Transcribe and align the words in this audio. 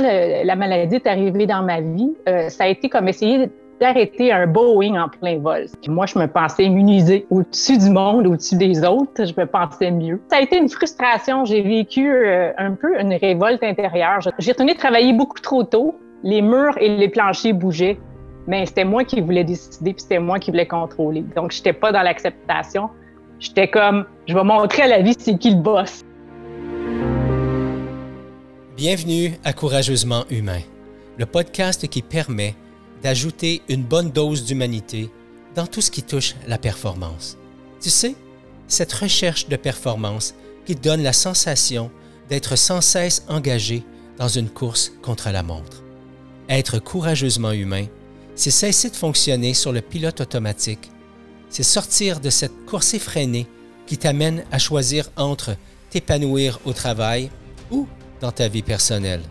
la 0.00 0.56
maladie 0.56 0.96
est 0.96 1.06
arrivée 1.06 1.46
dans 1.46 1.62
ma 1.62 1.80
vie, 1.80 2.14
euh, 2.28 2.48
ça 2.48 2.64
a 2.64 2.68
été 2.68 2.88
comme 2.88 3.08
essayer 3.08 3.50
d'arrêter 3.80 4.32
un 4.32 4.46
Boeing 4.46 5.00
en 5.00 5.08
plein 5.08 5.38
vol. 5.38 5.66
Moi, 5.86 6.06
je 6.06 6.18
me 6.18 6.26
pensais 6.26 6.64
immunisée 6.64 7.26
au-dessus 7.30 7.78
du 7.78 7.90
monde, 7.90 8.26
au-dessus 8.26 8.56
des 8.56 8.84
autres. 8.84 9.24
Je 9.24 9.38
me 9.38 9.46
pensais 9.46 9.90
mieux. 9.90 10.20
Ça 10.30 10.38
a 10.38 10.40
été 10.40 10.56
une 10.56 10.68
frustration. 10.68 11.44
J'ai 11.44 11.62
vécu 11.62 12.10
euh, 12.10 12.52
un 12.56 12.72
peu 12.72 12.98
une 12.98 13.12
révolte 13.12 13.62
intérieure. 13.62 14.20
J'ai 14.38 14.52
retourné 14.52 14.74
travailler 14.74 15.12
beaucoup 15.12 15.40
trop 15.40 15.62
tôt. 15.62 15.94
Les 16.22 16.40
murs 16.40 16.76
et 16.78 16.96
les 16.96 17.08
planchers 17.08 17.52
bougeaient. 17.52 17.98
Mais 18.46 18.64
c'était 18.64 18.84
moi 18.84 19.04
qui 19.04 19.20
voulais 19.20 19.44
décider, 19.44 19.92
puis 19.92 20.02
c'était 20.02 20.20
moi 20.20 20.38
qui 20.38 20.52
voulais 20.52 20.66
contrôler. 20.66 21.24
Donc, 21.34 21.50
j'étais 21.50 21.72
pas 21.72 21.90
dans 21.90 22.02
l'acceptation. 22.02 22.90
J'étais 23.40 23.68
comme, 23.68 24.06
je 24.28 24.34
vais 24.34 24.44
montrer 24.44 24.82
à 24.82 24.86
la 24.86 25.02
vie 25.02 25.14
c'est 25.18 25.36
qui 25.36 25.50
le 25.50 25.60
boss. 25.60 26.04
Bienvenue 28.76 29.38
à 29.42 29.54
Courageusement 29.54 30.26
Humain, 30.28 30.60
le 31.16 31.24
podcast 31.24 31.88
qui 31.88 32.02
permet 32.02 32.54
d'ajouter 33.02 33.62
une 33.70 33.82
bonne 33.82 34.10
dose 34.10 34.44
d'humanité 34.44 35.08
dans 35.54 35.66
tout 35.66 35.80
ce 35.80 35.90
qui 35.90 36.02
touche 36.02 36.34
la 36.46 36.58
performance. 36.58 37.38
Tu 37.80 37.88
sais, 37.88 38.14
cette 38.68 38.92
recherche 38.92 39.48
de 39.48 39.56
performance 39.56 40.34
qui 40.66 40.74
donne 40.74 41.02
la 41.02 41.14
sensation 41.14 41.90
d'être 42.28 42.54
sans 42.56 42.82
cesse 42.82 43.24
engagé 43.28 43.82
dans 44.18 44.28
une 44.28 44.50
course 44.50 44.92
contre 45.00 45.30
la 45.30 45.42
montre. 45.42 45.82
Être 46.50 46.78
courageusement 46.78 47.52
humain, 47.52 47.86
c'est 48.34 48.50
cesser 48.50 48.90
de 48.90 48.96
fonctionner 48.96 49.54
sur 49.54 49.72
le 49.72 49.80
pilote 49.80 50.20
automatique, 50.20 50.90
c'est 51.48 51.62
sortir 51.62 52.20
de 52.20 52.28
cette 52.28 52.66
course 52.66 52.92
effrénée 52.92 53.46
qui 53.86 53.96
t'amène 53.96 54.44
à 54.52 54.58
choisir 54.58 55.10
entre 55.16 55.56
t'épanouir 55.88 56.60
au 56.66 56.74
travail 56.74 57.30
ou 57.70 57.86
dans 58.20 58.32
ta 58.32 58.48
vie 58.48 58.62
personnelle. 58.62 59.22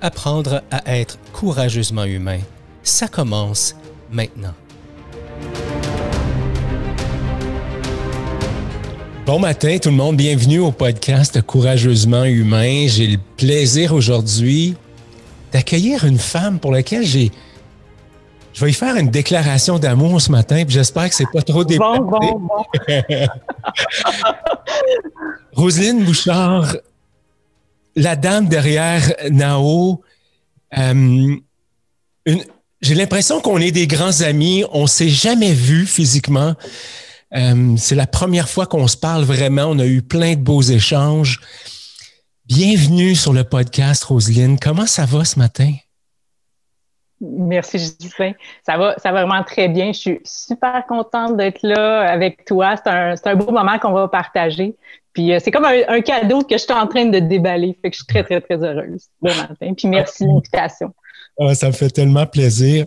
Apprendre 0.00 0.62
à 0.70 0.98
être 0.98 1.18
courageusement 1.32 2.04
humain 2.04 2.40
ça 2.82 3.08
commence 3.08 3.76
maintenant. 4.10 4.54
Bon 9.24 9.38
matin 9.38 9.78
tout 9.80 9.90
le 9.90 9.94
monde, 9.94 10.16
bienvenue 10.16 10.58
au 10.58 10.72
podcast 10.72 11.40
Courageusement 11.42 12.24
Humain. 12.24 12.86
J'ai 12.88 13.06
le 13.06 13.18
plaisir 13.36 13.94
aujourd'hui 13.94 14.74
d'accueillir 15.52 16.04
une 16.04 16.18
femme 16.18 16.58
pour 16.58 16.72
laquelle 16.72 17.04
j'ai... 17.04 17.30
Je 18.52 18.64
vais 18.64 18.70
y 18.70 18.74
faire 18.74 18.96
une 18.96 19.08
déclaration 19.08 19.78
d'amour 19.78 20.20
ce 20.20 20.30
matin, 20.30 20.64
puis 20.64 20.74
j'espère 20.74 21.08
que 21.08 21.14
c'est 21.14 21.30
pas 21.32 21.40
trop 21.40 21.64
déplacé. 21.64 22.00
Bon, 22.00 22.10
bon, 22.10 22.38
bon. 22.40 22.64
Roselyne 25.54 26.04
Bouchard, 26.04 26.74
la 27.96 28.16
dame 28.16 28.48
derrière 28.48 29.12
Nao, 29.30 30.02
euh, 30.78 31.36
j'ai 32.80 32.94
l'impression 32.94 33.40
qu'on 33.40 33.58
est 33.58 33.70
des 33.70 33.86
grands 33.86 34.22
amis. 34.22 34.64
On 34.72 34.86
s'est 34.86 35.08
jamais 35.08 35.52
vus 35.52 35.86
physiquement. 35.86 36.54
Euh, 37.34 37.76
c'est 37.76 37.94
la 37.94 38.06
première 38.06 38.48
fois 38.48 38.66
qu'on 38.66 38.88
se 38.88 38.96
parle 38.96 39.24
vraiment. 39.24 39.66
On 39.66 39.78
a 39.78 39.86
eu 39.86 40.02
plein 40.02 40.34
de 40.34 40.40
beaux 40.40 40.62
échanges. 40.62 41.40
Bienvenue 42.46 43.14
sur 43.14 43.32
le 43.32 43.44
podcast, 43.44 44.04
Roselyne. 44.04 44.58
Comment 44.58 44.86
ça 44.86 45.06
va 45.06 45.24
ce 45.24 45.38
matin? 45.38 45.72
Merci, 47.22 47.78
Justin. 47.78 48.32
Ça 48.66 48.76
va, 48.76 48.96
ça 48.98 49.12
va 49.12 49.24
vraiment 49.24 49.44
très 49.44 49.68
bien. 49.68 49.92
Je 49.92 49.98
suis 49.98 50.20
super 50.24 50.84
contente 50.86 51.36
d'être 51.36 51.60
là 51.62 52.00
avec 52.10 52.44
toi. 52.44 52.74
C'est 52.76 52.90
un, 52.90 53.14
un, 53.24 53.36
beau 53.36 53.52
moment 53.52 53.78
qu'on 53.78 53.92
va 53.92 54.08
partager. 54.08 54.74
Puis 55.12 55.32
euh, 55.32 55.38
c'est 55.42 55.52
comme 55.52 55.64
un, 55.64 56.00
cadeau 56.00 56.42
que 56.42 56.56
je 56.56 56.62
suis 56.62 56.72
en 56.72 56.86
train 56.88 57.04
de 57.04 57.20
déballer. 57.20 57.78
Fait 57.80 57.90
que 57.90 57.96
je 57.96 58.02
suis 58.02 58.06
très, 58.06 58.24
très, 58.24 58.40
très 58.40 58.56
heureuse. 58.56 59.06
Bon 59.20 59.34
matin. 59.36 59.72
Puis 59.74 59.86
merci 59.86 60.24
de 60.24 60.30
l'invitation. 60.30 60.92
Ah, 61.38 61.54
ça 61.54 61.68
me 61.68 61.72
fait 61.72 61.90
tellement 61.90 62.26
plaisir. 62.26 62.86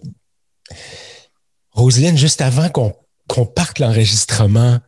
Roselyne, 1.71 2.17
juste 2.17 2.41
avant 2.41 2.67
qu'on 2.69 3.45
parte 3.45 3.79
l'enregistrement, 3.79 4.79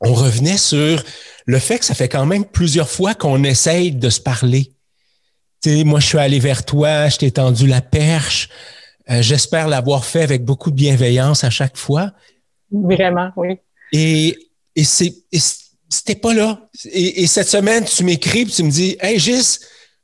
on 0.00 0.12
revenait 0.12 0.58
sur 0.58 1.02
le 1.46 1.58
fait 1.58 1.78
que 1.78 1.84
ça 1.84 1.94
fait 1.94 2.08
quand 2.08 2.26
même 2.26 2.44
plusieurs 2.44 2.88
fois 2.88 3.14
qu'on 3.14 3.44
essaye 3.44 3.92
de 3.92 4.10
se 4.10 4.20
parler. 4.20 4.72
Sais, 5.66 5.82
moi, 5.82 5.98
je 5.98 6.06
suis 6.06 6.18
allé 6.18 6.38
vers 6.38 6.64
toi, 6.64 7.08
je 7.08 7.16
t'ai 7.16 7.32
tendu 7.32 7.66
la 7.66 7.80
perche. 7.80 8.48
Euh, 9.10 9.20
j'espère 9.20 9.66
l'avoir 9.66 10.04
fait 10.04 10.22
avec 10.22 10.44
beaucoup 10.44 10.70
de 10.70 10.76
bienveillance 10.76 11.42
à 11.42 11.50
chaque 11.50 11.76
fois. 11.76 12.12
Vraiment, 12.70 13.30
oui. 13.34 13.58
Et, 13.90 14.38
et 14.76 14.84
c'était 14.84 16.14
pas 16.14 16.34
là. 16.34 16.60
Et, 16.92 17.26
cette 17.26 17.48
semaine, 17.48 17.84
tu 17.84 18.04
m'écris 18.04 18.42
et 18.42 18.46
tu 18.46 18.62
me 18.62 18.70
dis 18.70 18.96
Hey 19.00 19.18
Gis, 19.18 19.58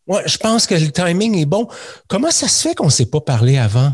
moi, 0.09 0.23
je 0.27 0.37
pense 0.37 0.67
que 0.67 0.75
le 0.75 0.91
timing 0.91 1.39
est 1.39 1.47
bon. 1.47 1.69
Comment 2.09 2.33
ça 2.33 2.49
se 2.49 2.69
fait 2.69 2.75
qu'on 2.75 2.87
ne 2.87 2.91
s'est 2.91 3.07
pas 3.07 3.21
parlé 3.21 3.57
avant? 3.57 3.93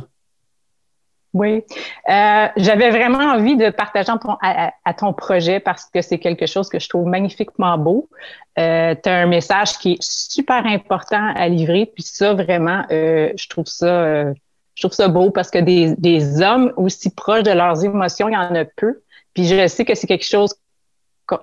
Oui, 1.34 1.62
euh, 2.08 2.46
j'avais 2.56 2.90
vraiment 2.90 3.18
envie 3.18 3.56
de 3.56 3.68
partager 3.68 4.10
à, 4.40 4.94
ton 4.94 5.12
projet 5.12 5.60
parce 5.60 5.84
que 5.84 6.00
c'est 6.00 6.18
quelque 6.18 6.46
chose 6.46 6.68
que 6.70 6.78
je 6.78 6.88
trouve 6.88 7.06
magnifiquement 7.06 7.76
beau. 7.76 8.08
Euh, 8.58 8.94
tu 9.00 9.10
as 9.10 9.16
un 9.18 9.26
message 9.26 9.78
qui 9.78 9.92
est 9.92 10.02
super 10.02 10.64
important 10.64 11.32
à 11.36 11.48
livrer, 11.48 11.86
puis 11.86 12.02
ça, 12.02 12.32
vraiment, 12.32 12.82
euh, 12.90 13.30
je 13.36 13.48
trouve 13.48 13.66
ça 13.66 14.32
je 14.74 14.82
trouve 14.82 14.94
ça 14.94 15.08
beau 15.08 15.32
parce 15.32 15.50
que 15.50 15.58
des, 15.58 15.96
des 15.96 16.40
hommes 16.40 16.72
aussi 16.76 17.10
proches 17.10 17.42
de 17.42 17.50
leurs 17.50 17.84
émotions, 17.84 18.28
il 18.28 18.34
y 18.34 18.36
en 18.36 18.54
a 18.54 18.64
peu. 18.64 19.02
Puis 19.34 19.44
je 19.44 19.66
sais 19.66 19.84
que 19.84 19.96
c'est 19.96 20.06
quelque 20.06 20.24
chose 20.24 20.54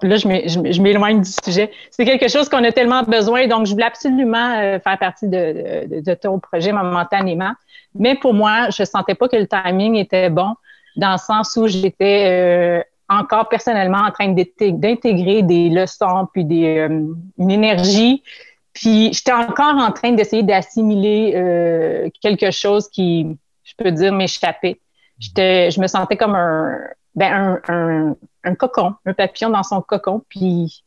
là, 0.01 0.16
je 0.18 0.81
m'éloigne 0.81 1.22
du 1.22 1.31
sujet. 1.44 1.72
C'est 1.91 2.06
quelque 2.06 2.28
chose 2.28 2.50
qu'on 2.50 2.63
a 2.63 2.72
tellement 2.72 3.03
besoin, 3.03 3.47
donc 3.47 3.66
je 3.66 3.72
voulais 3.72 3.85
absolument 3.85 4.57
euh, 4.57 4.79
faire 4.79 4.97
partie 4.97 5.28
de, 5.28 6.13
ton 6.16 6.40
projet 6.40 6.72
momentanément. 6.72 7.53
Mais 7.94 8.16
pour 8.16 8.34
moi, 8.34 8.69
je 8.69 8.84
sentais 8.84 9.16
pas 9.16 9.28
que 9.28 9.35
le 9.35 9.47
timing 9.47 9.95
était 9.95 10.29
bon, 10.29 10.56
dans 10.95 11.13
le 11.13 11.18
sens 11.18 11.56
où 11.57 11.68
j'étais 11.68 12.25
euh, 12.28 12.84
encore 13.09 13.47
personnellement 13.50 14.00
en 14.00 14.12
train 14.12 14.29
d'intégrer 14.29 15.44
des 15.44 15.69
leçons, 15.69 16.28
puis 16.34 16.45
des, 16.45 16.78
euh, 16.78 17.06
une 17.38 17.51
énergie. 17.51 18.24
Puis 18.74 19.13
j'étais 19.13 19.31
encore 19.31 19.78
en 19.78 19.91
train 19.91 20.12
d'essayer 20.12 20.44
d'assimiler 20.44 22.12
quelque 22.22 22.51
chose 22.51 22.90
qui, 22.90 23.25
je 23.63 23.74
peux 23.78 23.90
dire, 23.90 24.12
m'échappait. 24.12 24.81
Je 25.22 25.79
me 25.79 25.88
sentais 25.88 26.18
comme 26.18 26.35
un, 26.35 26.78
ben, 27.16 27.62
un, 27.68 27.74
un, 27.74 28.16
cocon, 28.53 28.94
un 29.06 29.13
papillon 29.13 29.50
dans 29.50 29.63
son 29.63 29.81
cocon. 29.81 30.23
Puis 30.29 30.83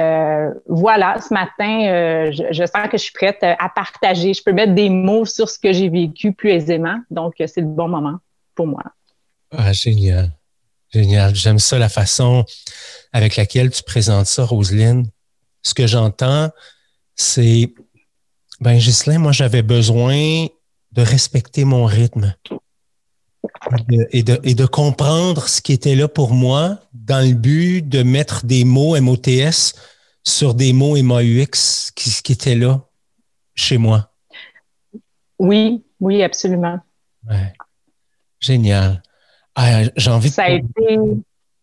euh, 0.00 0.50
voilà, 0.66 1.20
ce 1.20 1.32
matin, 1.32 1.86
euh, 1.86 2.32
je, 2.32 2.66
sens 2.66 2.88
que 2.90 2.96
je 2.96 3.02
suis 3.02 3.12
prête 3.12 3.42
à 3.42 3.68
partager. 3.68 4.34
Je 4.34 4.42
peux 4.42 4.52
mettre 4.52 4.74
des 4.74 4.88
mots 4.88 5.24
sur 5.24 5.48
ce 5.48 5.58
que 5.58 5.72
j'ai 5.72 5.88
vécu 5.88 6.32
plus 6.32 6.50
aisément. 6.50 6.98
Donc, 7.10 7.34
c'est 7.38 7.60
le 7.60 7.66
bon 7.66 7.88
moment 7.88 8.18
pour 8.54 8.66
moi. 8.66 8.82
Ah, 9.50 9.72
génial. 9.72 10.32
Génial. 10.92 11.34
J'aime 11.34 11.58
ça, 11.58 11.78
la 11.78 11.88
façon 11.88 12.44
avec 13.12 13.36
laquelle 13.36 13.70
tu 13.70 13.82
présentes 13.82 14.26
ça, 14.26 14.44
Roselyne. 14.44 15.08
Ce 15.62 15.74
que 15.74 15.86
j'entends, 15.86 16.50
c'est, 17.14 17.72
ben, 18.60 18.76
Ghislain, 18.76 19.18
moi, 19.18 19.32
j'avais 19.32 19.62
besoin 19.62 20.46
de 20.92 21.02
respecter 21.02 21.64
mon 21.64 21.84
rythme 21.84 22.34
et 24.10 24.22
de, 24.22 24.40
et 24.42 24.54
de 24.54 24.66
comprendre 24.66 25.48
ce 25.48 25.60
qui 25.60 25.72
était 25.72 25.94
là 25.94 26.08
pour 26.08 26.32
moi 26.32 26.78
dans 26.92 27.26
le 27.26 27.34
but 27.34 27.82
de 27.88 28.02
mettre 28.02 28.44
des 28.46 28.64
mots 28.64 28.98
MOTS 29.00 29.74
sur 30.22 30.54
des 30.54 30.72
mots 30.72 31.00
MAUX 31.02 31.90
qui, 31.94 32.10
qui 32.22 32.32
étaient 32.32 32.54
là 32.54 32.82
chez 33.54 33.78
moi. 33.78 34.10
Oui, 35.38 35.84
oui, 36.00 36.22
absolument. 36.22 36.78
Génial. 38.40 39.02
Ah, 39.54 39.82
j'ai 39.96 40.10
envie 40.10 40.30
ça 40.30 40.44
a 40.44 40.50
été... 40.50 40.98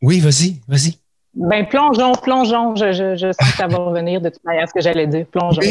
Oui, 0.02 0.20
vas-y, 0.20 0.62
vas-y. 0.68 0.98
Ben, 1.34 1.66
plongeons, 1.68 2.14
plongeons. 2.14 2.76
Je, 2.76 2.92
je, 2.92 3.16
je 3.16 3.32
sens 3.32 3.52
que 3.52 3.58
ça 3.58 3.68
va 3.68 3.78
revenir 3.78 4.20
de 4.22 4.30
toute 4.30 4.44
manière, 4.44 4.68
ce 4.68 4.74
que 4.74 4.82
j'allais 4.82 5.08
dire. 5.08 5.26
Plongeons. 5.28 5.62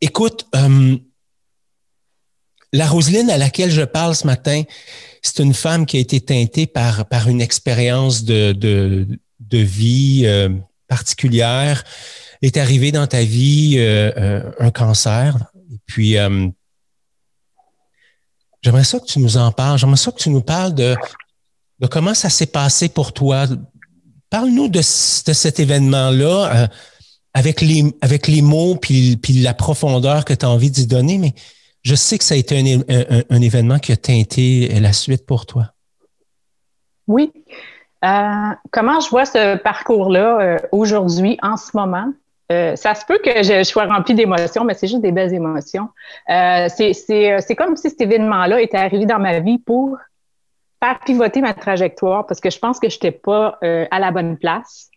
Écoute, 0.00 0.46
euh, 0.54 0.96
la 2.74 2.88
Roselyne 2.88 3.30
à 3.30 3.38
laquelle 3.38 3.70
je 3.70 3.82
parle 3.82 4.16
ce 4.16 4.26
matin, 4.26 4.64
c'est 5.22 5.38
une 5.38 5.54
femme 5.54 5.86
qui 5.86 5.96
a 5.96 6.00
été 6.00 6.20
teintée 6.20 6.66
par, 6.66 7.06
par 7.06 7.28
une 7.28 7.40
expérience 7.40 8.24
de, 8.24 8.52
de, 8.52 9.06
vie 9.58 10.22
euh, 10.24 10.48
particulière. 10.88 11.84
Est 12.42 12.56
arrivé 12.56 12.90
dans 12.92 13.06
ta 13.06 13.22
vie 13.22 13.76
euh, 13.78 14.10
euh, 14.16 14.50
un 14.58 14.70
cancer. 14.70 15.36
Et 15.72 15.78
puis, 15.86 16.16
j'aimerais 18.62 18.84
ça 18.84 18.98
que 18.98 19.06
tu 19.06 19.20
nous 19.20 19.36
en 19.36 19.52
parles. 19.52 19.78
J'aimerais 19.78 19.96
ça 19.96 20.10
que 20.10 20.18
tu 20.20 20.30
nous 20.30 20.42
parles 20.42 20.74
de, 20.74 20.96
de 21.78 21.86
comment 21.86 22.12
ça 22.12 22.28
s'est 22.28 22.46
passé 22.46 22.88
pour 22.88 23.12
toi. 23.12 23.46
Parle-nous 24.30 24.68
de, 24.68 24.80
de 24.80 25.32
cet 25.32 25.60
événement-là 25.60 26.68
avec 27.34 27.60
les, 27.60 27.84
avec 28.00 28.26
les 28.26 28.42
mots 28.42 28.74
puis, 28.74 29.16
puis 29.16 29.34
la 29.34 29.54
profondeur 29.54 30.24
que 30.24 30.34
tu 30.34 30.44
as 30.44 30.50
envie 30.50 30.70
d'y 30.72 30.86
donner, 30.86 31.18
mais 31.18 31.34
je 31.84 31.94
sais 31.94 32.18
que 32.18 32.24
ça 32.24 32.34
a 32.34 32.38
été 32.38 32.58
un, 33.30 33.42
événement 33.42 33.78
qui 33.78 33.92
a 33.92 33.96
teinté 33.96 34.68
la 34.80 34.92
suite 34.92 35.26
pour 35.26 35.44
toi. 35.44 35.66
Oui. 37.06 37.30
Euh, 38.04 38.54
comment 38.70 39.00
je 39.00 39.10
vois 39.10 39.26
ce 39.26 39.56
parcours-là 39.56 40.40
euh, 40.40 40.58
aujourd'hui, 40.72 41.38
en 41.42 41.56
ce 41.56 41.76
moment? 41.76 42.12
Euh, 42.52 42.74
ça 42.76 42.94
se 42.94 43.04
peut 43.04 43.18
que 43.22 43.42
je, 43.42 43.62
sois 43.64 43.84
remplie 43.84 44.14
d'émotions, 44.14 44.64
mais 44.64 44.74
c'est 44.74 44.86
juste 44.86 45.02
des 45.02 45.12
belles 45.12 45.34
émotions. 45.34 45.88
C'est 46.26 47.56
comme 47.56 47.76
si 47.76 47.90
cet 47.90 48.00
événement-là 48.00 48.60
était 48.60 48.78
arrivé 48.78 49.04
dans 49.04 49.18
ma 49.18 49.40
vie 49.40 49.58
pour 49.58 49.96
faire 50.82 51.00
pivoter 51.00 51.40
ma 51.40 51.54
trajectoire 51.54 52.26
parce 52.26 52.40
que 52.40 52.50
je 52.50 52.58
pense 52.58 52.80
que 52.80 52.88
je 52.88 52.96
n'étais 52.96 53.12
pas 53.12 53.58
à 53.62 53.98
la 53.98 54.10
bonne 54.10 54.38
place. 54.38 54.90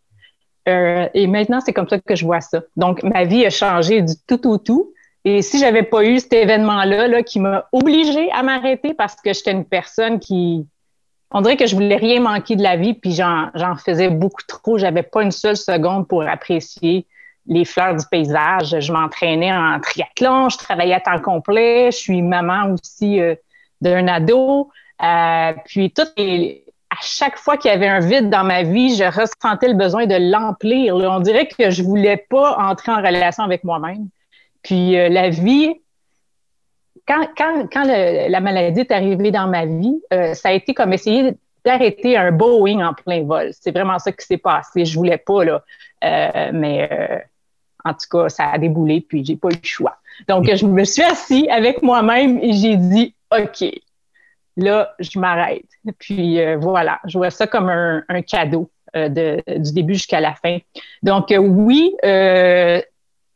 et 0.65 1.27
maintenant, 1.27 1.61
c'est 1.61 1.73
comme 1.73 1.87
ça 1.87 1.99
que 1.99 2.15
je 2.15 2.25
vois 2.25 2.41
ça. 2.41 2.61
Donc, 2.75 3.03
ma 3.03 3.23
vie 3.23 3.45
a 3.45 3.49
changé 3.49 4.01
du 4.01 4.13
tout 4.27 4.45
au 4.47 4.57
tout. 4.57 4.93
Et 5.29 5.41
si 5.41 5.59
j'avais 5.59 5.83
pas 5.83 6.05
eu 6.05 6.21
cet 6.21 6.31
événement-là 6.31 7.09
là, 7.09 7.21
qui 7.21 7.41
m'a 7.41 7.67
obligée 7.73 8.31
à 8.31 8.43
m'arrêter 8.43 8.93
parce 8.93 9.15
que 9.15 9.33
j'étais 9.33 9.51
une 9.51 9.65
personne 9.65 10.21
qui, 10.21 10.65
on 11.31 11.41
dirait 11.41 11.57
que 11.57 11.65
je 11.65 11.75
voulais 11.75 11.97
rien 11.97 12.21
manquer 12.21 12.55
de 12.55 12.63
la 12.63 12.77
vie, 12.77 12.93
puis 12.93 13.11
j'en 13.11 13.51
faisais 13.75 14.09
beaucoup 14.09 14.43
trop. 14.47 14.77
J'avais 14.77 15.03
pas 15.03 15.23
une 15.23 15.31
seule 15.31 15.57
seconde 15.57 16.07
pour 16.07 16.25
apprécier 16.25 17.05
les 17.45 17.65
fleurs 17.65 17.97
du 17.97 18.05
paysage. 18.09 18.79
Je 18.79 18.93
m'entraînais 18.93 19.51
en 19.51 19.81
triathlon, 19.81 20.47
je 20.47 20.59
travaillais 20.59 20.93
à 20.93 21.01
temps 21.01 21.19
complet, 21.19 21.91
je 21.91 21.97
suis 21.97 22.21
maman 22.21 22.71
aussi 22.71 23.19
euh, 23.19 23.35
d'un 23.81 24.07
ado. 24.07 24.69
Euh, 25.03 25.51
puis 25.65 25.91
tout 25.91 26.03
à 26.03 27.01
chaque 27.01 27.37
fois 27.37 27.57
qu'il 27.57 27.69
y 27.69 27.73
avait 27.73 27.89
un 27.89 27.99
vide 27.99 28.29
dans 28.29 28.45
ma 28.45 28.63
vie, 28.63 28.95
je 28.95 29.03
ressentais 29.03 29.67
le 29.67 29.73
besoin 29.73 30.05
de 30.05 30.31
l'emplir. 30.31 30.95
On 30.95 31.19
dirait 31.19 31.49
que 31.49 31.69
je 31.69 31.83
voulais 31.83 32.15
pas 32.15 32.55
entrer 32.59 32.93
en 32.93 33.01
relation 33.01 33.43
avec 33.43 33.65
moi-même. 33.65 34.07
Puis 34.67 34.97
euh, 34.97 35.07
la 35.07 35.29
vie, 35.29 35.75
quand, 37.07 37.25
la 37.85 38.39
maladie 38.41 38.81
est 38.81 38.91
arrivée 38.91 39.31
dans 39.31 39.47
ma 39.47 39.65
vie, 39.65 39.95
euh, 40.11 40.33
ça 40.33 40.49
a 40.49 40.51
été 40.51 40.73
comme 40.73 40.91
essayer 40.91 41.35
d'arrêter 41.63 42.17
un 42.17 42.33
Boeing 42.33 42.85
en 42.85 42.93
plein 42.93 43.23
vol. 43.23 43.51
C'est 43.53 43.71
vraiment 43.71 43.97
ça 43.97 44.11
qui 44.11 44.25
s'est 44.25 44.37
passé. 44.37 44.83
Je 44.83 44.97
voulais 44.97 45.17
pas, 45.17 45.45
là. 45.45 45.63
Euh, 46.03 46.51
mais 46.53 47.25
en 47.85 47.93
tout 47.93 48.07
cas, 48.11 48.27
ça 48.27 48.49
a 48.49 48.57
déboulé, 48.57 48.99
puis 48.99 49.23
j'ai 49.23 49.37
pas 49.37 49.47
eu 49.47 49.53
le 49.53 49.59
choix. 49.63 49.95
Donc, 50.27 50.53
je 50.53 50.65
me 50.65 50.83
suis 50.83 51.03
assis 51.03 51.47
avec 51.49 51.81
moi-même 51.81 52.37
et 52.39 52.51
j'ai 52.51 52.75
dit, 52.75 53.15
OK, 53.31 53.63
là, 54.57 54.93
je 54.99 55.17
m'arrête. 55.17 55.63
Puis 55.97 56.39
voilà, 56.55 56.99
je 57.05 57.17
vois 57.17 57.29
ça 57.29 57.47
comme 57.47 57.69
un, 57.69 58.21
cadeau 58.21 58.69
de, 58.93 59.41
du 59.59 59.71
début 59.71 59.93
jusqu'à 59.93 60.19
la 60.19 60.35
fin. 60.35 60.57
Donc, 61.03 61.33
oui, 61.39 61.95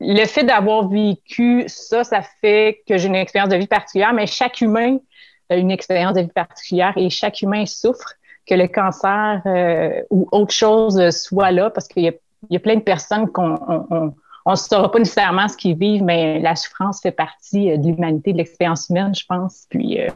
le 0.04 0.26
fait 0.26 0.44
d'avoir 0.44 0.88
vécu 0.88 1.64
ça, 1.68 2.04
ça 2.04 2.22
fait 2.22 2.82
que 2.88 2.98
j'ai 2.98 3.08
une 3.08 3.16
expérience 3.16 3.50
de 3.50 3.58
vie 3.58 3.68
particulière, 3.68 4.14
mais 4.14 4.26
chaque 4.26 4.60
humain 4.62 4.98
a 5.50 5.56
une 5.56 5.70
expérience 5.70 6.16
de 6.16 6.22
vie 6.22 6.28
particulière 6.28 6.94
et 6.96 7.10
chaque 7.10 7.42
humain 7.42 7.66
souffre 7.68 8.16
que 8.48 8.56
le 8.56 8.68
cancer 8.68 9.42
euh, 9.46 10.02
ou 10.10 10.28
autre 10.32 10.54
chose 10.54 11.10
soit 11.12 11.52
là 11.52 11.70
parce 11.70 11.88
qu'il 11.88 12.04
y, 12.04 12.56
a, 12.56 12.60
plein 12.60 12.76
de 12.76 12.82
personnes 12.82 13.30
qu'on 13.30 13.60
on, 14.46 14.52
ne 14.52 14.56
saura 14.56 14.92
pas 14.92 14.98
nécessairement 14.98 15.48
ce 15.48 15.56
qu'ils 15.56 15.78
vivent, 15.78 16.04
mais 16.04 16.40
la 16.40 16.56
souffrance 16.56 17.00
fait 17.00 17.12
partie 17.12 17.72
euh, 17.72 17.78
de 17.78 17.86
l'humanité, 17.86 18.34
de 18.34 18.38
l'expérience 18.38 18.90
humaine, 18.90 19.14
je 19.14 19.26
pense. 19.28 19.68
Puis, 19.70 20.02
euh, 20.02 20.10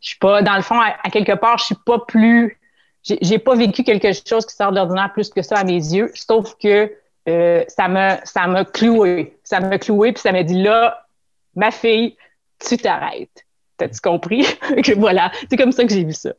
je 0.00 0.10
suis 0.10 0.18
pas, 0.18 0.42
dans 0.42 0.54
le 0.54 0.62
fond, 0.62 0.78
à, 0.78 1.10
quelque 1.10 1.34
part, 1.34 1.58
je 1.58 1.64
suis 1.64 1.78
pas 1.84 1.98
plus, 1.98 2.56
j'ai 3.02 3.40
pas 3.40 3.56
vécu 3.56 3.82
quelque 3.82 4.12
chose 4.12 4.46
qui 4.46 4.54
sort 4.54 4.70
de 4.70 4.76
l'ordinaire 4.76 5.12
plus 5.12 5.30
que 5.30 5.42
ça 5.42 5.56
à 5.56 5.64
mes 5.64 5.72
yeux, 5.72 6.12
sauf 6.14 6.54
que 6.62 6.92
euh, 7.28 7.64
ça 7.68 7.88
m'a 7.88 8.24
ça 8.24 8.46
m'a 8.46 8.64
cloué. 8.64 9.38
Ça 9.44 9.60
m'a 9.60 9.78
cloué, 9.78 10.12
puis 10.12 10.22
ça 10.22 10.32
m'a 10.32 10.42
dit 10.42 10.62
là, 10.62 11.06
ma 11.54 11.70
fille, 11.70 12.16
tu 12.58 12.76
t'arrêtes. 12.76 13.46
T'as-tu 13.76 14.00
compris? 14.00 14.44
que 14.84 14.98
voilà, 14.98 15.30
c'est 15.50 15.56
comme 15.56 15.72
ça 15.72 15.84
que 15.84 15.92
j'ai 15.92 16.04
vu 16.04 16.14
ça. 16.14 16.32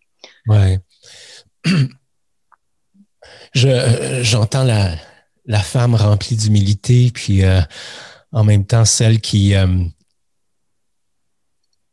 Ouais. 0.47 0.80
Je, 3.53 4.21
j'entends 4.24 4.63
la, 4.63 4.95
la 5.45 5.59
femme 5.59 5.95
remplie 5.95 6.36
d'humilité, 6.36 7.12
puis 7.13 7.44
euh, 7.44 7.62
en 8.31 8.44
même 8.44 8.65
temps 8.65 8.86
celle 8.86 9.21
qui 9.21 9.56
euh, 9.56 9.83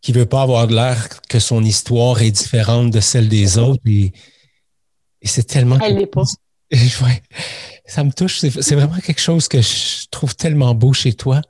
qui 0.01 0.13
veut 0.13 0.27
pas 0.27 0.43
avoir 0.43 0.69
de 0.69 0.75
l'air 0.75 1.09
que 1.29 1.39
son 1.39 1.63
histoire 1.63 2.23
est 2.23 2.31
différente 2.31 2.91
de 2.91 3.01
celle 3.01 3.29
des 3.29 3.59
autres. 3.59 3.83
Et, 3.87 4.13
et 5.21 5.27
c'est 5.27 5.45
tellement. 5.45 5.79
Elle 5.81 5.99
l'est 5.99 6.07
pas. 6.07 6.23
Ouais 6.73 7.23
ça 7.87 8.05
me 8.05 8.13
touche. 8.13 8.41
C'est 8.41 8.75
vraiment 8.75 8.99
quelque 8.99 9.21
chose 9.21 9.49
que 9.49 9.61
je 9.61 10.07
trouve 10.11 10.35
tellement 10.35 10.75
beau 10.75 10.93
chez 10.93 11.13
toi. 11.13 11.41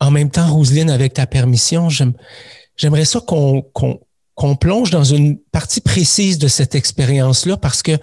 En 0.00 0.10
même 0.10 0.30
temps, 0.30 0.52
Roselyne, 0.52 0.90
avec 0.90 1.14
ta 1.14 1.26
permission, 1.26 1.88
j'aimerais 1.88 3.04
ça 3.04 3.20
qu'on 3.20 4.56
plonge 4.56 4.90
dans 4.90 5.04
une 5.04 5.38
partie 5.38 5.80
précise 5.80 6.38
de 6.38 6.48
cette 6.48 6.74
expérience-là 6.74 7.56
parce 7.56 7.82
que 7.82 7.98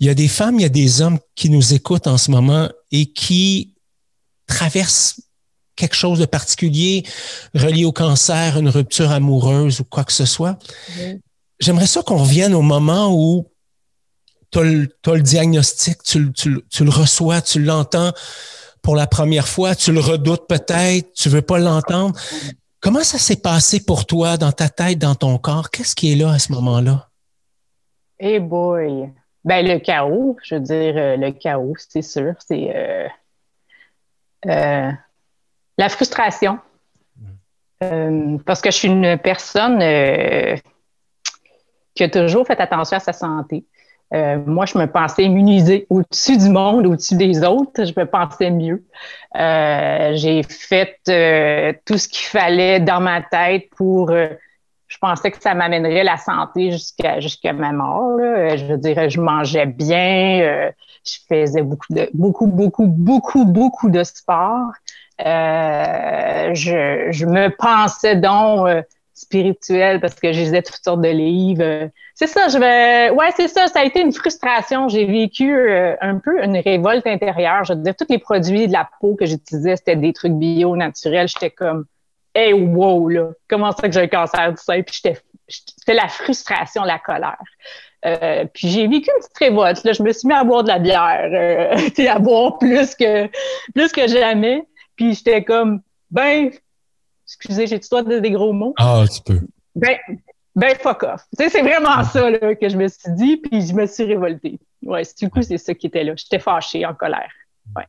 il 0.00 0.06
y 0.06 0.10
a 0.10 0.14
des 0.14 0.28
femmes, 0.28 0.58
il 0.58 0.62
y 0.62 0.66
a 0.66 0.70
des 0.70 1.00
hommes 1.00 1.20
qui 1.36 1.48
nous 1.48 1.74
écoutent 1.74 2.08
en 2.08 2.18
ce 2.18 2.30
moment 2.32 2.68
et 2.90 3.12
qui 3.12 3.76
traversent 4.48 5.20
quelque 5.76 5.94
chose 5.94 6.18
de 6.18 6.26
particulier 6.26 7.04
relié 7.54 7.84
au 7.84 7.92
cancer, 7.92 8.58
une 8.58 8.68
rupture 8.68 9.12
amoureuse 9.12 9.80
ou 9.80 9.84
quoi 9.84 10.02
que 10.02 10.12
ce 10.12 10.24
soit. 10.24 10.58
J'aimerais 11.60 11.86
ça 11.86 12.02
qu'on 12.02 12.16
revienne 12.16 12.54
au 12.54 12.62
moment 12.62 13.14
où 13.14 13.51
tu 14.52 14.58
as, 14.58 15.14
le 15.14 15.22
diagnostic, 15.22 16.02
tu, 16.02 16.20
le 16.20 16.90
reçois, 16.90 17.40
tu 17.40 17.60
l'entends 17.60 18.12
pour 18.82 18.96
la 18.96 19.06
première 19.06 19.48
fois, 19.48 19.74
tu 19.74 19.92
le 19.92 20.00
redoutes 20.00 20.46
peut-être, 20.48 21.12
tu 21.14 21.28
veux 21.28 21.42
pas 21.42 21.58
l'entendre. 21.58 22.18
Comment 22.80 23.04
ça 23.04 23.18
s'est 23.18 23.40
passé 23.40 23.84
pour 23.84 24.06
toi 24.06 24.36
dans 24.36 24.52
ta 24.52 24.68
tête, 24.68 24.98
dans 24.98 25.14
ton 25.14 25.38
corps? 25.38 25.70
Qu'est-ce 25.70 25.94
qui 25.94 26.12
est 26.12 26.16
là 26.16 26.32
à 26.32 26.38
ce 26.38 26.52
moment-là? 26.52 27.08
Eh 28.18 28.40
boy! 28.40 29.12
Ben, 29.44 29.66
le 29.66 29.78
chaos, 29.78 30.36
je 30.44 30.56
veux 30.56 30.60
dire, 30.60 30.94
euh, 30.96 31.16
le 31.16 31.32
chaos, 31.32 31.74
c'est 31.76 32.02
sûr. 32.02 32.34
C'est 32.46 32.74
euh, 32.74 33.08
euh, 34.46 34.90
la 35.78 35.88
frustration. 35.88 36.58
parce 38.44 38.60
que 38.60 38.70
je 38.70 38.76
suis 38.76 38.88
une 38.88 39.18
personne 39.18 39.80
qui 41.94 42.04
a 42.04 42.08
toujours 42.08 42.46
fait 42.46 42.60
attention 42.60 42.96
à 42.96 43.00
sa 43.00 43.12
santé. 43.12 43.64
Euh, 44.14 44.38
moi, 44.46 44.66
je 44.66 44.76
me 44.76 44.86
pensais 44.86 45.24
immunisée 45.24 45.86
au-dessus 45.88 46.36
du 46.36 46.50
monde, 46.50 46.86
au-dessus 46.86 47.16
des 47.16 47.42
autres. 47.44 47.84
Je 47.84 47.92
me 47.98 48.04
pensais 48.04 48.50
mieux. 48.50 48.84
Euh, 49.36 50.12
j'ai 50.14 50.42
fait 50.42 50.96
euh, 51.08 51.72
tout 51.86 51.96
ce 51.96 52.08
qu'il 52.08 52.26
fallait 52.26 52.80
dans 52.80 53.00
ma 53.00 53.22
tête 53.22 53.70
pour. 53.76 54.10
je 54.10 54.98
pensais 55.00 55.30
que 55.30 55.40
ça 55.40 55.54
m'amènerait 55.54 56.04
la 56.04 56.18
santé 56.18 56.72
jusqu'à 56.72 57.20
jusqu'à 57.20 57.54
ma 57.54 57.72
mort. 57.72 58.18
Je 58.18 58.64
veux 58.66 58.76
dire, 58.76 59.08
je 59.08 59.20
mangeais 59.20 59.66
bien, 59.66 60.70
je 61.06 61.16
faisais 61.28 61.62
beaucoup 61.62 61.92
de 61.94 62.10
beaucoup 62.12 62.46
beaucoup 62.46 62.86
beaucoup 62.86 63.46
beaucoup 63.46 63.88
de 63.88 64.04
sport. 64.04 64.72
je, 65.18 67.08
je 67.10 67.26
me 67.26 67.48
pensais 67.56 68.16
donc 68.16 68.68
spirituel 69.22 70.00
parce 70.00 70.14
que 70.14 70.32
je 70.32 70.40
lisais 70.40 70.62
toutes 70.62 70.82
sortes 70.82 71.00
de 71.00 71.08
livres. 71.08 71.90
C'est 72.14 72.26
ça, 72.26 72.48
je 72.48 72.58
vais. 72.58 73.10
Ouais, 73.10 73.30
c'est 73.36 73.48
ça. 73.48 73.66
Ça 73.68 73.80
a 73.80 73.84
été 73.84 74.00
une 74.00 74.12
frustration. 74.12 74.88
J'ai 74.88 75.06
vécu 75.06 75.54
euh, 75.56 75.96
un 76.00 76.18
peu 76.18 76.42
une 76.42 76.56
révolte 76.58 77.06
intérieure. 77.06 77.64
Je 77.64 77.72
veux 77.72 77.80
dire, 77.80 77.94
tous 77.96 78.06
les 78.10 78.18
produits 78.18 78.66
de 78.66 78.72
la 78.72 78.88
peau 79.00 79.14
que 79.14 79.26
j'utilisais, 79.26 79.76
c'était 79.76 79.96
des 79.96 80.12
trucs 80.12 80.32
bio, 80.32 80.76
naturels. 80.76 81.28
J'étais 81.28 81.50
comme, 81.50 81.86
hey, 82.34 82.52
wow, 82.52 83.08
là, 83.08 83.30
comment 83.48 83.72
ça 83.72 83.88
que 83.88 83.92
j'ai 83.92 84.02
un 84.02 84.08
cancer 84.08 84.50
du 84.52 84.62
sein? 84.62 84.82
Puis 84.82 85.00
c'était 85.48 85.94
la 85.94 86.08
frustration, 86.08 86.82
la 86.84 86.98
colère. 86.98 87.38
Euh, 88.04 88.44
puis 88.52 88.68
j'ai 88.68 88.88
vécu 88.88 89.10
une 89.14 89.20
petite 89.20 89.38
révolte. 89.38 89.84
Là, 89.84 89.92
je 89.92 90.02
me 90.02 90.12
suis 90.12 90.26
mis 90.26 90.34
à 90.34 90.42
boire 90.44 90.64
de 90.64 90.68
la 90.68 90.78
bière, 90.78 91.30
euh, 91.32 92.08
à 92.10 92.18
boire 92.18 92.58
plus 92.58 92.94
que 92.94 93.28
plus 93.74 93.92
que 93.92 94.06
jamais. 94.08 94.64
Puis 94.96 95.14
j'étais 95.14 95.44
comme, 95.44 95.80
ben, 96.10 96.50
excusez, 97.36 97.66
j'ai 97.66 97.80
toi 97.80 98.02
des 98.02 98.30
gros 98.30 98.52
mots? 98.52 98.74
Ah, 98.78 99.04
tu 99.12 99.20
peux. 99.22 99.40
Ben, 99.74 99.96
ben 100.54 100.76
fuck 100.76 101.02
off. 101.04 101.22
Tu 101.36 101.44
sais, 101.44 101.50
c'est 101.50 101.62
vraiment 101.62 102.04
ça 102.04 102.30
là, 102.30 102.54
que 102.54 102.68
je 102.68 102.76
me 102.76 102.88
suis 102.88 103.12
dit, 103.14 103.36
puis 103.38 103.66
je 103.66 103.72
me 103.72 103.86
suis 103.86 104.04
révoltée. 104.04 104.58
Ouais, 104.82 105.02
du 105.18 105.30
coup, 105.30 105.42
c'est 105.42 105.58
ça 105.58 105.74
qui 105.74 105.86
était 105.86 106.04
là. 106.04 106.14
J'étais 106.16 106.38
fâchée, 106.38 106.84
en 106.84 106.94
colère. 106.94 107.30
Ouais. 107.76 107.86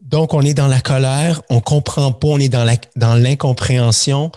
Donc, 0.00 0.34
on 0.34 0.42
est 0.42 0.54
dans 0.54 0.68
la 0.68 0.80
colère, 0.80 1.42
on 1.50 1.60
comprend 1.60 2.12
pas, 2.12 2.28
on 2.28 2.38
est 2.38 2.48
dans 2.48 2.64
la 2.64 2.76
dans 2.96 3.14
l'incompréhension. 3.14 4.30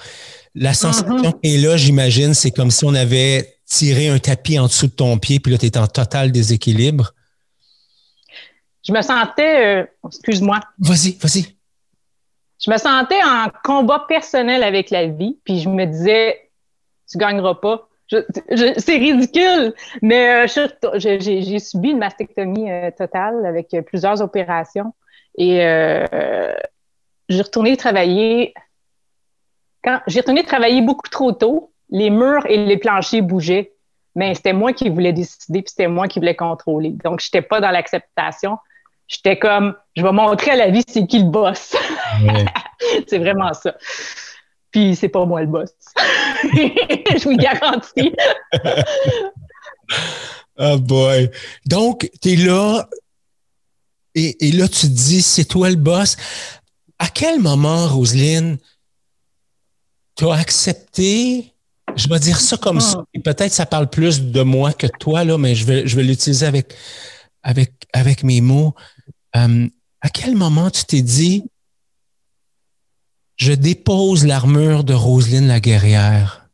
La 0.55 0.73
sensation 0.73 1.17
mm-hmm. 1.17 1.41
qui 1.41 1.55
est 1.55 1.57
là, 1.57 1.77
j'imagine, 1.77 2.33
c'est 2.33 2.51
comme 2.51 2.69
si 2.69 2.85
on 2.85 2.93
avait 2.93 3.57
tiré 3.65 4.09
un 4.09 4.19
tapis 4.19 4.59
en 4.59 4.67
dessous 4.67 4.87
de 4.87 4.91
ton 4.91 5.17
pied, 5.17 5.39
puis 5.39 5.51
là, 5.51 5.57
tu 5.57 5.65
es 5.65 5.77
en 5.77 5.87
total 5.87 6.31
déséquilibre. 6.31 7.13
Je 8.85 8.91
me 8.91 9.01
sentais, 9.01 9.81
euh, 9.81 9.85
excuse-moi. 10.05 10.59
Vas-y, 10.79 11.17
vas-y 11.17 11.55
je 12.63 12.71
me 12.71 12.77
sentais 12.77 13.21
en 13.23 13.47
combat 13.63 14.05
personnel 14.07 14.63
avec 14.63 14.89
la 14.89 15.07
vie, 15.07 15.37
puis 15.43 15.59
je 15.59 15.67
me 15.67 15.85
disais, 15.85 16.49
tu 17.09 17.17
gagneras 17.17 17.55
pas. 17.55 17.89
c'est 18.09 18.97
ridicule, 18.97 19.73
mais 20.01 20.45
euh, 20.45 20.97
j'ai 20.97 21.59
subi 21.59 21.89
une 21.89 21.97
mastectomie 21.97 22.71
euh, 22.71 22.91
totale 22.91 23.45
avec 23.45 23.75
plusieurs 23.87 24.21
opérations 24.21 24.93
et 25.37 25.65
euh, 25.65 26.53
j'ai 27.27 27.41
retourné 27.41 27.75
travailler. 27.75 28.53
Quand 29.83 29.99
j'ai 30.07 30.21
retourné 30.21 30.43
travailler 30.43 30.81
beaucoup 30.81 31.09
trop 31.09 31.31
tôt, 31.31 31.73
les 31.89 32.09
murs 32.09 32.45
et 32.45 32.65
les 32.65 32.77
planchers 32.77 33.23
bougeaient, 33.23 33.73
mais 34.15 34.35
c'était 34.35 34.53
moi 34.53 34.73
qui 34.73 34.89
voulais 34.89 35.11
décider, 35.11 35.61
puis 35.61 35.69
c'était 35.69 35.87
moi 35.87 36.07
qui 36.07 36.19
voulais 36.19 36.35
contrôler. 36.35 36.91
Donc, 37.03 37.19
je 37.19 37.27
n'étais 37.27 37.41
pas 37.41 37.59
dans 37.59 37.71
l'acceptation. 37.71 38.57
J'étais 39.07 39.37
comme, 39.37 39.75
je 39.95 40.01
vais 40.01 40.11
montrer 40.11 40.51
à 40.51 40.55
la 40.55 40.69
vie 40.69 40.83
c'est 40.87 41.05
qui 41.05 41.19
le 41.19 41.29
boss. 41.29 41.75
c'est 43.07 43.19
vraiment 43.19 43.53
ça. 43.53 43.75
Puis 44.71 44.95
c'est 44.95 45.09
pas 45.09 45.25
moi 45.25 45.41
le 45.41 45.47
boss. 45.47 45.69
je 46.43 47.23
vous 47.23 47.31
le 47.31 47.37
garantis. 47.37 48.11
oh 50.57 50.77
boy. 50.79 51.29
Donc, 51.65 52.09
tu 52.21 52.33
es 52.33 52.35
là 52.35 52.87
et, 54.15 54.47
et, 54.47 54.51
là, 54.51 54.67
tu 54.67 54.81
te 54.81 54.93
dis, 54.93 55.21
c'est 55.21 55.45
toi 55.45 55.69
le 55.69 55.75
boss. 55.75 56.17
À 56.99 57.07
quel 57.07 57.39
moment, 57.39 57.87
Roselyne, 57.87 58.57
tu 60.15 60.27
as 60.27 60.35
accepté, 60.35 61.53
je 61.95 62.07
vais 62.07 62.19
dire 62.19 62.39
ça 62.39 62.57
comme 62.57 62.79
ça, 62.79 63.03
et 63.13 63.19
peut-être 63.19 63.51
ça 63.51 63.65
parle 63.65 63.89
plus 63.89 64.21
de 64.21 64.41
moi 64.41 64.73
que 64.73 64.87
de 64.87 64.91
toi, 64.99 65.23
là, 65.23 65.37
mais 65.37 65.55
je 65.55 65.65
vais, 65.65 65.87
je 65.87 65.95
vais 65.95 66.03
l'utiliser 66.03 66.45
avec, 66.45 66.75
avec, 67.43 68.23
mes 68.23 68.41
mots. 68.41 68.73
Euh, 69.35 69.67
à 70.01 70.09
quel 70.09 70.35
moment 70.35 70.69
tu 70.69 70.85
t'es 70.85 71.01
dit, 71.01 71.45
je 73.35 73.53
dépose 73.53 74.25
l'armure 74.25 74.83
de 74.83 74.93
Roselyne 74.93 75.47
la 75.47 75.59
guerrière? 75.59 76.49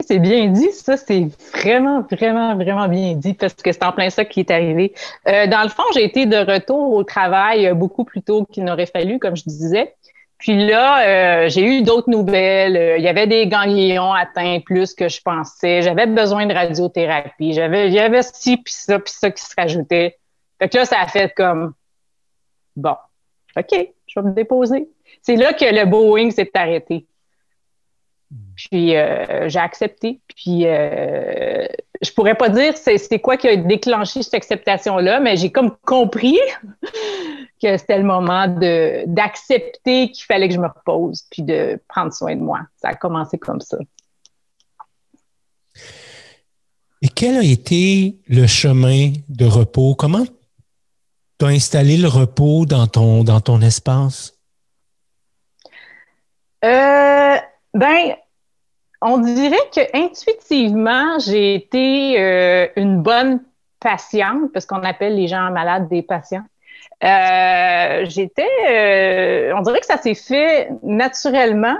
C'est 0.00 0.20
bien 0.20 0.46
dit, 0.46 0.70
ça, 0.72 0.96
c'est 0.96 1.28
vraiment, 1.52 2.02
vraiment, 2.10 2.54
vraiment 2.56 2.88
bien 2.88 3.14
dit 3.14 3.34
parce 3.34 3.54
que 3.54 3.72
c'est 3.72 3.84
en 3.84 3.92
plein 3.92 4.10
ça 4.10 4.24
qui 4.24 4.40
est 4.40 4.50
arrivé. 4.50 4.94
Euh, 5.26 5.46
dans 5.48 5.62
le 5.62 5.68
fond, 5.68 5.82
j'ai 5.92 6.04
été 6.04 6.24
de 6.24 6.36
retour 6.36 6.94
au 6.94 7.04
travail 7.04 7.74
beaucoup 7.74 8.04
plus 8.04 8.22
tôt 8.22 8.44
qu'il 8.44 8.64
n'aurait 8.64 8.86
fallu, 8.86 9.18
comme 9.18 9.36
je 9.36 9.42
disais. 9.44 9.94
Puis 10.38 10.66
là, 10.66 11.44
euh, 11.44 11.48
j'ai 11.48 11.64
eu 11.64 11.82
d'autres 11.82 12.10
nouvelles. 12.10 12.98
Il 12.98 13.04
y 13.04 13.08
avait 13.08 13.26
des 13.26 13.48
ganglions 13.48 14.12
atteints 14.12 14.60
plus 14.60 14.94
que 14.94 15.08
je 15.08 15.20
pensais. 15.20 15.82
J'avais 15.82 16.06
besoin 16.06 16.46
de 16.46 16.54
radiothérapie. 16.54 17.52
J'avais, 17.52 17.90
j'avais 17.90 18.22
ci, 18.22 18.56
puis 18.56 18.72
ça, 18.72 18.98
puis 19.00 19.12
ça 19.12 19.30
qui 19.30 19.42
se 19.42 19.54
rajoutait. 19.56 20.16
Fait 20.60 20.68
que 20.68 20.78
là, 20.78 20.84
ça 20.84 21.00
a 21.00 21.06
fait 21.06 21.34
comme 21.34 21.74
bon, 22.76 22.96
OK, 23.56 23.88
je 24.06 24.20
vais 24.20 24.26
me 24.26 24.32
déposer. 24.32 24.88
C'est 25.22 25.36
là 25.36 25.52
que 25.52 25.64
le 25.64 25.84
Boeing 25.84 26.30
s'est 26.30 26.50
arrêté. 26.54 27.06
Puis 28.56 28.96
euh, 28.96 29.48
j'ai 29.48 29.58
accepté. 29.58 30.20
Puis 30.28 30.66
euh, 30.66 31.66
je 32.00 32.12
pourrais 32.12 32.34
pas 32.34 32.48
dire 32.48 32.74
c'est 32.76 33.18
quoi 33.18 33.36
qui 33.36 33.48
a 33.48 33.56
déclenché 33.56 34.22
cette 34.22 34.34
acceptation-là, 34.34 35.20
mais 35.20 35.36
j'ai 35.36 35.50
comme 35.50 35.76
compris 35.84 36.38
que 37.62 37.76
c'était 37.76 37.98
le 37.98 38.04
moment 38.04 38.46
d'accepter 39.06 40.10
qu'il 40.10 40.24
fallait 40.24 40.48
que 40.48 40.54
je 40.54 40.60
me 40.60 40.68
repose 40.68 41.24
puis 41.30 41.42
de 41.42 41.80
prendre 41.88 42.12
soin 42.12 42.36
de 42.36 42.40
moi. 42.40 42.60
Ça 42.76 42.88
a 42.88 42.94
commencé 42.94 43.38
comme 43.38 43.60
ça. 43.60 43.78
Et 47.02 47.08
quel 47.08 47.36
a 47.36 47.42
été 47.42 48.18
le 48.28 48.46
chemin 48.46 49.12
de 49.28 49.44
repos? 49.44 49.94
Comment 49.94 50.24
tu 51.38 51.46
as 51.46 51.48
installé 51.48 51.96
le 51.96 52.08
repos 52.08 52.66
dans 52.66 52.86
ton, 52.86 53.22
dans 53.22 53.40
ton 53.40 53.60
espace? 53.60 54.34
Euh, 56.64 57.36
ben, 57.74 58.16
on 59.00 59.18
dirait 59.18 59.56
que 59.74 59.96
intuitivement, 59.96 61.18
j'ai 61.18 61.54
été 61.54 62.20
euh, 62.20 62.66
une 62.76 63.02
bonne 63.02 63.42
patiente, 63.80 64.52
parce 64.52 64.66
qu'on 64.66 64.82
appelle 64.82 65.14
les 65.14 65.28
gens 65.28 65.50
malades 65.50 65.88
des 65.88 66.02
patients. 66.02 66.44
Euh, 67.04 68.04
j'étais, 68.08 68.48
euh, 68.68 69.52
on 69.56 69.60
dirait 69.62 69.80
que 69.80 69.86
ça 69.86 69.98
s'est 69.98 70.14
fait 70.14 70.68
naturellement. 70.82 71.76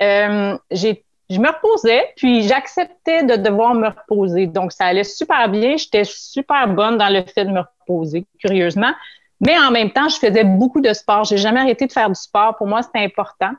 je 0.00 1.40
me 1.40 1.48
reposais, 1.48 2.12
puis 2.16 2.42
j'acceptais 2.42 3.22
de 3.22 3.36
devoir 3.36 3.74
me 3.74 3.88
reposer. 3.88 4.46
Donc, 4.46 4.72
ça 4.72 4.86
allait 4.86 5.04
super 5.04 5.48
bien. 5.48 5.76
J'étais 5.76 6.04
super 6.04 6.68
bonne 6.68 6.98
dans 6.98 7.08
le 7.08 7.22
fait 7.22 7.44
de 7.44 7.50
me 7.50 7.60
reposer, 7.60 8.26
curieusement. 8.40 8.92
Mais 9.40 9.58
en 9.58 9.70
même 9.70 9.90
temps, 9.90 10.08
je 10.08 10.16
faisais 10.16 10.44
beaucoup 10.44 10.80
de 10.80 10.92
sport. 10.92 11.24
J'ai 11.24 11.36
jamais 11.36 11.60
arrêté 11.60 11.86
de 11.86 11.92
faire 11.92 12.08
du 12.08 12.14
sport. 12.14 12.56
Pour 12.56 12.66
moi, 12.66 12.82
c'était 12.82 13.04
important. 13.04 13.50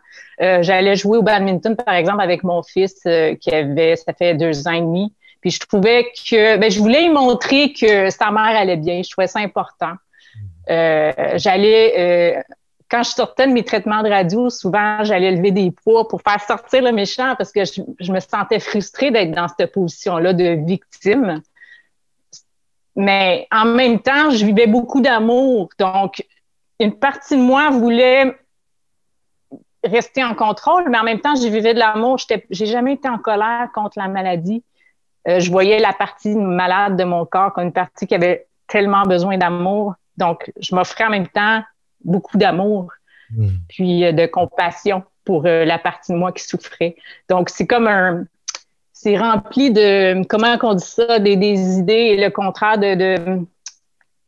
Euh, 0.41 0.63
j'allais 0.63 0.95
jouer 0.95 1.19
au 1.19 1.21
badminton, 1.21 1.75
par 1.75 1.93
exemple, 1.93 2.21
avec 2.21 2.43
mon 2.43 2.63
fils 2.63 2.95
euh, 3.05 3.35
qui 3.35 3.51
avait, 3.51 3.95
ça 3.95 4.13
fait 4.13 4.33
deux 4.33 4.67
ans 4.67 4.71
et 4.71 4.81
demi. 4.81 5.13
Puis 5.41 5.51
je 5.51 5.59
trouvais 5.59 6.05
que, 6.05 6.57
ben, 6.57 6.71
je 6.71 6.79
voulais 6.79 7.03
lui 7.03 7.09
montrer 7.09 7.73
que 7.73 8.09
sa 8.09 8.31
mère 8.31 8.57
allait 8.57 8.77
bien. 8.77 9.03
Je 9.03 9.09
trouvais 9.11 9.27
ça 9.27 9.39
important. 9.39 9.93
Euh, 10.69 11.11
j'allais 11.35 12.43
quand 12.89 13.03
je 13.03 13.11
sortais 13.11 13.47
de 13.47 13.51
mes 13.51 13.63
traitements 13.63 14.01
de 14.01 14.09
radio, 14.09 14.49
souvent, 14.49 15.03
j'allais 15.03 15.31
lever 15.31 15.51
des 15.51 15.71
poids 15.71 16.07
pour 16.07 16.21
faire 16.21 16.41
sortir 16.41 16.83
le 16.83 16.91
méchant 16.91 17.35
parce 17.37 17.51
que 17.51 17.65
je, 17.65 18.11
me 18.11 18.19
sentais 18.19 18.59
frustrée 18.59 19.11
d'être 19.11 19.31
dans 19.31 19.47
cette 19.47 19.71
position-là 19.73 20.33
de 20.33 20.65
victime. 20.65 21.41
Mais 22.97 23.47
en 23.51 23.65
même 23.65 23.99
temps, 23.99 24.31
je 24.31 24.43
vivais 24.43 24.67
beaucoup 24.67 25.01
d'amour. 25.01 25.69
Donc, 25.77 26.25
une 26.79 26.97
partie 26.97 27.37
de 27.37 27.41
moi 27.41 27.69
voulait 27.69 28.35
rester 29.83 30.23
en 30.23 30.33
contrôle, 30.33 30.89
mais 30.89 30.97
en 30.97 31.03
même 31.03 31.21
temps, 31.21 31.35
je 31.35 31.47
vivais 31.47 31.75
de 31.75 31.79
l'amour. 31.79 32.17
Je 32.17 32.33
n'ai 32.33 32.65
jamais 32.65 32.93
été 32.93 33.07
en 33.07 33.19
colère 33.19 33.69
contre 33.73 33.99
la 33.99 34.07
maladie. 34.07 34.63
Euh, 35.27 35.39
je 35.39 35.51
voyais 35.51 35.79
la 35.79 35.93
partie 35.93 36.35
malade 36.35 36.97
de 36.97 37.03
mon 37.03 37.25
corps 37.25 37.53
comme 37.53 37.65
une 37.65 37.73
partie 37.73 38.07
qui 38.07 38.15
avait 38.15 38.47
tellement 38.67 39.03
besoin 39.03 39.37
d'amour. 39.37 39.93
Donc, 40.17 40.51
je 40.59 40.73
m'offrais 40.73 41.05
en 41.05 41.11
même 41.11 41.27
temps 41.27 41.61
beaucoup 42.03 42.37
d'amour, 42.37 42.91
hmm. 43.31 43.49
puis 43.69 44.05
euh, 44.05 44.11
de 44.11 44.25
compassion 44.25 45.03
pour 45.23 45.45
euh, 45.45 45.65
la 45.65 45.77
partie 45.77 46.13
de 46.13 46.17
moi 46.17 46.31
qui 46.31 46.43
souffrait. 46.43 46.95
Donc, 47.29 47.49
c'est 47.49 47.67
comme 47.67 47.87
un. 47.87 48.25
C'est 49.07 49.17
rempli 49.17 49.71
de. 49.71 50.25
Comment 50.25 50.57
on 50.63 50.73
dit 50.73 50.83
ça? 50.83 51.17
Des, 51.19 51.31
idées 51.31 51.93
et 51.93 52.17
le 52.17 52.29
contraire 52.29 52.77
de. 52.77 53.39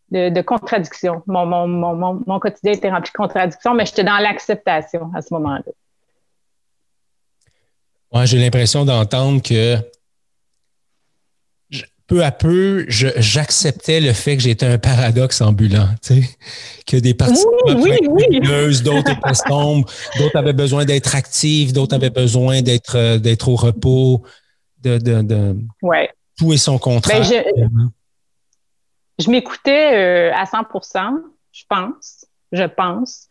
de, 0.10 0.30
de, 0.30 0.42
contradictions. 0.42 1.22
Mon, 1.28 1.46
mon, 1.46 1.68
mon, 1.68 2.22
mon, 2.26 2.40
quotidien 2.40 2.72
était 2.72 2.90
rempli 2.90 3.12
de 3.12 3.18
contradictions, 3.18 3.74
mais 3.74 3.86
j'étais 3.86 4.06
dans 4.06 4.20
l'acceptation 4.20 5.12
à 5.14 5.22
ce 5.22 5.34
moment-là. 5.34 5.64
Ouais, 8.14 8.26
j'ai 8.26 8.38
l'impression 8.38 8.86
d'entendre 8.86 9.42
que 9.42 9.76
peu 12.10 12.24
à 12.24 12.32
peu, 12.32 12.86
j'acceptais 12.90 14.00
le 14.00 14.14
fait 14.14 14.36
que 14.36 14.42
j'étais 14.42 14.66
un 14.66 14.80
paradoxe 14.80 15.42
ambulant, 15.42 15.88
tu 16.02 16.22
sais, 16.22 16.30
que 16.88 16.98
des 16.98 17.14
parties 17.14 17.44
oui, 17.76 17.92
oui, 18.10 18.40
d'autres 18.82 19.12
étaient 19.12 19.34
sombres, 19.48 19.88
d'autres 20.18 20.36
avaient 20.36 20.54
besoin 20.54 20.86
d'être 20.86 21.16
actives, 21.16 21.72
d'autres 21.72 21.96
avaient 21.96 22.10
besoin 22.10 22.64
d'être 22.64 22.96
euh, 22.96 23.20
d'être 23.20 23.48
au 23.48 23.56
repos, 23.56 24.24
de, 24.82 24.98
de, 24.98 25.22
de 25.22 25.56
ouais. 25.82 26.10
tout 26.38 26.54
et 26.54 26.58
son 26.58 26.78
contraire. 26.78 27.22
Ben, 27.30 27.92
je, 29.20 29.30
m'écoutais 29.30 30.30
euh, 30.32 30.34
à 30.34 30.46
100% 30.46 31.22
je 31.52 31.64
pense, 31.68 32.26
je 32.52 32.64
pense. 32.64 33.28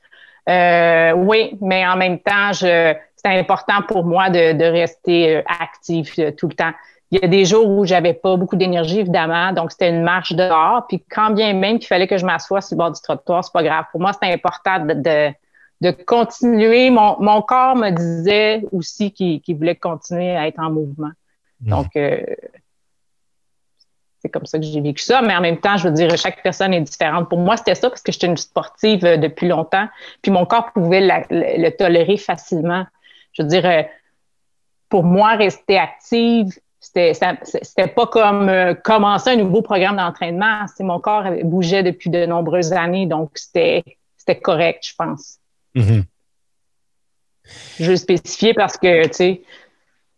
Euh, 0.48 1.12
oui, 1.12 1.56
mais 1.60 1.86
en 1.86 1.96
même 1.96 2.18
temps, 2.18 2.52
je, 2.52 2.94
c'est 3.16 3.38
important 3.38 3.82
pour 3.86 4.04
moi 4.04 4.30
de, 4.30 4.52
de 4.52 4.64
rester 4.64 5.42
actif 5.46 6.18
tout 6.36 6.48
le 6.48 6.54
temps. 6.54 6.72
Il 7.10 7.20
y 7.20 7.24
a 7.24 7.28
des 7.28 7.46
jours 7.46 7.68
où 7.68 7.86
j'avais 7.86 8.12
pas 8.12 8.36
beaucoup 8.36 8.56
d'énergie, 8.56 9.00
évidemment, 9.00 9.52
donc 9.52 9.72
c'était 9.72 9.88
une 9.88 10.02
marche 10.02 10.32
dehors. 10.32 10.86
Puis 10.88 11.02
quand 11.10 11.30
bien 11.30 11.54
même 11.54 11.78
qu'il 11.78 11.86
fallait 11.86 12.06
que 12.06 12.18
je 12.18 12.26
m'assoie 12.26 12.60
sur 12.60 12.74
le 12.74 12.78
bord 12.78 12.92
du 12.92 13.00
trottoir, 13.00 13.42
c'est 13.44 13.52
pas 13.52 13.62
grave. 13.62 13.86
Pour 13.92 14.00
moi, 14.00 14.12
c'était 14.12 14.32
important 14.32 14.84
de, 14.84 15.32
de, 15.80 15.90
continuer. 15.90 16.90
Mon, 16.90 17.16
mon, 17.18 17.40
corps 17.40 17.76
me 17.76 17.90
disait 17.90 18.62
aussi 18.72 19.10
qu'il 19.10 19.56
voulait 19.56 19.76
continuer 19.76 20.36
à 20.36 20.48
être 20.48 20.58
en 20.58 20.70
mouvement. 20.70 21.10
Donc, 21.60 21.88
euh, 21.96 22.22
c'est 24.20 24.28
comme 24.28 24.46
ça 24.46 24.58
que 24.58 24.64
j'ai 24.64 24.80
vécu 24.80 25.02
ça. 25.02 25.22
Mais 25.22 25.34
en 25.34 25.40
même 25.40 25.58
temps, 25.58 25.76
je 25.76 25.88
veux 25.88 25.94
dire, 25.94 26.16
chaque 26.16 26.42
personne 26.42 26.74
est 26.74 26.80
différente. 26.80 27.28
Pour 27.28 27.38
moi, 27.38 27.56
c'était 27.56 27.74
ça 27.74 27.88
parce 27.88 28.02
que 28.02 28.12
j'étais 28.12 28.26
une 28.26 28.36
sportive 28.36 29.04
euh, 29.04 29.16
depuis 29.16 29.48
longtemps. 29.48 29.88
Puis 30.22 30.32
mon 30.32 30.44
corps 30.44 30.72
pouvait 30.72 31.00
le 31.30 31.70
tolérer 31.70 32.16
facilement. 32.16 32.86
Je 33.32 33.42
veux 33.42 33.48
dire, 33.48 33.64
euh, 33.66 33.82
pour 34.88 35.04
moi, 35.04 35.36
rester 35.36 35.78
active, 35.78 36.48
c'était 36.80 37.88
pas 37.94 38.06
comme 38.06 38.48
euh, 38.48 38.74
commencer 38.74 39.30
un 39.30 39.36
nouveau 39.36 39.62
programme 39.62 39.96
d'entraînement. 39.96 40.64
Mon 40.80 41.00
corps 41.00 41.24
bougeait 41.44 41.82
depuis 41.82 42.10
de 42.10 42.26
nombreuses 42.26 42.72
années, 42.72 43.06
donc 43.06 43.30
c'était 43.34 43.84
correct, 44.42 44.86
je 44.86 44.94
pense. 44.96 45.38
Mm-hmm. 45.74 46.04
Je 47.78 47.90
veux 47.90 47.96
spécifier 47.96 48.54
parce 48.54 48.76
que, 48.76 49.06
tu 49.06 49.12
sais, 49.12 49.42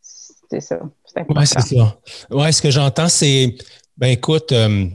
c'est 0.03 0.61
ça. 0.61 0.81
Oui, 1.17 1.47
c'est 1.47 1.61
ça. 1.61 1.99
Oui, 2.31 2.53
ce 2.53 2.63
que 2.63 2.71
j'entends, 2.71 3.09
c'est, 3.09 3.55
ben 3.97 4.09
écoute, 4.09 4.53
euh, 4.53 4.87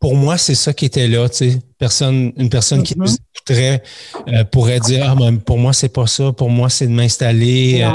pour 0.00 0.14
moi, 0.14 0.38
c'est 0.38 0.54
ça 0.54 0.72
qui 0.72 0.84
était 0.84 1.08
là, 1.08 1.28
tu 1.28 1.36
sais. 1.36 1.58
Personne, 1.78 2.32
une 2.36 2.50
personne 2.50 2.82
qui 2.82 2.98
nous 2.98 3.06
mm-hmm. 3.06 3.18
écouterait 3.34 3.82
euh, 4.28 4.44
pourrait 4.44 4.80
dire, 4.80 5.06
ah, 5.08 5.14
ben, 5.14 5.38
pour 5.38 5.58
moi, 5.58 5.72
c'est 5.72 5.88
pas 5.88 6.06
ça. 6.06 6.32
Pour 6.32 6.50
moi, 6.50 6.68
c'est 6.68 6.86
de 6.86 6.92
m'installer 6.92 7.88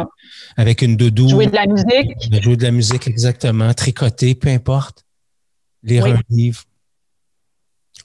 avec 0.56 0.82
une 0.82 0.96
doudou. 0.96 1.30
Jouer 1.30 1.48
de 1.48 1.56
la 1.56 1.66
musique. 1.66 2.44
Jouer 2.44 2.56
de 2.56 2.64
la 2.64 2.72
musique, 2.72 3.08
exactement. 3.08 3.74
Tricoter, 3.74 4.36
peu 4.36 4.50
importe. 4.50 5.06
Lire 5.84 6.06
un 6.06 6.20
livre. 6.30 6.64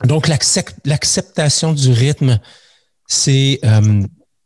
Donc, 0.04 0.28
l'acceptation 0.28 1.72
du 1.72 1.92
rythme, 1.92 2.40
c'est 3.06 3.58
euh, 3.64 4.02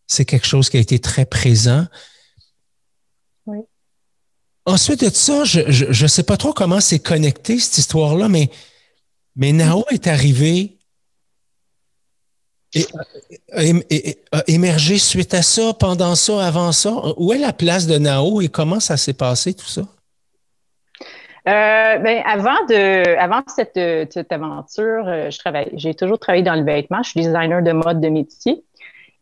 c'est 0.06 0.24
quelque 0.24 0.46
chose 0.46 0.68
qui 0.68 0.76
a 0.76 0.80
été 0.80 0.98
très 0.98 1.24
présent. 1.24 1.86
Ensuite 4.64 5.04
de 5.04 5.10
ça, 5.10 5.44
je 5.44 6.02
ne 6.02 6.08
sais 6.08 6.22
pas 6.22 6.36
trop 6.36 6.52
comment 6.52 6.80
c'est 6.80 7.00
connecté, 7.00 7.58
cette 7.58 7.78
histoire-là, 7.78 8.28
mais 8.28 8.48
Mais 9.34 9.52
Nao 9.52 9.84
est 9.90 10.06
arrivé 10.06 10.78
et, 12.74 12.86
a 14.32 14.42
émergé 14.46 14.98
suite 14.98 15.34
à 15.34 15.42
ça, 15.42 15.74
pendant 15.78 16.14
ça, 16.14 16.46
avant 16.46 16.72
ça. 16.72 16.92
Où 17.16 17.32
est 17.32 17.38
la 17.38 17.52
place 17.52 17.86
de 17.86 17.98
Nao 17.98 18.40
et 18.40 18.48
comment 18.48 18.80
ça 18.80 18.96
s'est 18.96 19.12
passé 19.14 19.54
tout 19.54 19.66
ça? 19.66 19.82
Euh, 21.48 21.98
ben, 21.98 22.22
avant 22.24 22.64
de, 22.68 23.16
avant 23.18 23.42
cette, 23.48 23.78
cette 24.12 24.30
aventure, 24.30 25.08
euh, 25.08 25.28
je 25.28 25.38
travaille, 25.38 25.70
j'ai 25.74 25.92
toujours 25.92 26.18
travaillé 26.18 26.44
dans 26.44 26.54
le 26.54 26.62
vêtement. 26.62 27.02
Je 27.02 27.10
suis 27.10 27.20
designer 27.20 27.62
de 27.62 27.72
mode 27.72 28.00
de 28.00 28.08
métier. 28.08 28.64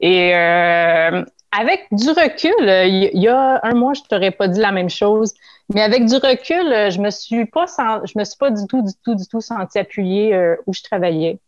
Et 0.01 0.35
euh, 0.35 1.25
avec 1.53 1.87
du 1.93 2.09
recul, 2.11 2.53
il 2.61 3.21
y, 3.21 3.29
a 3.29 3.61
un 3.63 3.75
mois, 3.75 3.95
je 3.95 4.03
t'aurais 4.09 4.31
pas 4.31 4.49
dit 4.49 4.61
la 4.61 4.73
même 4.73 4.91
chose, 4.91 5.35
mais 5.73 5.83
avec 5.83 6.07
du 6.07 6.15
recul, 6.15 6.91
je 6.91 7.01
me 7.01 7.11
suis 7.11 7.47
pas, 7.47 7.67
je 8.05 8.19
me 8.19 8.25
suis 8.25 8.39
pas 8.39 8.51
du 8.51 8.67
tout, 8.67 8.83
du 8.83 8.93
tout, 9.05 9.15
du 9.15 9.27
tout 9.27 9.41
senti 9.41 9.79
appuyée 9.79 10.55
où 10.67 10.73
je 10.73 10.83
travaillais. 10.83 11.39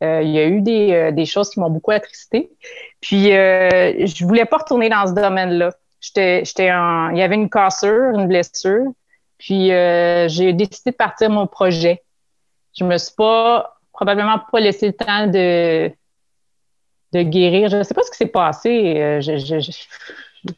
il 0.00 0.30
y 0.30 0.38
a 0.38 0.46
eu 0.46 0.60
des, 0.62 1.12
des 1.12 1.26
choses 1.26 1.50
qui 1.50 1.60
m'ont 1.60 1.70
beaucoup 1.70 1.90
attristé. 1.90 2.50
Puis, 3.00 3.26
je 3.26 4.24
voulais 4.24 4.46
pas 4.46 4.58
retourner 4.58 4.88
dans 4.88 5.06
ce 5.06 5.12
domaine-là. 5.12 5.72
J'étais, 6.00 6.44
j'étais 6.44 6.72
en, 6.72 7.10
il 7.10 7.18
y 7.18 7.22
avait 7.22 7.36
une 7.36 7.48
cassure, 7.48 8.18
une 8.18 8.26
blessure. 8.26 8.92
Puis 9.42 9.72
euh, 9.72 10.28
j'ai 10.28 10.52
décidé 10.52 10.92
de 10.92 10.96
partir 10.96 11.28
mon 11.28 11.48
projet. 11.48 12.02
Je 12.78 12.84
me 12.84 12.96
suis 12.96 13.14
pas 13.14 13.76
probablement 13.92 14.40
pas 14.50 14.60
laissé 14.60 14.86
le 14.86 14.92
temps 14.92 15.26
de 15.26 15.92
de 17.12 17.22
guérir. 17.22 17.68
Je 17.68 17.78
ne 17.78 17.82
sais 17.82 17.94
pas 17.94 18.02
ce 18.02 18.10
qui 18.10 18.16
s'est 18.16 18.26
passé. 18.26 18.94
Euh, 18.96 19.20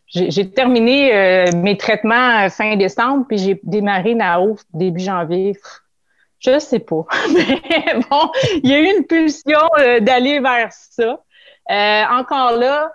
j'ai 0.08 0.50
terminé 0.50 1.14
euh, 1.14 1.50
mes 1.56 1.76
traitements 1.76 2.48
fin 2.48 2.76
décembre, 2.76 3.26
puis 3.28 3.38
j'ai 3.38 3.60
démarré 3.62 4.14
Nao 4.14 4.56
début 4.72 5.00
janvier. 5.00 5.56
Je 6.38 6.50
ne 6.50 6.58
sais 6.58 6.78
pas. 6.78 7.06
Mais 7.34 8.00
bon, 8.10 8.30
il 8.62 8.70
y 8.70 8.74
a 8.74 8.80
eu 8.80 8.96
une 8.96 9.04
pulsion 9.04 9.60
d'aller 10.00 10.40
vers 10.40 10.72
ça. 10.72 11.18
encore 12.10 12.52
là, 12.52 12.92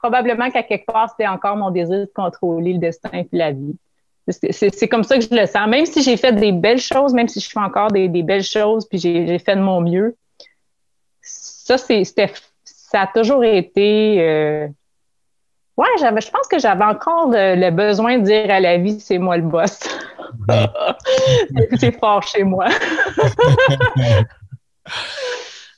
probablement 0.00 0.50
qu'à 0.50 0.62
quelque 0.62 0.86
part, 0.86 1.10
c'était 1.10 1.28
encore 1.28 1.56
mon 1.56 1.70
désir 1.70 2.00
de 2.00 2.10
contrôler 2.14 2.74
le 2.74 2.78
destin 2.78 3.10
et 3.12 3.28
la 3.32 3.52
vie. 3.52 3.76
C'est 4.28 4.88
comme 4.88 5.02
ça 5.02 5.18
que 5.18 5.24
je 5.24 5.34
le 5.34 5.46
sens. 5.46 5.68
Même 5.68 5.86
si 5.86 6.02
j'ai 6.02 6.16
fait 6.16 6.32
des 6.32 6.52
belles 6.52 6.80
choses, 6.80 7.12
même 7.14 7.28
si 7.28 7.40
je 7.40 7.48
fais 7.48 7.58
encore 7.58 7.90
des, 7.90 8.08
belles 8.08 8.44
choses, 8.44 8.86
puis 8.88 8.98
j'ai 8.98 9.38
fait 9.38 9.56
de 9.56 9.60
mon 9.60 9.80
mieux, 9.80 10.16
ça, 11.76 11.86
c'était, 11.86 12.32
ça 12.64 13.02
a 13.02 13.06
toujours 13.06 13.44
été. 13.44 14.20
Euh, 14.20 14.66
ouais, 15.76 15.88
j'avais, 16.00 16.20
je 16.20 16.30
pense 16.30 16.48
que 16.48 16.58
j'avais 16.58 16.84
encore 16.84 17.30
le, 17.30 17.70
besoin 17.70 18.18
de 18.18 18.24
dire 18.24 18.50
à 18.50 18.60
la 18.60 18.78
vie, 18.78 18.98
c'est 19.00 19.18
moi 19.18 19.36
le 19.36 19.44
boss. 19.44 19.78
c'est 21.78 21.98
fort 21.98 22.22
chez 22.22 22.44
moi. 22.44 22.66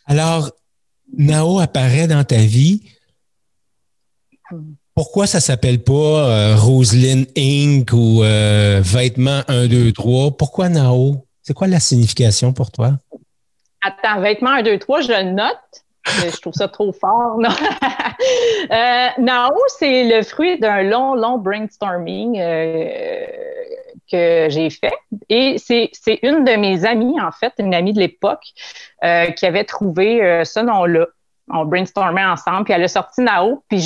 Alors, 0.07 0.51
Nao 1.17 1.61
apparaît 1.61 2.07
dans 2.07 2.25
ta 2.25 2.37
vie. 2.37 2.83
Pourquoi 4.95 5.27
ça 5.27 5.41
s'appelle 5.41 5.83
pas 5.83 5.93
euh, 5.93 6.57
Inc. 7.37 7.93
ou 7.93 8.23
euh, 8.23 8.81
Vêtements 8.83 9.43
1, 9.49 9.67
2, 9.67 9.93
3? 9.93 10.37
Pourquoi 10.37 10.69
Nao? 10.69 11.27
C'est 11.43 11.55
quoi 11.55 11.67
la 11.67 11.81
signification 11.81 12.53
pour 12.53 12.71
toi? 12.71 12.99
Attends, 13.83 14.21
Vêtements 14.21 14.51
1, 14.51 14.63
2, 14.63 14.79
3, 14.79 15.01
je 15.01 15.09
le 15.09 15.33
note. 15.33 15.82
Je 16.07 16.41
trouve 16.41 16.53
ça 16.53 16.69
trop 16.69 16.93
fort. 16.93 17.39
euh, 18.71 19.09
Nao, 19.19 19.55
c'est 19.79 20.05
le 20.05 20.23
fruit 20.23 20.59
d'un 20.59 20.83
long, 20.83 21.15
long 21.15 21.39
brainstorming 21.39 22.41
euh, 22.41 23.27
que 24.11 24.49
j'ai 24.51 24.71
fait. 24.71 24.95
Et 25.29 25.57
c'est 25.59 25.91
une 26.23 26.45
de 26.45 26.57
mes 26.57 26.85
amies, 26.85 27.21
en 27.21 27.31
fait, 27.31 27.53
une 27.59 27.75
amie 27.75 27.93
de 27.93 28.01
l'époque, 28.01 28.45
qui 29.01 29.47
avait 29.47 29.65
trouvé 29.65 30.43
ce 30.45 30.61
nom-là. 30.61 31.07
On 31.49 31.65
brainstormait 31.65 32.25
ensemble, 32.25 32.65
puis 32.65 32.73
elle 32.73 32.85
a 32.85 32.89
sorti 32.89 33.21
Nao, 33.21 33.63
puis 33.69 33.79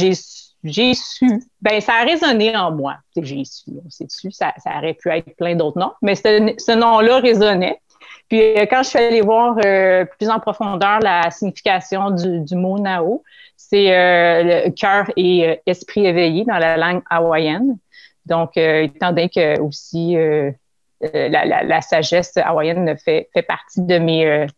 j'ai 0.67 0.95
su, 0.95 1.43
ben 1.61 1.81
ça 1.81 1.95
a 1.95 2.05
résonné 2.05 2.57
en 2.57 2.73
moi. 2.73 2.97
J'ai 3.17 3.45
su, 3.45 3.71
on 3.85 3.91
s'est 3.91 4.07
su, 4.09 4.31
ça, 4.31 4.53
aurait 4.65 4.95
pu 4.95 5.11
être 5.11 5.35
plein 5.37 5.55
d'autres 5.55 5.79
noms, 5.79 5.93
mais 6.03 6.15
ce, 6.15 6.75
nom-là 6.75 7.21
résonnait. 7.21 7.81
Puis 8.29 8.41
euh, 8.41 8.67
quand 8.69 8.83
je 8.83 8.89
suis 8.89 8.99
allée 8.99 9.21
voir 9.21 9.57
euh, 9.65 10.05
plus 10.19 10.29
en 10.29 10.41
profondeur 10.41 11.01
la 11.01 11.31
signification 11.31 12.11
du, 12.11 12.55
mot 12.55 12.79
Nao, 12.79 13.23
c'est 13.57 13.97
euh, 13.97 14.71
cœur 14.71 15.11
et 15.17 15.61
esprit 15.67 16.07
éveillé 16.07 16.45
dans 16.45 16.59
la 16.59 16.77
langue 16.77 17.03
hawaïenne. 17.09 17.79
Donc, 18.27 18.57
étant 18.57 19.11
donné 19.11 19.29
que 19.29 19.61
aussi 19.61 20.17
la, 21.01 21.81
sagesse 21.81 22.37
hawaïenne 22.37 22.97
fait, 22.99 23.29
fait 23.33 23.43
partie 23.43 23.83
de 23.83 23.99
mes 23.99 24.49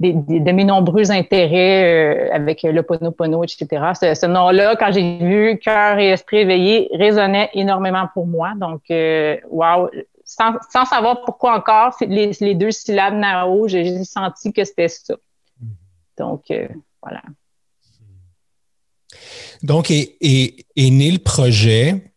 de 0.00 0.52
mes 0.52 0.64
nombreux 0.64 1.10
intérêts 1.10 2.28
euh, 2.28 2.34
avec 2.34 2.62
le 2.62 2.82
Ponopono, 2.82 3.44
etc. 3.44 3.66
Ce, 3.94 4.26
nom-là, 4.26 4.76
quand 4.76 4.92
j'ai 4.92 5.18
vu 5.18 5.58
Cœur 5.58 5.98
et 5.98 6.10
Esprit 6.10 6.38
éveillé, 6.38 6.90
résonnait 6.92 7.50
énormément 7.54 8.08
pour 8.12 8.26
moi. 8.26 8.52
Donc, 8.56 8.82
euh, 8.90 9.36
wow! 9.50 9.88
Sans, 10.24 10.86
savoir 10.86 11.22
pourquoi 11.24 11.56
encore, 11.56 11.94
les, 12.00 12.32
les 12.40 12.54
deux 12.54 12.70
syllabes 12.70 13.14
Nao, 13.14 13.68
j'ai 13.68 14.04
senti 14.04 14.52
que 14.52 14.64
c'était 14.64 14.88
ça. 14.88 15.14
Donc, 16.18 16.50
euh, 16.50 16.68
voilà. 17.02 17.22
Donc, 19.62 19.90
est, 19.90 20.66
né 20.76 21.10
le 21.10 21.18
projet. 21.18 22.12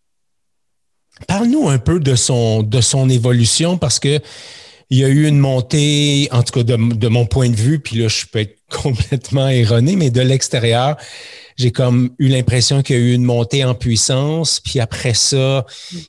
Parle-nous 1.27 1.69
un 1.69 1.79
peu 1.79 1.99
de 1.99 2.15
son, 2.15 2.61
de 2.61 2.81
son 2.81 3.09
évolution 3.09 3.77
parce 3.77 3.99
que 3.99 4.19
il 4.89 4.99
y 4.99 5.03
a 5.03 5.09
eu 5.09 5.27
une 5.27 5.39
montée, 5.39 6.29
en 6.31 6.43
tout 6.43 6.53
cas 6.53 6.63
de, 6.63 7.07
mon 7.07 7.25
point 7.25 7.49
de 7.49 7.55
vue, 7.55 7.79
puis 7.79 7.97
là, 7.97 8.07
je 8.07 8.25
peux 8.25 8.39
être 8.39 8.57
complètement 8.69 9.49
erroné, 9.49 9.95
mais 9.95 10.09
de 10.09 10.21
l'extérieur, 10.21 10.95
j'ai 11.57 11.71
comme 11.71 12.11
eu 12.19 12.27
l'impression 12.27 12.83
qu'il 12.83 12.95
y 12.95 12.99
a 12.99 13.01
eu 13.01 13.13
une 13.13 13.23
montée 13.23 13.65
en 13.65 13.73
puissance, 13.73 14.59
puis 14.59 14.79
après 14.79 15.15
ça, 15.15 15.65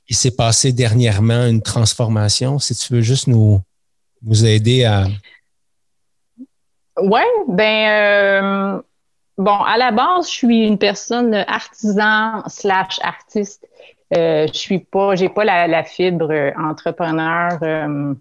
il 0.07 0.15
s'est 0.15 0.35
passé 0.35 0.71
dernièrement 0.71 1.47
une 1.47 1.61
transformation. 1.61 2.59
Si 2.59 2.75
tu 2.75 2.93
veux 2.93 3.01
juste 3.01 3.27
nous, 3.27 3.59
nous 4.21 4.45
aider 4.45 4.85
à. 4.85 5.07
Oui, 7.01 7.21
ben 7.47 7.89
euh, 7.89 8.81
bon, 9.37 9.59
à 9.63 9.77
la 9.77 9.91
base, 9.91 10.27
je 10.27 10.33
suis 10.33 10.67
une 10.67 10.77
personne 10.77 11.33
artisan 11.33 12.43
slash 12.47 12.99
artiste. 13.01 13.67
Euh, 14.15 14.47
je 14.47 14.57
suis 14.57 14.79
pas, 14.79 15.15
j'ai 15.15 15.29
pas 15.29 15.45
la, 15.45 15.83
fibre 15.83 16.31
entrepreneur. 16.57 17.57
Euh, 17.63 18.13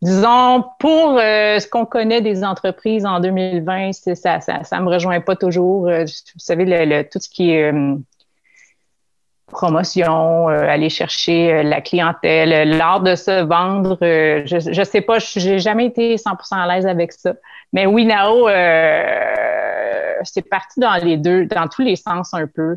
Disons, 0.00 0.64
pour 0.78 1.18
euh, 1.18 1.58
ce 1.58 1.66
qu'on 1.66 1.84
connaît 1.84 2.20
des 2.20 2.44
entreprises 2.44 3.04
en 3.04 3.18
2020, 3.18 3.92
ça, 3.92 4.40
ça, 4.40 4.62
ça 4.62 4.80
me 4.80 4.88
rejoint 4.88 5.20
pas 5.20 5.34
toujours. 5.34 5.88
Euh, 5.88 6.04
vous 6.04 6.38
savez, 6.38 6.64
le, 6.66 7.02
tout 7.02 7.18
ce 7.18 7.28
qui 7.28 7.50
est 7.50 7.72
euh, 7.72 7.96
promotion, 9.48 10.46
aller 10.48 10.88
chercher 10.88 11.64
la 11.64 11.80
clientèle, 11.80 12.76
l'art 12.76 13.00
de 13.00 13.16
se 13.16 13.42
vendre. 13.42 13.96
je, 14.00 14.70
je 14.70 14.82
sais 14.84 15.00
pas, 15.00 15.18
j'ai 15.18 15.58
jamais 15.58 15.86
été 15.86 16.16
100% 16.16 16.36
à 16.52 16.66
l'aise 16.66 16.86
avec 16.86 17.12
ça. 17.12 17.32
Mais 17.72 17.86
oui, 17.86 18.04
Nao, 18.04 18.46
c'est 20.22 20.48
parti 20.48 20.80
dans 20.80 20.94
les 21.02 21.16
deux, 21.16 21.46
dans 21.46 21.66
tous 21.66 21.82
les 21.82 21.96
sens 21.96 22.34
un 22.34 22.46
peu. 22.46 22.76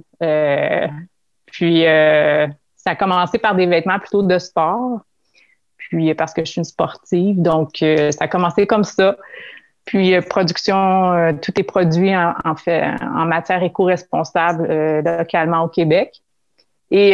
puis, 1.46 1.84
ça 1.84 2.92
a 2.92 2.96
commencé 2.96 3.38
par 3.38 3.54
des 3.54 3.66
vêtements 3.66 4.00
plutôt 4.00 4.24
de 4.24 4.40
sport 4.40 5.02
puis 5.92 6.14
parce 6.14 6.34
que 6.34 6.46
je 6.46 6.52
suis 6.52 6.60
une 6.60 6.66
sportive. 6.66 7.42
Donc, 7.42 7.84
euh, 7.84 8.12
ça 8.12 8.24
a 8.24 8.28
commencé 8.30 8.66
comme 8.66 8.86
ça. 8.86 9.18
Puis, 9.84 10.16
euh, 10.16 10.22
production, 10.22 11.12
euh, 11.12 11.34
tout 11.34 11.52
est 11.60 11.64
produit 11.64 12.16
en, 12.16 12.56
fait 12.56 12.84
en 13.02 13.26
matière 13.26 13.62
éco-responsable 13.62 14.68
localement 15.04 15.64
au 15.64 15.68
Québec. 15.68 16.22
Et 16.92 17.12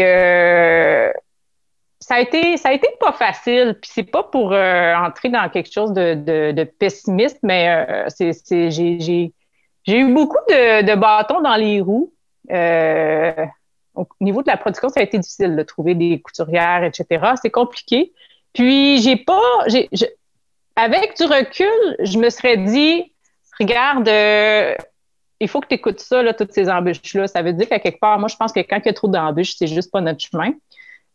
ça 1.99 2.15
a 2.15 2.19
été, 2.19 2.57
ça 2.57 2.69
a 2.69 2.73
été 2.73 2.87
pas 2.99 3.13
facile. 3.13 3.77
Puis 3.81 3.89
c'est 3.93 4.03
pas 4.03 4.23
pour 4.23 4.53
entrer 4.53 5.29
dans 5.29 5.49
quelque 5.49 5.71
chose 5.71 5.93
de, 5.93 6.63
pessimiste, 6.79 7.39
mais 7.41 8.05
j'ai, 8.19 9.33
eu 9.87 10.13
beaucoup 10.13 10.37
de, 10.49 10.95
bâtons 10.95 11.41
dans 11.41 11.55
les 11.55 11.81
roues. 11.81 12.13
au 12.49 14.05
niveau 14.21 14.43
de 14.43 14.47
la 14.47 14.57
production, 14.57 14.89
ça 14.89 14.99
a 14.99 15.03
été 15.03 15.17
difficile 15.17 15.55
de 15.55 15.63
trouver 15.63 15.95
des 15.95 16.21
couturières, 16.21 16.83
etc. 16.83 17.33
C'est 17.41 17.49
compliqué. 17.49 18.13
Puis, 18.57 18.99
j'ai 19.03 19.17
pas. 19.17 19.39
avec 20.75 21.15
du 21.15 21.23
recul, 21.25 21.95
je 21.99 22.17
me 22.17 22.31
serais 22.31 22.57
dit, 22.57 23.13
regarde, 23.59 24.07
euh, 24.09 24.73
il 25.39 25.47
faut 25.47 25.61
que 25.61 25.67
tu 25.67 25.75
écoutes 25.75 25.99
ça, 25.99 26.23
là, 26.23 26.33
toutes 26.33 26.53
ces 26.53 26.67
embûches-là. 26.67 27.27
Ça 27.27 27.43
veut 27.43 27.53
dire 27.53 27.69
qu'à 27.69 27.77
quelque 27.77 27.99
part, 27.99 28.17
moi, 28.17 28.27
je 28.27 28.35
pense 28.35 28.51
que 28.51 28.61
quand 28.61 28.77
il 28.77 28.87
y 28.87 28.89
a 28.89 28.93
trop 28.93 29.09
d'embûches, 29.09 29.55
c'est 29.55 29.67
juste 29.67 29.91
pas 29.91 30.01
notre 30.01 30.21
chemin. 30.21 30.53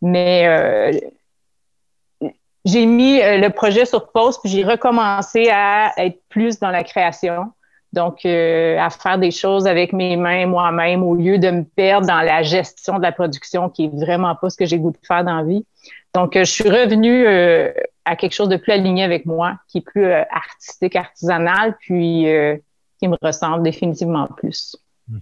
Mais 0.00 0.46
euh, 0.46 2.30
j'ai 2.64 2.86
mis 2.86 3.20
euh, 3.20 3.38
le 3.38 3.50
projet 3.50 3.86
sur 3.86 4.12
pause, 4.12 4.38
puis 4.40 4.48
j'ai 4.48 4.62
recommencé 4.62 5.48
à 5.50 5.92
être 5.96 6.20
plus 6.28 6.60
dans 6.60 6.70
la 6.70 6.84
création. 6.84 7.52
Donc, 7.92 8.24
à 8.24 8.88
faire 8.88 9.18
des 9.18 9.32
choses 9.32 9.66
avec 9.66 9.92
mes 9.92 10.16
mains 10.16 10.46
moi-même 10.46 11.02
au 11.02 11.14
lieu 11.14 11.38
de 11.38 11.50
me 11.50 11.62
perdre 11.62 12.06
dans 12.06 12.22
la 12.22 12.42
gestion 12.42 12.96
de 12.96 13.02
la 13.02 13.12
production, 13.12 13.68
qui 13.68 13.84
est 13.86 13.94
vraiment 13.94 14.34
pas 14.34 14.48
ce 14.48 14.56
que 14.56 14.64
j'ai 14.64 14.78
goût 14.78 14.92
de 14.92 15.06
faire 15.06 15.24
dans 15.24 15.36
la 15.36 15.42
vie. 15.42 15.66
Donc, 16.14 16.34
je 16.34 16.44
suis 16.44 16.68
revenue 16.68 17.26
euh, 17.26 17.72
à 18.04 18.16
quelque 18.16 18.32
chose 18.34 18.48
de 18.48 18.56
plus 18.56 18.72
aligné 18.72 19.04
avec 19.04 19.26
moi, 19.26 19.58
qui 19.68 19.78
est 19.78 19.82
plus 19.82 20.04
euh, 20.04 20.22
artistique, 20.30 20.96
artisanal, 20.96 21.76
puis 21.80 22.28
euh, 22.28 22.56
qui 22.98 23.08
me 23.08 23.16
ressemble 23.22 23.62
définitivement 23.62 24.26
plus. 24.36 24.76
Mm-hmm. 25.10 25.18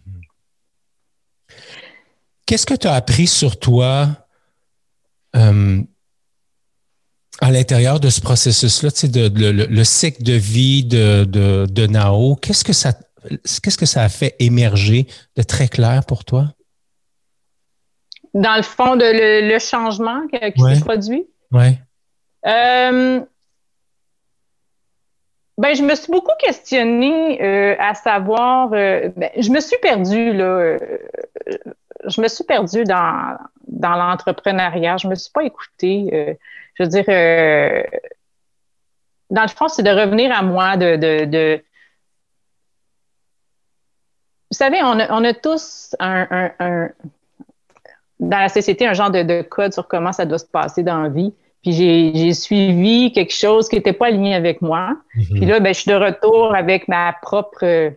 Qu'est-ce 2.47 2.67
que 2.67 2.75
tu 2.75 2.87
as 2.87 2.95
appris 2.95 3.27
sur 3.27 3.59
toi 3.59 4.09
euh, 5.37 5.83
à 7.41 7.51
l'intérieur 7.51 8.01
de 8.01 8.11
ce 8.11 8.21
processus-là, 8.21 8.91
tu 8.91 8.99
sais, 9.01 9.09
de, 9.09 9.29
le, 9.29 9.85
cycle 9.85 10.23
de 10.23 10.33
vie 10.33 10.85
de, 10.85 11.25
de, 11.25 11.87
Nao? 11.87 12.37
Qu'est-ce 12.37 12.65
que 12.65 12.73
ça 12.73 12.93
qu'est-ce 13.63 13.79
que 13.79 13.87
ça 13.87 14.03
a 14.03 14.09
fait 14.09 14.35
émerger 14.39 15.07
de 15.37 15.43
très 15.43 15.69
clair 15.69 16.05
pour 16.07 16.25
toi? 16.25 16.53
Dans 18.35 18.57
le 18.57 18.63
fond, 18.63 18.97
de 18.97 19.05
le, 19.53 19.59
changement 19.59 20.27
qui 20.29 20.39
s'est 20.39 20.81
produit? 20.85 21.27
Oui. 21.53 21.79
Euh, 22.47 23.21
ben, 25.59 25.77
je 25.77 25.83
me 25.83 25.95
suis 25.95 26.11
beaucoup 26.11 26.33
questionnée 26.39 27.43
euh, 27.43 27.77
à 27.79 27.95
savoir, 27.95 28.73
euh, 28.73 29.11
ben, 29.17 29.31
je 29.37 29.51
me 29.51 29.61
suis 29.61 29.77
perdue 29.79 30.33
là, 30.33 30.79
je 32.07 32.21
me 32.21 32.29
suis 32.29 32.45
perdue 32.45 32.85
dans, 32.85 33.37
dans 33.67 33.95
l'entrepreneuriat. 33.95 34.97
Je 34.97 35.09
me 35.09 35.15
suis 35.15 35.33
pas 35.33 35.43
écoutée. 35.45 36.39
je 36.75 36.83
veux 36.83 36.89
dire, 36.89 37.05
dans 39.29 39.43
le 39.43 39.49
fond, 39.49 39.69
c'est 39.69 39.83
de 39.83 39.91
revenir 39.91 40.33
à 40.35 40.43
moi, 40.43 40.77
de, 40.77 40.97
de, 40.97 41.63
vous 44.51 44.57
savez, 44.57 44.83
on 44.83 44.99
a, 44.99 45.13
on 45.13 45.25
a 45.25 45.33
tous 45.33 45.95
un, 46.01 46.51
un, 46.59 46.89
dans 48.21 48.39
la 48.39 48.49
société 48.49 48.87
un 48.87 48.93
genre 48.93 49.11
de, 49.11 49.23
de, 49.23 49.43
code 49.43 49.73
sur 49.73 49.89
comment 49.89 50.13
ça 50.13 50.25
doit 50.25 50.39
se 50.39 50.47
passer 50.47 50.83
dans 50.83 51.03
la 51.03 51.09
vie. 51.09 51.35
Puis 51.63 51.73
j'ai 51.73 52.33
suivi 52.33 53.13
quelque 53.13 53.35
chose 53.35 53.69
qui 53.69 53.77
n'était 53.77 53.93
pas 53.93 54.07
aligné 54.07 54.35
avec 54.35 54.63
moi. 54.63 54.97
Mhm. 55.15 55.25
Puis 55.35 55.47
là, 55.47 55.61
ben, 55.61 55.75
je 55.75 55.81
suis 55.81 55.91
de 55.91 55.97
retour 55.97 56.55
avec 56.55 56.89
ma 56.89 57.13
propre 57.21 57.93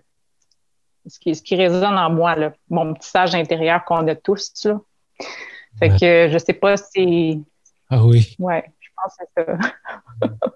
ce 1.07 1.19
qui, 1.19 1.35
ce 1.35 1.41
qui 1.41 1.55
résonne 1.55 1.97
en 1.97 2.09
moi, 2.09 2.35
là, 2.35 2.53
mon 2.69 2.93
petit 2.93 3.09
sage 3.09 3.35
intérieur 3.35 3.83
qu'on 3.85 4.07
a 4.07 4.15
tous. 4.15 4.51
Là. 4.65 4.79
Fait 5.79 5.89
que 5.89 6.29
je 6.31 6.37
sais 6.37 6.53
pas 6.53 6.77
si. 6.77 7.43
Ah 7.89 8.05
oui. 8.05 8.35
Ouais, 8.39 8.63
je 8.79 8.89
pense 8.95 9.13
que 9.17 9.23
c'est 9.37 9.45
ça. 9.45 10.49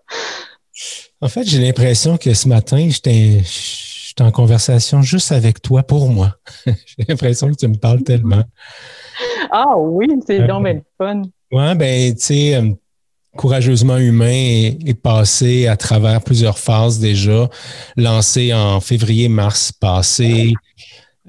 en 1.21 1.27
fait, 1.27 1.43
j'ai 1.43 1.59
l'impression 1.59 2.17
que 2.17 2.33
ce 2.33 2.47
matin, 2.47 2.87
j'étais 2.89 3.43
en 4.19 4.31
conversation 4.31 5.01
juste 5.01 5.31
avec 5.31 5.61
toi 5.61 5.83
pour 5.83 6.09
moi. 6.09 6.35
j'ai 6.65 7.05
l'impression 7.07 7.49
que 7.49 7.55
tu 7.55 7.67
me 7.67 7.77
parles 7.77 8.03
tellement. 8.03 8.43
Ah 9.51 9.77
oui, 9.77 10.07
c'est 10.25 10.45
donc 10.47 10.65
le 10.65 10.81
fun. 10.97 11.21
Oui, 11.51 11.75
ben, 11.75 12.13
tu 12.13 12.21
sais, 12.21 12.55
euh, 12.55 12.73
courageusement 13.37 13.97
humain 13.97 14.27
est, 14.27 15.01
passé 15.01 15.67
à 15.67 15.77
travers 15.77 16.21
plusieurs 16.21 16.57
phases 16.57 16.99
déjà, 16.99 17.49
lancé 17.95 18.53
en 18.53 18.81
février-mars 18.81 19.71
passé, 19.71 20.53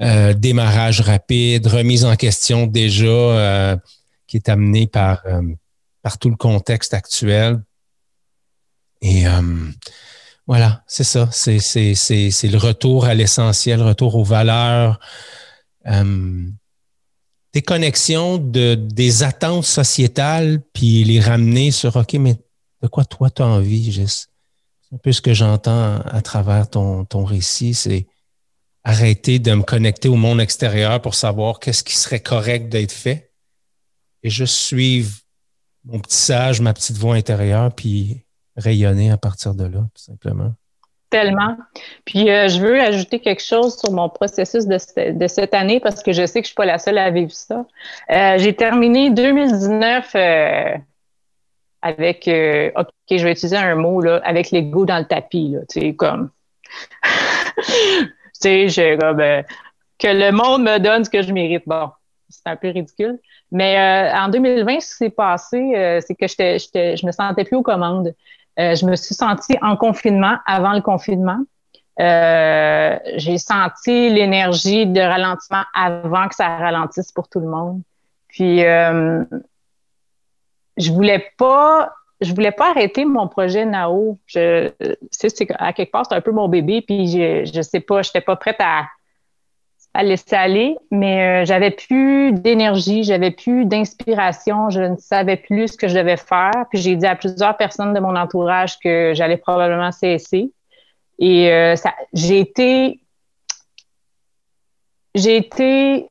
euh, 0.00 0.33
démarrage 0.33 1.00
rapide, 1.00 1.66
remise 1.68 2.04
en 2.04 2.16
question 2.16 2.66
déjà 2.66 3.07
euh, 3.07 3.76
qui 4.26 4.38
est 4.38 4.48
amené 4.48 4.88
par, 4.88 5.22
euh, 5.26 5.42
par 6.02 6.18
tout 6.18 6.31
le 6.31 6.37
contexte 6.37 6.94
actuel. 6.94 7.62
Et 9.00 9.26
voilà, 10.48 10.83
c'est 10.88 11.04
ça, 11.04 11.28
c'est 11.31 11.54
le 11.57 12.57
retour 12.57 13.04
à 13.04 13.14
l'essentiel, 13.14 13.81
retour 13.81 14.16
aux 14.16 14.24
valeurs 14.24 14.98
des 17.61 19.23
attentes 19.23 19.64
sociétales, 19.64 20.61
puis 20.73 21.05
les 21.05 21.21
ramener 21.21 21.71
sur 21.71 21.97
OK, 21.97 22.14
mais 22.14 22.37
de 22.83 22.88
quoi 22.88 23.05
toi 23.05 23.31
tu 23.31 23.42
as 23.42 23.47
envie, 23.47 23.90
Jess? 23.90 24.29
C'est 24.83 24.94
un 24.94 24.99
peu 24.99 25.12
ce 25.12 25.21
que 25.21 25.35
j'entends 25.35 26.01
à 26.01 26.23
travers 26.23 26.71
ton, 26.71 27.05
ton 27.05 27.25
récit, 27.25 27.75
c'est 27.75 28.07
arrêter 28.85 29.38
de 29.38 29.53
me 29.53 29.62
connecter 29.62 30.09
au 30.09 30.16
monde 30.16 30.40
extérieur 30.40 31.03
pour 31.03 31.14
savoir 31.14 31.59
qu'est-ce 31.59 31.85
qui 31.85 31.94
serait 31.94 32.21
correct 32.21 32.68
d'être 32.68 32.92
fait 32.92 33.33
et 34.23 34.31
juste 34.31 34.55
suivre 34.55 35.12
mon 35.85 36.01
petit 36.01 36.16
sage, 36.16 36.61
ma 36.61 36.75
petite 36.75 36.97
voix 36.97 37.14
intérieure, 37.14 37.75
puis 37.75 38.25
rayonner 38.57 39.11
à 39.11 39.16
partir 39.16 39.55
de 39.55 39.64
là, 39.64 39.81
tout 39.94 40.03
simplement. 40.03 40.55
Tellement. 41.11 41.57
Puis 42.05 42.31
euh, 42.31 42.49
je 42.49 42.61
veux 42.61 42.79
ajouter 42.79 43.18
quelque 43.18 43.42
chose 43.42 43.79
sur 43.79 43.90
mon 43.92 44.11
processus 44.11 44.66
de, 44.66 45.27
cette 45.27 45.55
année 45.55 45.81
parce 45.81 46.03
que 46.03 46.12
je 46.12 46.27
sais 46.27 46.40
que 46.40 46.44
je 46.44 46.49
suis 46.49 46.55
pas 46.55 46.66
la 46.66 46.79
seule 46.79 46.99
à 46.99 47.11
vivre 47.11 47.33
ça. 47.33 47.64
Euh, 48.11 48.37
j'ai 48.37 48.55
terminé 48.55 49.09
2019 49.09 50.11
euh, 50.14 50.77
avec 51.81 52.29
OK, 52.77 52.88
je 53.11 53.25
vais 53.25 53.33
utiliser 53.33 53.57
un 53.57 53.75
mot 53.75 54.03
là, 54.03 54.21
avec 54.23 54.51
l'ego 54.51 54.85
dans 54.85 54.99
le 54.99 55.07
tapis 55.07 55.53
là, 55.53 55.61
tu 55.71 55.81
sais 55.81 55.94
comme 55.94 56.31
tu 57.57 58.12
sais, 58.35 58.68
je 58.68 58.99
comme 58.99 59.44
que 59.99 60.09
le 60.09 60.31
monde 60.31 60.62
me 60.62 60.79
donne 60.79 61.05
ce 61.05 61.11
que 61.11 61.23
je 61.23 61.33
mérite. 61.33 61.62
Bon, 61.66 61.88
c'est 62.29 62.47
un 62.47 62.57
peu 62.57 62.68
ridicule. 62.68 63.18
Mais 63.51 64.12
en 64.14 64.29
2020, 64.29 64.81
ce 64.81 64.88
qui 64.88 64.92
s'est 64.92 65.11
passé, 65.11 66.01
c'est 66.07 66.14
que 66.14 66.29
j'étais, 66.29 66.97
je 66.97 67.07
me 67.07 67.12
sentais 67.12 67.44
plus 67.44 67.57
aux 67.57 67.62
commandes. 67.62 68.14
Euh, 68.59 68.75
je 68.75 68.85
me 68.87 68.97
suis 68.97 69.14
sentie 69.14 69.57
en 69.62 69.77
confinement 69.77 70.37
avant 70.47 70.73
le 70.73 70.81
confinement. 70.81 71.38
Euh, 72.01 72.97
j'ai 73.16 73.38
senti 73.38 74.11
l'énergie 74.11 74.87
de 74.87 75.01
ralentissement 75.01 75.62
avant 75.75 76.29
que 76.29 76.35
ça 76.35 76.57
ralentisse 76.57 77.12
pour 77.12 77.29
tout 77.29 77.40
le 77.40 77.49
monde. 77.49 77.83
Puis 78.29 78.64
euh, 78.64 79.25
je 80.77 80.92
voulais 80.92 81.33
pas, 81.37 81.92
je 82.21 82.33
voulais 82.35 82.53
pas 82.53 82.71
arrêter 82.71 83.05
mon 83.05 83.27
projet 83.29 83.64
Nao. 83.64 84.18
Je, 84.27 84.71
c'est 85.11 85.51
à 85.59 85.73
quelque 85.73 85.90
part 85.90 86.07
c'est 86.09 86.14
un 86.14 86.21
peu 86.21 86.33
mon 86.33 86.49
bébé. 86.49 86.83
Puis 86.83 87.09
je, 87.09 87.51
je 87.53 87.62
sais 87.62 87.81
pas, 87.81 88.03
j'étais 88.03 88.21
pas 88.21 88.37
prête 88.37 88.61
à 88.61 88.87
à 89.94 90.03
laisser 90.03 90.37
aller, 90.37 90.77
mais 90.90 91.42
euh, 91.42 91.44
j'avais 91.44 91.70
plus 91.70 92.33
d'énergie, 92.33 93.05
j'avais 93.05 93.31
plus 93.31 93.64
d'inspiration, 93.64 94.70
je 94.70 94.81
ne 94.81 94.96
savais 94.96 95.37
plus 95.37 95.68
ce 95.68 95.77
que 95.77 95.88
je 95.88 95.96
devais 95.96 96.16
faire. 96.16 96.66
Puis 96.70 96.81
j'ai 96.81 96.94
dit 96.96 97.07
à 97.07 97.16
plusieurs 97.16 97.57
personnes 97.57 97.94
de 97.94 98.01
mon 98.01 98.14
entourage 98.14 98.79
que 98.79 99.12
j'allais 99.14 99.38
probablement 99.38 99.90
cesser. 99.90 100.53
Et 101.18 101.51
euh, 101.51 101.74
ça, 101.74 101.94
j'ai 102.12 102.38
été, 102.38 103.01
j'ai 105.14 105.37
été 105.37 106.09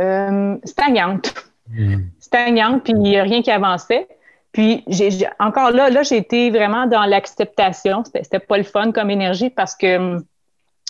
euh, 0.00 0.56
stagnante, 0.64 1.34
mmh. 1.68 1.96
stagnante, 2.20 2.84
puis 2.84 2.94
il 2.94 3.00
n'y 3.00 3.18
a 3.18 3.22
rien 3.22 3.42
qui 3.42 3.50
avançait. 3.50 4.08
Puis 4.52 4.84
j'ai, 4.86 5.10
encore 5.40 5.72
là, 5.72 5.90
là, 5.90 6.04
j'ai 6.04 6.16
été 6.16 6.50
vraiment 6.50 6.86
dans 6.86 7.04
l'acceptation. 7.04 8.04
C'était, 8.04 8.22
c'était 8.22 8.38
pas 8.38 8.56
le 8.56 8.62
fun 8.62 8.92
comme 8.92 9.10
énergie 9.10 9.50
parce 9.50 9.74
que 9.74 9.96
hum, 9.96 10.24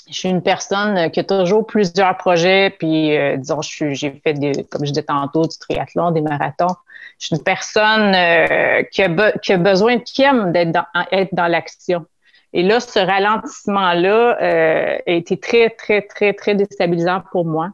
je 0.09 0.12
suis 0.12 0.29
une 0.29 0.43
personne 0.43 1.11
qui 1.11 1.21
a 1.21 1.25
toujours 1.25 1.67
plusieurs 1.67 2.17
projets, 2.17 2.71
puis 2.71 3.17
euh, 3.17 3.37
disons, 3.37 3.61
j'ai 3.62 4.21
fait, 4.23 4.35
des, 4.35 4.64
comme 4.64 4.85
je 4.85 4.90
disais 4.90 5.03
tantôt, 5.03 5.47
du 5.47 5.59
triathlon, 5.59 6.11
des 6.11 6.21
marathons. 6.21 6.75
Je 7.19 7.27
suis 7.27 7.37
une 7.37 7.43
personne 7.43 8.14
euh, 8.14 8.83
qui, 8.90 9.03
a 9.03 9.57
besoin, 9.57 9.99
qui 10.01 10.23
aime 10.23 10.53
d'être 10.53 10.73
dans, 10.73 10.85
être 11.12 11.35
dans 11.35 11.47
l'action. 11.47 12.05
Et 12.53 12.62
là, 12.62 12.81
ce 12.81 12.99
ralentissement-là 12.99 14.38
euh, 14.40 14.99
a 15.07 15.11
été 15.11 15.38
très, 15.38 15.71
très, 15.71 16.03
très, 16.03 16.33
très 16.35 16.55
déstabilisant 16.55 17.23
pour 17.33 17.45
moi. 17.45 17.71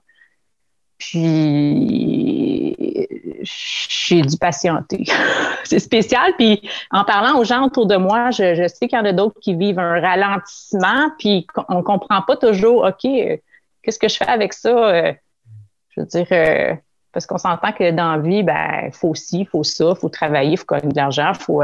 Puis, 0.99 2.77
j'ai 3.43 4.23
dû 4.23 4.37
patienter. 4.37 5.05
c'est 5.65 5.79
spécial. 5.79 6.33
Puis, 6.37 6.69
en 6.91 7.05
parlant 7.05 7.39
aux 7.39 7.45
gens 7.45 7.65
autour 7.65 7.87
de 7.87 7.97
moi, 7.97 8.31
je, 8.31 8.69
sais 8.69 8.89
qu'il 8.89 8.99
y 8.99 9.01
en 9.01 9.05
a 9.05 9.13
d'autres 9.13 9.39
qui 9.41 9.55
vivent 9.55 9.79
un 9.79 10.01
ralentissement, 10.01 11.11
puis 11.19 11.47
on 11.69 11.83
comprend 11.83 12.23
pas 12.23 12.37
toujours, 12.37 12.85
OK, 12.85 13.05
euh, 13.05 13.37
qu'est-ce 13.83 13.99
que 13.99 14.09
je 14.09 14.17
fais 14.17 14.29
avec 14.29 14.53
ça? 14.53 14.71
Euh, 14.71 15.13
je 15.91 16.01
veux 16.01 16.07
dire, 16.07 16.27
euh, 16.33 16.75
parce 17.13 17.27
qu'on 17.27 17.39
s'entend 17.39 17.73
que 17.73 17.91
dans 17.91 18.17
la 18.17 18.19
vie, 18.19 18.43
ben, 18.43 18.91
faut 18.93 19.15
ci, 19.15 19.41
il 19.41 19.47
faut 19.47 19.65
ça, 19.65 19.93
il 19.95 20.01
faut 20.01 20.09
travailler, 20.09 20.53
il 20.53 20.59
faut 20.59 20.67
gagner 20.67 20.89
de 20.89 20.97
l'argent, 20.97 21.33
faut. 21.35 21.63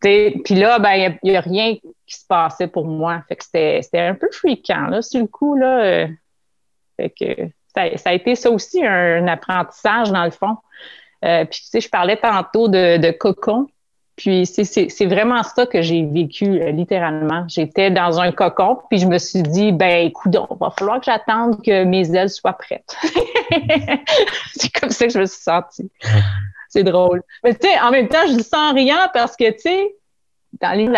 puis 0.00 0.54
là, 0.54 0.78
ben, 0.78 1.18
il 1.22 1.30
n'y 1.30 1.36
a, 1.36 1.40
rien 1.40 1.76
qui 2.06 2.16
se 2.16 2.26
passait 2.26 2.68
pour 2.68 2.86
moi. 2.86 3.22
Fait 3.28 3.36
que 3.36 3.44
c'était 3.44 4.00
un 4.00 4.14
peu 4.14 4.28
fréquent, 4.32 4.86
là, 4.88 5.02
sur 5.02 5.20
le 5.20 5.26
coup, 5.26 5.56
là. 5.56 6.06
fait 6.96 7.10
que 7.10 7.50
ça, 7.96 8.10
a 8.10 8.12
été 8.12 8.34
ça 8.34 8.50
aussi 8.50 8.84
un, 8.84 9.26
apprentissage 9.28 10.10
dans 10.10 10.24
le 10.24 10.30
fond. 10.30 10.56
Euh, 11.24 11.44
puis 11.44 11.60
tu 11.60 11.68
sais, 11.68 11.80
je 11.80 11.88
parlais 11.88 12.16
tantôt 12.16 12.68
de, 12.68 13.10
cocon. 13.12 13.66
Puis 14.16 14.46
c'est 14.46 15.06
vraiment 15.06 15.44
ça 15.44 15.64
que 15.66 15.80
j'ai 15.80 16.04
vécu 16.04 16.60
euh, 16.60 16.70
littéralement. 16.70 17.44
J'étais 17.46 17.90
dans 17.92 18.18
un 18.18 18.32
cocon, 18.32 18.78
puis 18.90 18.98
je 18.98 19.06
me 19.06 19.16
suis 19.18 19.42
dit, 19.42 19.70
ben 19.70 20.06
écoute, 20.06 20.32
il 20.34 20.56
va 20.58 20.70
falloir 20.76 20.98
que 20.98 21.06
j'attende 21.06 21.62
que 21.62 21.84
mes 21.84 22.12
ailes 22.16 22.30
soient 22.30 22.54
prêtes. 22.54 22.96
c'est 24.54 24.72
comme 24.72 24.90
ça 24.90 25.06
que 25.06 25.12
je 25.12 25.20
me 25.20 25.26
suis 25.26 25.40
sentie. 25.40 25.88
C'est 26.68 26.82
drôle. 26.82 27.22
Mais 27.44 27.54
tu 27.54 27.68
sais, 27.68 27.80
en 27.80 27.92
même 27.92 28.08
temps, 28.08 28.26
je 28.28 28.36
le 28.36 28.42
sens 28.42 28.74
rien 28.74 29.08
parce 29.14 29.36
que, 29.36 29.50
tu 29.52 29.60
sais, 29.60 29.94
dans 30.60 30.72
les 30.72 30.88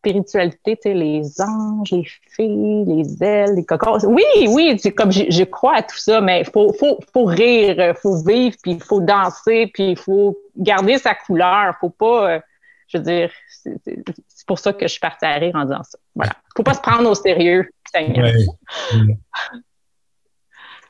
spiritualité, 0.00 0.76
tu 0.76 0.82
sais, 0.82 0.94
les 0.94 1.40
anges, 1.40 1.90
les 1.92 2.06
filles, 2.34 2.84
les 2.86 3.22
ailes, 3.22 3.54
les 3.56 3.64
cocons. 3.64 3.98
Oui, 4.04 4.24
oui, 4.48 4.78
c'est 4.78 4.92
comme 4.92 5.12
je, 5.12 5.44
crois 5.44 5.76
à 5.76 5.82
tout 5.82 5.98
ça, 5.98 6.20
mais 6.22 6.40
il 6.40 6.46
faut, 6.46 6.72
faut, 6.72 6.98
faut 7.12 7.24
rire, 7.26 7.94
faut 8.00 8.16
vivre, 8.22 8.56
puis 8.62 8.72
il 8.72 8.82
faut 8.82 9.00
danser, 9.00 9.70
puis 9.72 9.90
il 9.90 9.98
faut 9.98 10.38
garder 10.56 10.98
sa 10.98 11.14
couleur. 11.14 11.74
Faut 11.80 11.90
pas. 11.90 12.30
Euh, 12.30 12.40
Je 12.88 12.98
veux 12.98 13.04
dire, 13.04 13.30
c'est 13.46 14.46
pour 14.46 14.58
ça 14.58 14.72
que 14.72 14.86
je 14.86 14.92
suis 14.92 15.00
partie 15.00 15.26
à 15.26 15.34
rire 15.34 15.54
en 15.54 15.64
disant 15.64 15.82
ça. 15.82 15.98
Voilà. 16.14 16.32
Faut 16.56 16.62
pas 16.62 16.74
se 16.74 16.80
prendre 16.80 17.08
au 17.08 17.14
sérieux, 17.14 17.68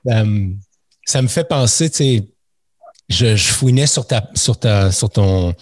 euh, 0.06 0.48
ça 1.04 1.22
me 1.22 1.28
fait 1.28 1.48
penser, 1.48 1.90
tu 1.90 1.96
sais, 1.96 2.28
je, 3.10 3.36
fouinais 3.36 3.86
sur 3.86 4.06
ta, 4.06 4.30
sur 4.34 4.58
ta, 4.58 4.92
sur 4.92 5.10
ton, 5.10 5.54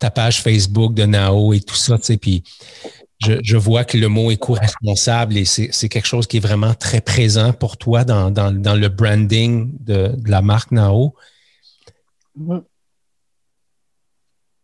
ta 0.00 0.10
page 0.10 0.42
Facebook 0.42 0.94
de 0.94 1.04
Nao 1.04 1.52
et 1.52 1.60
tout 1.60 1.76
ça, 1.76 1.96
tu 1.98 2.04
sais, 2.04 2.16
puis 2.16 2.42
je, 3.24 3.56
vois 3.56 3.84
que 3.84 3.96
le 3.96 4.08
mot 4.08 4.30
éco-responsable 4.30 5.38
et 5.38 5.44
c'est 5.44 5.88
quelque 5.88 6.06
chose 6.06 6.26
qui 6.26 6.36
est 6.36 6.40
vraiment 6.40 6.74
très 6.74 7.00
présent 7.00 7.52
pour 7.52 7.78
toi 7.78 8.04
dans, 8.04 8.30
le 8.50 8.88
branding 8.88 9.72
de, 9.80 10.14
la 10.26 10.42
marque 10.42 10.72
Nao. 10.72 11.14
Mm-hmm. 12.38 12.62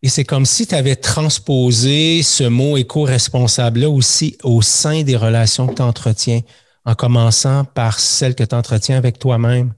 Et 0.03 0.09
c'est 0.09 0.25
comme 0.25 0.45
si 0.45 0.67
tu 0.67 0.75
avais 0.75 0.97
transposé 0.97 2.23
ce 2.23 2.43
mot 2.43 2.75
éco-responsable-là 2.75 3.89
aussi 3.89 4.37
au 4.43 4.61
sein 4.61 5.03
des 5.03 5.15
relations 5.15 5.65
que 5.65 5.75
tu 5.75 5.81
entretiens, 5.81 6.41
en 6.83 6.93
commençant 6.93 7.63
par 7.63 7.99
celles 7.99 8.35
que 8.35 8.43
tu 8.43 8.53
entretiens 8.53 8.97
avec 8.97 9.17
toi-même. 9.17 9.73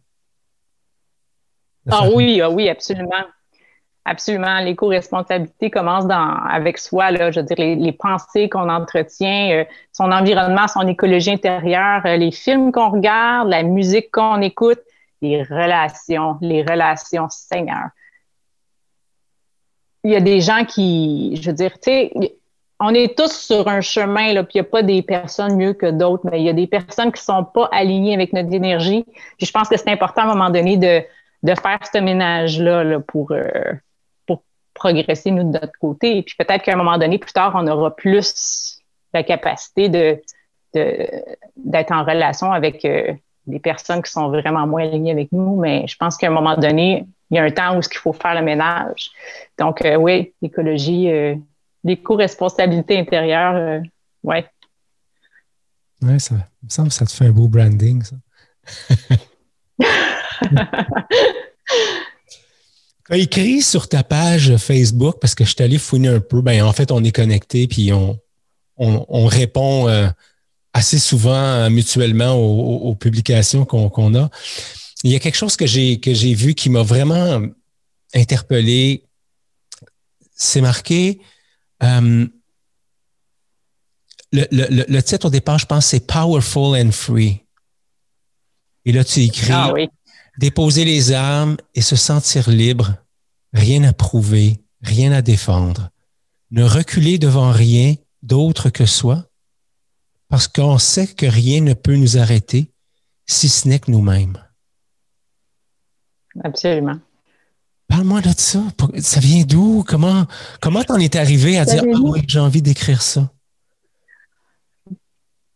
Ah 1.89 2.07
oui, 2.13 2.41
ah 2.41 2.49
oui, 2.49 2.69
absolument. 2.69 3.25
Absolument. 4.07 4.59
L'éco-responsabilité 4.59 5.71
commence 5.71 6.05
dans, 6.05 6.35
avec 6.47 6.77
soi, 6.77 7.09
là, 7.09 7.31
je 7.31 7.39
veux 7.39 7.45
dire, 7.45 7.57
les, 7.57 7.91
pensées 7.91 8.49
qu'on 8.49 8.69
entretient, 8.69 9.51
euh, 9.51 9.65
son 9.91 10.11
environnement, 10.11 10.67
son 10.67 10.87
écologie 10.87 11.31
intérieure, 11.31 12.03
euh, 12.05 12.15
les 12.15 12.31
films 12.31 12.71
qu'on 12.71 12.91
regarde, 12.91 13.49
la 13.49 13.63
musique 13.63 14.11
qu'on 14.11 14.41
écoute, 14.41 14.79
les 15.23 15.41
relations, 15.41 16.37
les 16.41 16.61
relations, 16.61 17.27
Seigneur. 17.29 17.89
Il 20.03 20.11
y 20.11 20.15
a 20.15 20.21
des 20.21 20.39
gens 20.39 20.65
qui, 20.65 21.35
je 21.41 21.49
veux 21.49 21.55
dire, 21.55 21.73
tu 21.73 21.89
sais, 21.89 22.11
on 22.79 22.93
est 22.93 23.17
tous 23.17 23.31
sur 23.31 23.67
un 23.67 23.81
chemin, 23.81 24.33
là, 24.33 24.43
puis 24.43 24.59
il 24.59 24.61
n'y 24.61 24.67
a 24.67 24.69
pas 24.69 24.83
des 24.83 25.01
personnes 25.01 25.55
mieux 25.55 25.73
que 25.73 25.89
d'autres, 25.89 26.29
mais 26.29 26.41
il 26.41 26.45
y 26.45 26.49
a 26.49 26.53
des 26.53 26.67
personnes 26.67 27.11
qui 27.11 27.21
ne 27.21 27.33
sont 27.33 27.43
pas 27.43 27.69
alignées 27.71 28.13
avec 28.13 28.33
notre 28.33 28.53
énergie. 28.53 29.03
Je 29.39 29.49
pense 29.49 29.67
que 29.67 29.77
c'est 29.77 29.89
important 29.89 30.21
à 30.21 30.25
un 30.25 30.35
moment 30.35 30.51
donné 30.51 30.77
de, 30.77 31.01
de 31.45 31.53
faire 31.53 31.79
ce 31.91 31.99
ménage-là 31.99 32.83
là, 32.83 32.99
pour, 32.99 33.31
euh, 33.31 33.73
progresser, 34.73 35.31
nous, 35.31 35.43
de 35.43 35.57
notre 35.57 35.77
côté. 35.79 36.17
Et 36.17 36.21
puis 36.21 36.35
peut-être 36.37 36.61
qu'à 36.61 36.73
un 36.73 36.75
moment 36.75 36.97
donné, 36.97 37.17
plus 37.17 37.31
tard, 37.31 37.53
on 37.55 37.65
aura 37.65 37.95
plus 37.95 38.81
la 39.13 39.23
capacité 39.23 39.87
de, 39.87 40.21
d'être 41.55 41.91
en 41.91 42.03
relation 42.03 42.51
avec 42.51 42.83
euh, 42.83 43.13
des 43.47 43.59
personnes 43.59 44.03
qui 44.03 44.11
sont 44.11 44.27
vraiment 44.27 44.67
moins 44.67 44.83
alignées 44.83 45.11
avec 45.11 45.31
nous. 45.31 45.55
Mais 45.55 45.87
je 45.87 45.95
pense 45.95 46.17
qu'à 46.17 46.27
un 46.27 46.31
moment 46.31 46.57
donné, 46.57 47.05
il 47.31 47.37
y 47.37 47.39
a 47.39 47.43
un 47.43 47.51
temps 47.51 47.77
où 47.77 47.79
il 47.79 47.97
faut 47.97 48.11
faire 48.11 48.35
le 48.35 48.41
ménage. 48.41 49.11
Donc, 49.57 49.83
euh, 49.85 49.95
oui, 49.95 50.33
l'écologie, 50.41 51.09
euh, 51.09 51.35
l'éco-responsabilité 51.85 52.99
intérieure, 52.99 53.81
oui. 54.23 54.37
Oui, 56.01 56.19
ça 56.19 56.35
me 56.35 56.69
semble 56.69 56.89
que 56.89 56.93
ça 56.93 57.05
te 57.05 57.11
fait 57.11 57.27
un 57.27 57.31
beau 57.31 57.47
branding, 57.47 58.03
ça. 58.03 58.15
as 63.09 63.17
écrit 63.17 63.61
sur 63.61 63.87
ta 63.87 64.03
page 64.03 64.57
Facebook, 64.57 65.17
parce 65.21 65.35
que 65.35 65.45
je 65.45 65.51
suis 65.51 65.63
allé 65.63 65.77
fouiner 65.77 66.07
un 66.07 66.19
peu, 66.19 66.41
ben 66.41 66.63
en 66.63 66.73
fait, 66.73 66.91
on 66.91 67.03
est 67.03 67.11
connecté, 67.11 67.67
puis 67.67 67.93
on, 67.93 68.19
on, 68.77 69.25
répond 69.25 69.87
euh, 69.87 70.07
assez 70.73 70.99
souvent 70.99 71.33
euh, 71.33 71.69
mutuellement 71.69 72.35
aux, 72.35 72.95
publications 72.95 73.65
qu'on 73.65 74.15
a. 74.15 74.29
Il 75.03 75.11
y 75.11 75.15
a 75.15 75.19
quelque 75.19 75.37
chose 75.37 75.55
que 75.55 75.65
j'ai 75.65 75.99
que 75.99 76.13
j'ai 76.13 76.33
vu 76.33 76.55
qui 76.55 76.69
m'a 76.69 76.81
vraiment 76.81 77.41
interpellé. 78.13 79.05
C'est 80.35 80.61
marqué. 80.61 81.21
Euh, 81.83 82.27
le, 84.31 84.47
le, 84.51 84.85
le, 84.87 85.03
titre 85.03 85.27
au 85.27 85.29
départ, 85.29 85.59
je 85.59 85.65
pense, 85.65 85.85
c'est 85.85 86.05
Powerful 86.05 86.77
and 86.77 86.91
Free. 86.91 87.41
Et 88.85 88.91
là, 88.91 89.03
tu 89.03 89.21
écris. 89.21 89.51
Ah 89.51 89.71
oui. 89.73 89.87
Déposer 90.37 90.85
les 90.85 91.11
armes 91.11 91.57
et 91.73 91.81
se 91.81 91.95
sentir 91.95 92.49
libre, 92.49 92.95
rien 93.53 93.83
à 93.83 93.93
prouver, 93.93 94.61
rien 94.81 95.11
à 95.11 95.21
défendre. 95.21 95.89
Ne 96.51 96.63
reculer 96.63 97.17
devant 97.17 97.51
rien 97.51 97.95
d'autre 98.21 98.69
que 98.69 98.85
soi, 98.85 99.29
parce 100.29 100.47
qu'on 100.47 100.77
sait 100.77 101.07
que 101.07 101.25
rien 101.25 101.61
ne 101.61 101.73
peut 101.73 101.95
nous 101.95 102.17
arrêter 102.17 102.71
si 103.25 103.49
ce 103.49 103.67
n'est 103.67 103.79
que 103.79 103.91
nous-mêmes. 103.91 104.37
Absolument. 106.43 106.99
Parle-moi 107.87 108.21
de 108.21 108.31
ça. 108.35 108.61
Ça 108.99 109.19
vient 109.19 109.43
d'où? 109.43 109.83
Comment 109.87 110.25
comment 110.59 110.83
t'en 110.83 110.97
es 110.97 111.15
arrivé 111.15 111.57
à 111.57 111.65
dire 111.65 111.83
Ah 111.85 111.99
oui, 112.03 112.23
j'ai 112.27 112.39
envie 112.39 112.61
d'écrire 112.61 113.01
ça? 113.01 113.31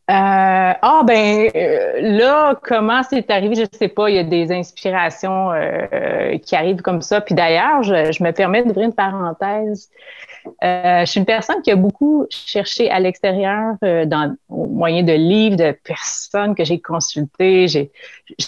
Euh, 0.09 0.73
ah 0.81 1.03
ben 1.05 1.51
euh, 1.55 2.01
là, 2.01 2.59
comment 2.63 3.03
c'est 3.07 3.29
arrivé, 3.29 3.53
je 3.53 3.77
sais 3.77 3.89
pas. 3.89 4.09
Il 4.09 4.15
y 4.15 4.19
a 4.19 4.23
des 4.23 4.51
inspirations 4.51 5.51
euh, 5.51 6.35
qui 6.39 6.55
arrivent 6.55 6.81
comme 6.81 7.03
ça. 7.03 7.21
Puis 7.21 7.35
d'ailleurs, 7.35 7.83
je, 7.83 8.23
me 8.23 8.31
permets 8.31 8.63
d'ouvrir 8.63 8.87
une 8.87 8.95
parenthèse. 8.95 9.91
je 10.63 11.03
suis 11.05 11.19
une 11.19 11.27
personne 11.27 11.61
qui 11.61 11.69
a 11.69 11.75
beaucoup 11.75 12.25
cherché 12.31 12.89
à 12.89 12.99
l'extérieur, 12.99 13.75
dans 13.83 14.35
au 14.49 14.65
moyen 14.65 15.03
de 15.03 15.13
livres, 15.13 15.57
de 15.57 15.77
personnes 15.83 16.55
que 16.55 16.63
j'ai 16.63 16.79
consultées. 16.79 17.67
je 17.67 17.85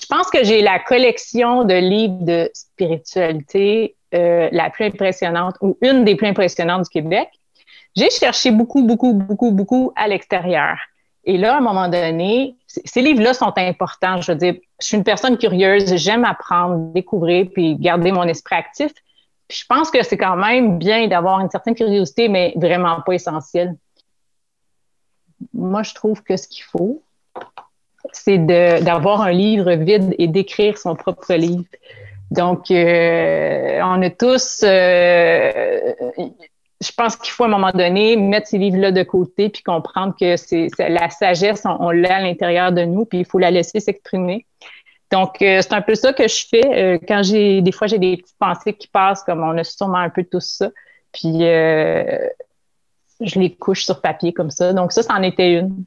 pense 0.10 0.32
que 0.32 0.44
j'ai 0.44 0.64
la 0.64 0.80
collection 0.80 1.64
de 1.64 1.76
livres 1.76 2.26
de 2.26 2.50
spiritualité 2.56 3.96
la 4.12 4.72
plus 4.72 4.86
impressionnante 4.86 5.58
ou 5.62 5.78
une 5.82 6.06
des 6.06 6.16
plus 6.16 6.28
impressionnantes 6.28 6.86
du 6.86 6.90
Québec. 6.90 7.30
J'ai 7.96 8.10
cherché 8.10 8.50
beaucoup, 8.50 8.82
beaucoup, 8.82 9.14
beaucoup, 9.14 9.52
beaucoup 9.52 9.92
à 9.96 10.08
l'extérieur. 10.08 10.78
Et 11.24 11.38
là, 11.38 11.56
à 11.56 11.58
un 11.58 11.62
moment 11.62 11.88
donné, 11.88 12.56
ces 12.68 13.02
livres-là 13.02 13.34
sont 13.34 13.54
importants. 13.58 14.22
Je 14.22 14.32
veux 14.32 14.38
dire, 14.38 14.56
je 14.80 14.86
suis 14.88 14.98
une 14.98 15.04
personne 15.04 15.38
curieuse, 15.38 15.96
j'aime 15.96 16.26
apprendre, 16.26 16.92
découvrir, 16.94 17.48
puis 17.54 17.76
garder 17.76 18.12
mon 18.12 18.24
esprit 18.24 18.56
actif. 18.56 18.92
Puis 19.48 19.60
je 19.60 19.66
pense 19.68 19.92
que 19.92 20.02
c'est 20.04 20.18
quand 20.18 20.36
même 20.36 20.80
bien 20.80 21.08
d'avoir 21.08 21.40
une 21.42 21.50
certaine 21.50 21.76
curiosité, 21.76 22.28
mais 22.28 22.54
vraiment 22.56 23.02
pas 23.02 23.14
essentiel. 23.14 23.76
Moi, 25.54 25.84
je 25.84 25.94
trouve 25.94 26.24
que 26.24 26.38
ce 26.38 26.48
qu'il 26.48 26.64
faut, 26.64 27.04
c'est 28.12 28.38
d'avoir 28.38 29.22
un 29.22 29.32
livre 29.32 29.72
vide 29.74 30.16
et 30.18 30.28
d'écrire 30.28 30.78
son 30.78 30.96
propre 30.96 31.34
livre. 31.34 31.66
Donc, 32.32 32.72
euh, 32.72 33.80
on 33.84 34.02
a 34.02 34.10
tous, 34.10 34.62
euh, 34.64 35.94
je 36.82 36.92
pense 36.92 37.16
qu'il 37.16 37.32
faut 37.32 37.44
à 37.44 37.48
un 37.48 37.52
moment 37.52 37.72
donné 37.72 38.16
mettre 38.16 38.48
ces 38.48 38.58
livres-là 38.58 38.92
de 38.92 39.04
côté 39.04 39.50
puis 39.50 39.62
comprendre 39.62 40.16
que 40.20 40.36
c'est 40.36 40.68
la 40.80 41.10
sagesse, 41.12 41.64
on, 41.66 41.92
l'a 41.92 42.18
à 42.18 42.22
l'intérieur 42.22 42.72
de 42.72 42.84
nous, 42.84 43.06
puis 43.06 43.20
il 43.20 43.26
faut 43.26 43.38
la 43.38 43.52
laisser 43.52 43.80
s'exprimer. 43.80 44.48
Donc, 45.12 45.42
euh, 45.42 45.62
c'est 45.62 45.74
un 45.74 45.82
peu 45.82 45.94
ça 45.94 46.14
que 46.14 46.28
je 46.28 46.48
fais 46.50 46.66
euh, 46.66 46.98
quand 47.08 47.22
j'ai 47.22 47.62
des 47.62 47.72
fois 47.72 47.86
j'ai 47.88 48.00
des 48.00 48.18
petites 48.18 48.38
pensées 48.40 48.74
qui 48.74 48.88
passent, 48.88 49.24
comme 49.24 49.44
on 49.44 49.58
a 49.58 49.64
sûrement 49.64 49.98
un 49.98 50.10
peu 50.10 50.24
tout 50.24 50.40
ça. 50.40 50.70
Puis 51.12 51.44
euh, 51.44 52.18
je 53.20 53.40
les 53.40 53.54
couche 53.54 53.84
sur 53.84 54.02
papier 54.02 54.34
comme 54.34 54.50
ça. 54.50 54.74
Donc, 54.74 54.92
ça, 54.92 55.04
c'en 55.04 55.22
était 55.22 55.54
une. 55.54 55.84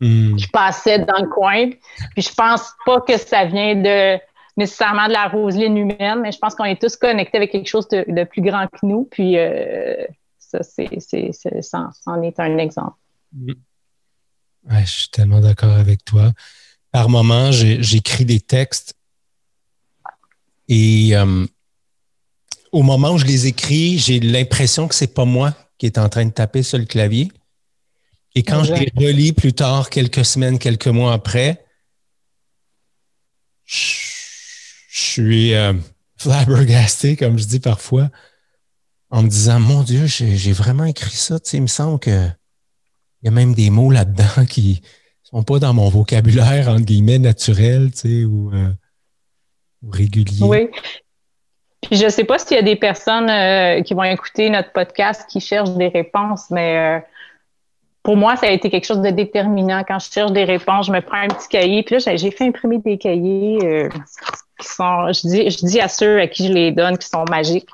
Hmm. 0.00 0.38
Je 0.38 0.46
passais 0.48 1.00
dans 1.00 1.18
le 1.18 1.28
coin. 1.28 1.70
Puis 2.14 2.22
je 2.22 2.34
pense 2.34 2.72
pas 2.84 3.00
que 3.00 3.16
ça 3.16 3.46
vient 3.46 3.74
de 3.74 4.18
nécessairement 4.58 5.08
de 5.08 5.12
la 5.12 5.26
roseline 5.28 5.76
humaine, 5.76 6.20
mais 6.20 6.32
je 6.32 6.38
pense 6.38 6.54
qu'on 6.54 6.64
est 6.64 6.80
tous 6.80 6.96
connectés 6.96 7.38
avec 7.38 7.50
quelque 7.50 7.68
chose 7.68 7.88
de, 7.88 8.24
plus 8.24 8.42
grand 8.42 8.66
que 8.66 8.84
nous. 8.84 9.08
Puis 9.10 9.36
ça, 10.62 10.82
c'est, 10.98 11.62
ça, 11.62 11.90
en 12.06 12.22
est 12.22 12.38
un 12.40 12.58
exemple. 12.58 12.96
Mm. 13.32 13.52
je 14.70 14.84
suis 14.84 15.08
tellement 15.08 15.40
d'accord 15.40 15.72
avec 15.72 16.04
toi. 16.04 16.32
Par 16.92 17.08
moments, 17.08 17.50
j'écris 17.52 18.24
des 18.24 18.40
textes 18.40 18.94
et 20.68 21.16
euh, 21.16 21.46
au 22.72 22.82
moment 22.82 23.12
où 23.12 23.18
je 23.18 23.24
les 23.24 23.46
écris, 23.46 23.98
j'ai 23.98 24.20
l'impression 24.20 24.88
que 24.88 24.94
c'est 24.94 25.14
pas 25.14 25.24
moi 25.24 25.54
qui 25.78 25.86
est 25.86 25.98
en 25.98 26.08
train 26.08 26.24
de 26.24 26.30
taper 26.30 26.62
sur 26.62 26.78
le 26.78 26.84
clavier. 26.84 27.30
Et 28.34 28.42
quand 28.42 28.64
je 28.64 28.74
les 28.74 28.92
relis 28.96 29.32
plus 29.32 29.52
tard, 29.52 29.88
quelques 29.88 30.24
semaines, 30.24 30.58
quelques 30.58 30.88
mois 30.88 31.12
après, 31.12 31.64
je, 33.64 33.84
suis 34.90 35.54
euh, 35.54 35.72
flabbergasté, 36.16 37.16
comme 37.16 37.38
je 37.38 37.46
dis 37.46 37.60
parfois, 37.60 38.10
en 39.10 39.22
me 39.22 39.28
disant, 39.28 39.60
mon 39.60 39.82
Dieu, 39.82 40.06
j'ai 40.06 40.52
vraiment 40.52 40.84
écrit 40.84 41.14
ça. 41.14 41.38
Tu 41.38 41.50
sais, 41.50 41.56
il 41.58 41.62
me 41.62 41.66
semble 41.68 42.00
qu'il 42.00 42.36
y 43.22 43.28
a 43.28 43.30
même 43.30 43.54
des 43.54 43.70
mots 43.70 43.90
là-dedans 43.90 44.44
qui 44.48 44.82
sont 45.22 45.42
pas 45.42 45.58
dans 45.58 45.74
mon 45.74 45.88
vocabulaire, 45.88 46.68
entre 46.68 46.84
guillemets, 46.84 47.18
naturel, 47.18 47.90
tu 47.92 47.98
sais, 47.98 48.24
ou, 48.24 48.52
euh, 48.52 48.68
régulier. 49.90 50.44
Oui. 50.44 50.68
Puis 51.82 51.98
je 51.98 52.08
sais 52.08 52.24
pas 52.24 52.38
s'il 52.38 52.56
y 52.56 52.60
a 52.60 52.62
des 52.62 52.76
personnes 52.76 53.30
euh, 53.30 53.82
qui 53.82 53.94
vont 53.94 54.02
écouter 54.02 54.50
notre 54.50 54.72
podcast 54.72 55.24
qui 55.28 55.40
cherchent 55.40 55.74
des 55.74 55.88
réponses, 55.88 56.50
mais 56.50 56.76
euh, 56.76 57.00
pour 58.02 58.16
moi, 58.16 58.36
ça 58.36 58.46
a 58.46 58.50
été 58.50 58.70
quelque 58.70 58.86
chose 58.86 59.02
de 59.02 59.10
déterminant. 59.10 59.84
Quand 59.86 59.98
je 60.00 60.10
cherche 60.10 60.32
des 60.32 60.44
réponses, 60.44 60.86
je 60.86 60.92
me 60.92 61.00
prends 61.00 61.18
un 61.18 61.28
petit 61.28 61.48
cahier. 61.48 61.82
Puis 61.82 61.96
là, 61.96 62.16
j'ai 62.16 62.30
fait 62.30 62.44
imprimer 62.44 62.78
des 62.78 62.98
cahiers 62.98 63.88
qui 64.60 64.68
sont, 64.68 65.12
je 65.12 65.28
dis, 65.28 65.50
je 65.50 65.66
dis 65.66 65.80
à 65.80 65.88
ceux 65.88 66.20
à 66.20 66.26
qui 66.28 66.48
je 66.48 66.52
les 66.52 66.72
donne, 66.72 66.98
qui 66.98 67.08
sont 67.08 67.24
magiques 67.28 67.68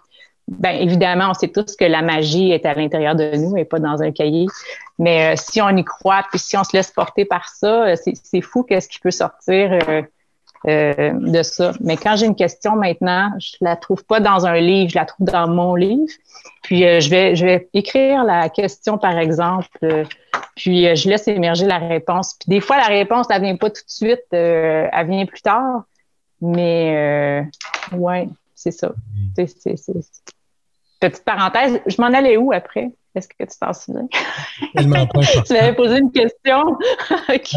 ben 0.58 0.76
évidemment, 0.76 1.30
on 1.30 1.34
sait 1.34 1.48
tous 1.48 1.76
que 1.76 1.84
la 1.84 2.02
magie 2.02 2.52
est 2.52 2.66
à 2.66 2.74
l'intérieur 2.74 3.14
de 3.14 3.36
nous 3.36 3.56
et 3.56 3.64
pas 3.64 3.78
dans 3.78 4.02
un 4.02 4.12
cahier. 4.12 4.46
Mais 4.98 5.36
si 5.36 5.60
on 5.60 5.70
y 5.70 5.84
croit, 5.84 6.24
puis 6.30 6.38
si 6.38 6.56
on 6.56 6.64
se 6.64 6.76
laisse 6.76 6.90
porter 6.90 7.24
par 7.24 7.48
ça, 7.48 7.94
c'est 7.96 8.40
fou 8.40 8.62
qu'est-ce 8.62 8.88
qui 8.88 9.00
peut 9.00 9.10
sortir 9.10 9.78
euh, 10.68 11.12
de 11.14 11.42
ça. 11.42 11.72
Mais 11.80 11.96
quand 11.96 12.14
j'ai 12.14 12.26
une 12.26 12.36
question 12.36 12.76
maintenant, 12.76 13.32
je 13.40 13.56
la 13.60 13.74
trouve 13.74 14.04
pas 14.04 14.20
dans 14.20 14.46
un 14.46 14.60
livre, 14.60 14.90
je 14.90 14.94
la 14.96 15.04
trouve 15.04 15.26
dans 15.26 15.48
mon 15.48 15.74
livre. 15.74 16.06
Puis 16.62 16.86
euh, 16.86 17.00
je 17.00 17.10
vais 17.10 17.34
je 17.34 17.44
vais 17.44 17.68
écrire 17.74 18.22
la 18.22 18.48
question 18.48 18.96
par 18.96 19.18
exemple, 19.18 19.66
euh, 19.82 20.04
puis 20.54 20.94
je 20.94 21.08
laisse 21.08 21.26
émerger 21.26 21.66
la 21.66 21.78
réponse. 21.78 22.36
Puis 22.38 22.48
des 22.48 22.60
fois 22.60 22.76
la 22.76 22.86
réponse 22.86 23.26
elle 23.30 23.42
vient 23.42 23.56
pas 23.56 23.70
tout 23.70 23.82
de 23.82 23.90
suite, 23.90 24.22
elle 24.30 25.06
vient 25.08 25.26
plus 25.26 25.42
tard. 25.42 25.82
Mais 26.40 27.44
ouais, 27.92 28.28
c'est 28.54 28.70
ça. 28.70 28.92
Petite 31.02 31.24
parenthèse, 31.24 31.80
je 31.84 31.96
m'en 31.98 32.16
allais 32.16 32.36
où 32.36 32.52
après? 32.52 32.92
Est-ce 33.16 33.26
que 33.26 33.34
tu 33.40 33.58
t'en 33.60 33.72
souviens? 33.72 34.06
Tu 34.78 35.52
m'avais 35.52 35.74
posé 35.74 35.98
une 35.98 36.12
question. 36.12 36.76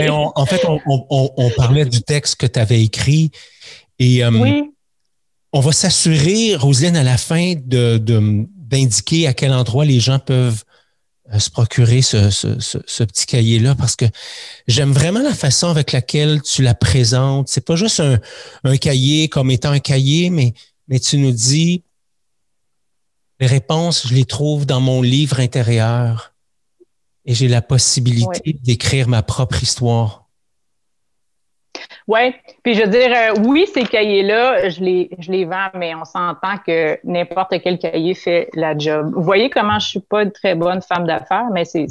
en 0.35 0.45
fait, 0.47 0.65
on, 0.65 1.49
parlait 1.55 1.85
du 1.85 2.01
texte 2.01 2.37
que 2.37 2.47
tu 2.47 2.59
avais 2.59 2.81
écrit 2.81 3.29
et 3.99 4.25
euh, 4.25 4.31
oui. 4.31 4.71
on 5.53 5.59
va 5.59 5.71
s'assurer, 5.73 6.55
Roselyne, 6.55 6.97
à 6.97 7.03
la 7.03 7.17
fin, 7.17 7.53
d'indiquer 7.55 9.23
de, 9.23 9.27
à 9.27 9.33
quel 9.33 9.53
endroit 9.53 9.85
les 9.85 9.99
gens 9.99 10.17
peuvent 10.17 10.63
euh, 11.31 11.37
se 11.37 11.51
procurer 11.51 12.01
ce, 12.01 13.03
petit 13.03 13.25
cahier-là 13.27 13.75
parce 13.75 13.95
que 13.95 14.05
j'aime 14.67 14.91
vraiment 14.91 15.21
la 15.21 15.35
façon 15.35 15.67
avec 15.67 15.91
laquelle 15.91 16.41
tu 16.41 16.63
la 16.63 16.73
présentes. 16.73 17.47
C'est 17.47 17.63
pas 17.63 17.75
juste 17.75 17.99
un, 17.99 18.17
un, 18.63 18.77
cahier 18.77 19.29
comme 19.29 19.51
étant 19.51 19.69
un 19.69 19.79
cahier, 19.79 20.31
mais, 20.31 20.55
mais 20.87 20.99
tu 20.99 21.19
nous 21.19 21.31
dis 21.31 21.83
les 23.39 23.47
réponses, 23.47 24.07
je 24.07 24.13
les 24.13 24.25
trouve 24.25 24.65
dans 24.65 24.79
mon 24.79 25.01
livre 25.01 25.39
intérieur 25.39 26.33
et 27.25 27.33
j'ai 27.33 27.47
la 27.47 27.61
possibilité 27.61 28.53
d'écrire 28.63 29.07
ma 29.07 29.23
propre 29.23 29.61
histoire. 29.61 30.25
Oui, 32.07 32.35
puis 32.63 32.75
je 32.75 32.83
veux 32.83 32.87
dire, 32.87 33.11
euh, 33.11 33.41
oui, 33.45 33.65
ces 33.73 33.83
cahiers-là, 33.83 34.69
je 34.69 34.79
les, 34.79 35.09
je 35.17 35.31
les 35.31 35.43
vends, 35.43 35.69
mais 35.73 35.95
on 35.95 36.05
s'entend 36.05 36.57
que 36.65 36.99
n'importe 37.03 37.55
quel 37.63 37.79
cahier 37.79 38.13
fait 38.13 38.49
la 38.53 38.77
job. 38.77 39.11
Vous 39.15 39.23
voyez 39.23 39.49
comment 39.49 39.79
je 39.79 39.87
suis 39.87 39.99
pas 39.99 40.21
une 40.21 40.31
très 40.31 40.53
bonne 40.53 40.83
femme 40.83 41.07
d'affaires, 41.07 41.47
mais 41.51 41.65
c'est 41.65 41.87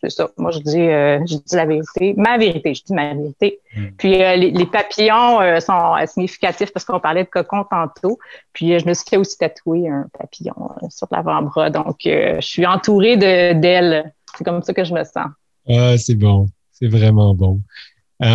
c'est 0.00 0.10
ça. 0.10 0.28
Moi, 0.36 0.50
je 0.52 0.58
dis, 0.60 0.80
euh, 0.80 1.18
je 1.26 1.36
dis 1.36 1.56
la 1.56 1.66
vérité. 1.66 2.14
Ma 2.16 2.38
vérité, 2.38 2.74
je 2.74 2.84
dis 2.84 2.92
ma 2.92 3.14
vérité. 3.14 3.60
Hmm. 3.76 3.86
Puis 3.96 4.22
euh, 4.22 4.36
les, 4.36 4.66
papillons 4.66 5.40
euh, 5.40 5.60
sont 5.60 5.94
significatifs 6.06 6.72
parce 6.72 6.84
qu'on 6.84 7.00
parlait 7.00 7.24
de 7.24 7.28
cocon 7.28 7.64
tantôt. 7.68 8.18
Puis 8.52 8.78
je 8.78 8.86
me 8.86 8.94
suis 8.94 9.04
fait 9.08 9.16
aussi 9.16 9.36
tatouer 9.36 9.88
un 9.88 10.06
papillon 10.16 10.54
sur 10.90 11.08
l'avant-bras. 11.10 11.70
Donc, 11.70 11.96
je 12.04 12.38
suis 12.40 12.66
entourée 12.66 13.16
d'ailes. 13.16 14.12
C'est 14.36 14.44
comme 14.44 14.62
ça 14.62 14.72
que 14.72 14.84
je 14.84 14.94
me 14.94 15.02
sens. 15.04 15.26
Ah, 15.68 15.96
c'est 15.98 16.14
bon. 16.14 16.46
C'est 16.70 16.88
vraiment 16.88 17.34
bon. 17.34 17.60
tu 18.20 18.28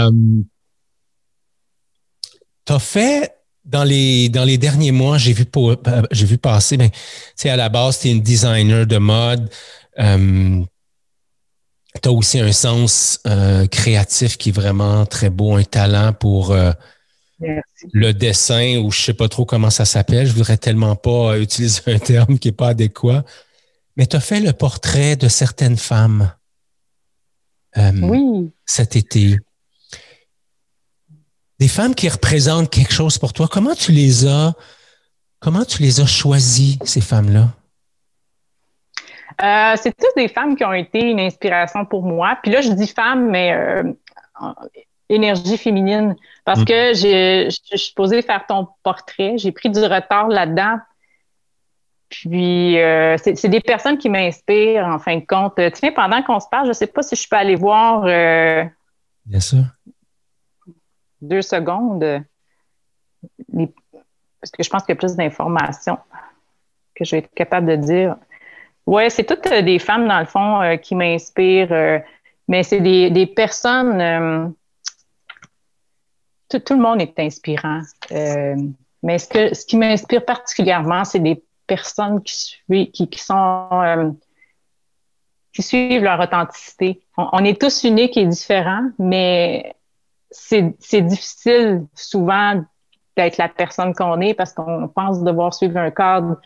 as 2.67 2.79
fait 2.79 3.33
dans 3.63 3.85
les, 3.85 4.27
dans 4.27 4.43
les 4.43 4.57
derniers 4.57 4.91
mois, 4.91 5.17
j'ai 5.17 5.31
vu, 5.31 5.45
j'ai 6.11 6.25
vu 6.25 6.37
passer, 6.37 6.75
ben, 6.75 6.89
à 7.45 7.55
la 7.55 7.69
base, 7.69 7.99
tu 7.99 8.09
es 8.09 8.11
une 8.11 8.21
designer 8.21 8.85
de 8.85 8.97
mode 8.97 9.49
tu 12.01 12.09
as 12.09 12.11
aussi 12.11 12.39
un 12.39 12.51
sens 12.51 13.19
euh, 13.27 13.67
créatif 13.67 14.37
qui 14.37 14.49
est 14.49 14.53
vraiment 14.53 15.05
très 15.05 15.29
beau, 15.29 15.55
un 15.55 15.63
talent 15.63 16.13
pour 16.13 16.51
euh, 16.51 16.71
le 17.91 18.13
dessin 18.13 18.77
ou 18.77 18.91
je 18.91 19.01
sais 19.01 19.13
pas 19.13 19.29
trop 19.29 19.45
comment 19.45 19.69
ça 19.69 19.85
s'appelle. 19.85 20.27
Je 20.27 20.33
voudrais 20.33 20.57
tellement 20.57 20.95
pas 20.95 21.37
utiliser 21.37 21.81
un 21.87 21.99
terme 21.99 22.39
qui 22.39 22.49
est 22.49 22.53
pas 22.53 22.69
adéquat. 22.69 23.23
Mais 23.95 24.07
tu 24.07 24.15
as 24.15 24.21
fait 24.21 24.39
le 24.39 24.53
portrait 24.53 25.15
de 25.15 25.27
certaines 25.27 25.77
femmes 25.77 26.33
euh, 27.77 28.47
cet 28.65 28.95
été. 28.95 29.37
Des 31.59 31.67
femmes 31.67 31.93
qui 31.93 32.09
représentent 32.09 32.71
quelque 32.71 32.93
chose 32.93 33.19
pour 33.19 33.33
toi. 33.33 33.47
Comment 33.47 33.75
tu 33.75 33.91
les 33.91 34.25
as, 34.25 34.53
comment 35.39 35.63
tu 35.63 35.83
les 35.83 36.01
as 36.01 36.07
choisies, 36.07 36.79
ces 36.83 37.01
femmes-là? 37.01 37.53
Euh, 39.41 39.75
c'est 39.77 39.95
toutes 39.95 40.15
des 40.15 40.27
femmes 40.27 40.55
qui 40.55 40.63
ont 40.63 40.73
été 40.73 41.03
une 41.03 41.19
inspiration 41.19 41.85
pour 41.85 42.03
moi. 42.03 42.37
Puis 42.41 42.51
là, 42.51 42.61
je 42.61 42.71
dis 42.71 42.87
femmes, 42.87 43.29
mais 43.29 43.53
euh, 43.53 43.83
énergie 45.09 45.57
féminine. 45.57 46.15
Parce 46.45 46.61
mm. 46.61 46.65
que 46.65 46.93
je 46.93 47.49
suis 47.49 47.79
supposée 47.79 48.21
faire 48.21 48.45
ton 48.45 48.67
portrait. 48.83 49.37
J'ai 49.37 49.51
pris 49.51 49.69
du 49.69 49.79
retard 49.79 50.27
là-dedans. 50.27 50.77
Puis, 52.09 52.79
euh, 52.79 53.17
c'est 53.17 53.47
des 53.47 53.61
personnes 53.61 53.97
qui 53.97 54.07
m'inspirent, 54.07 54.85
en 54.85 54.99
fin 54.99 55.17
de 55.17 55.25
compte. 55.25 55.59
Tiens, 55.73 55.91
pendant 55.93 56.21
qu'on 56.21 56.39
se 56.39 56.47
parle, 56.47 56.65
je 56.65 56.69
ne 56.69 56.73
sais 56.73 56.87
pas 56.87 57.01
si 57.01 57.15
je 57.15 57.27
peux 57.27 57.35
aller 57.35 57.55
voir. 57.55 58.03
Bien 58.03 59.39
sûr. 59.39 59.63
Deux 61.21 61.41
secondes. 61.41 62.23
parce 63.51 64.51
que 64.51 64.61
je 64.61 64.69
pense 64.69 64.83
qu'il 64.83 64.93
y 64.93 64.97
a 64.97 64.99
plus 64.99 65.15
d'informations 65.15 65.97
que 66.95 67.03
je 67.03 67.11
vais 67.11 67.17
être 67.19 67.33
capable 67.33 67.67
de 67.67 67.75
dire. 67.75 68.15
Oui, 68.85 69.09
c'est 69.09 69.23
toutes 69.23 69.47
euh, 69.47 69.61
des 69.61 69.79
femmes, 69.79 70.07
dans 70.07 70.19
le 70.19 70.25
fond, 70.25 70.61
euh, 70.61 70.75
qui 70.75 70.95
m'inspirent. 70.95 71.71
Euh, 71.71 71.99
mais 72.47 72.63
c'est 72.63 72.81
des, 72.81 73.25
personnes. 73.27 74.53
Tout, 76.49 76.61
le 76.69 76.75
monde 76.75 77.01
est 77.01 77.17
inspirant. 77.19 77.81
mais 78.11 79.17
ce, 79.17 79.27
que, 79.27 79.53
ce 79.53 79.65
qui 79.65 79.77
m'inspire 79.77 80.25
particulièrement, 80.25 81.05
c'est 81.05 81.19
des 81.19 81.41
personnes 81.65 82.21
qui, 82.21 82.91
qui, 82.91 83.09
qui 83.09 83.19
sont. 83.19 84.15
qui 85.53 85.61
suivent 85.61 86.03
leur 86.03 86.19
authenticité. 86.19 87.01
On, 87.15 87.45
est 87.45 87.59
tous 87.59 87.85
uniques 87.85 88.17
et 88.17 88.25
différents, 88.25 88.89
mais 88.99 89.73
c'est 90.29 91.01
difficile 91.01 91.85
souvent 91.95 92.61
d'être 93.15 93.37
la 93.37 93.47
personne 93.47 93.93
qu'on 93.93 94.19
est 94.19 94.33
parce 94.33 94.51
qu'on 94.51 94.89
pense 94.89 95.23
devoir 95.23 95.53
suivre 95.53 95.77
un 95.77 95.91
cadre 95.91 96.37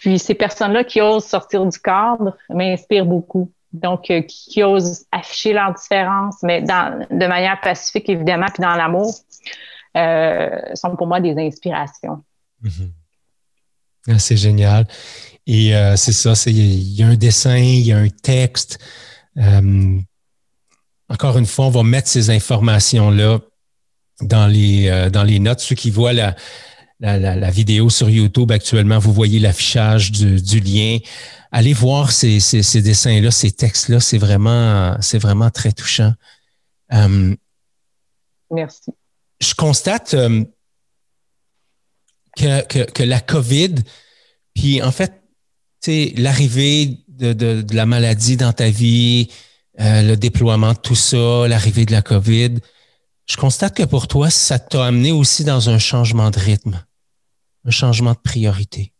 puis 0.00 0.18
ces 0.18 0.34
personnes-là 0.34 0.84
qui 0.84 1.00
osent 1.00 1.24
sortir 1.24 1.64
du 1.66 1.78
cadre 1.78 2.36
m'inspirent 2.48 3.06
beaucoup. 3.06 3.52
Donc, 3.72 4.10
euh, 4.10 4.22
qui, 4.22 4.62
osent 4.62 5.04
afficher 5.10 5.52
leur 5.52 5.74
différence, 5.74 6.36
mais 6.42 6.62
dans, 6.62 7.06
de 7.10 7.26
manière 7.26 7.60
pacifique, 7.60 8.08
évidemment, 8.08 8.46
puis 8.46 8.62
dans 8.62 8.76
l'amour, 8.76 9.12
euh, 9.96 10.48
sont 10.74 10.94
pour 10.96 11.08
moi 11.08 11.20
des 11.20 11.34
inspirations. 11.36 12.22
Mm-hmm. 12.62 12.90
Ah, 14.10 14.18
c'est 14.18 14.36
génial. 14.36 14.86
Et 15.46 15.74
euh, 15.74 15.96
c'est 15.96 16.12
ça, 16.12 16.34
il 16.46 16.92
y, 16.92 17.02
a 17.02 17.06
un 17.08 17.16
dessin, 17.16 17.56
il 17.56 17.80
y 17.80 17.92
a 17.92 17.98
un 17.98 18.08
texte. 18.08 18.78
encore 21.08 21.38
une 21.38 21.46
fois, 21.46 21.66
on 21.66 21.70
va 21.70 21.82
mettre 21.82 22.08
ces 22.08 22.30
informations-là 22.30 23.40
dans 24.20 24.46
les, 24.46 25.10
dans 25.10 25.24
les 25.24 25.40
notes. 25.40 25.60
Ceux 25.60 25.74
qui 25.74 25.90
voient 25.90 26.12
la, 26.12 26.36
la, 27.04 27.50
vidéo 27.50 27.90
sur 27.90 28.08
YouTube 28.08 28.50
actuellement, 28.50 28.98
vous 28.98 29.12
voyez 29.12 29.38
l'affichage 29.38 30.10
du, 30.10 30.60
lien. 30.60 30.98
Allez 31.52 31.72
voir 31.72 32.10
ces, 32.10 32.38
dessins-là, 32.74 33.30
ces 33.30 33.52
textes-là, 33.52 34.00
c'est 34.00 34.18
vraiment, 34.18 34.96
c'est 35.00 35.18
vraiment 35.18 35.50
très 35.50 35.72
touchant. 35.72 36.12
Euh, 36.92 37.34
Merci. 38.50 38.90
Je 39.40 39.54
constate 39.54 40.14
euh, 40.14 40.44
que, 42.36 43.02
la 43.02 43.20
COVID, 43.20 43.74
puis 44.54 44.82
en 44.82 44.92
fait, 44.92 45.12
l'arrivée 45.86 47.04
de, 47.08 47.64
la 47.72 47.86
maladie 47.86 48.36
dans 48.36 48.52
ta 48.52 48.70
vie, 48.70 49.28
euh, 49.80 50.02
le 50.02 50.16
déploiement 50.16 50.72
de 50.72 50.78
tout 50.78 50.94
ça, 50.94 51.46
l'arrivée 51.48 51.84
de 51.84 51.92
la 51.92 52.02
COVID, 52.02 52.54
je 53.26 53.36
constate 53.36 53.76
que 53.76 53.82
pour 53.82 54.08
toi, 54.08 54.30
ça 54.30 54.58
t'a 54.58 54.86
amené 54.86 55.12
aussi 55.12 55.44
dans 55.44 55.68
un 55.68 55.78
changement 55.78 56.30
de 56.30 56.38
rythme 56.38 56.84
un 57.64 57.70
changement 57.70 58.12
de 58.12 58.18
priorité. 58.18 58.92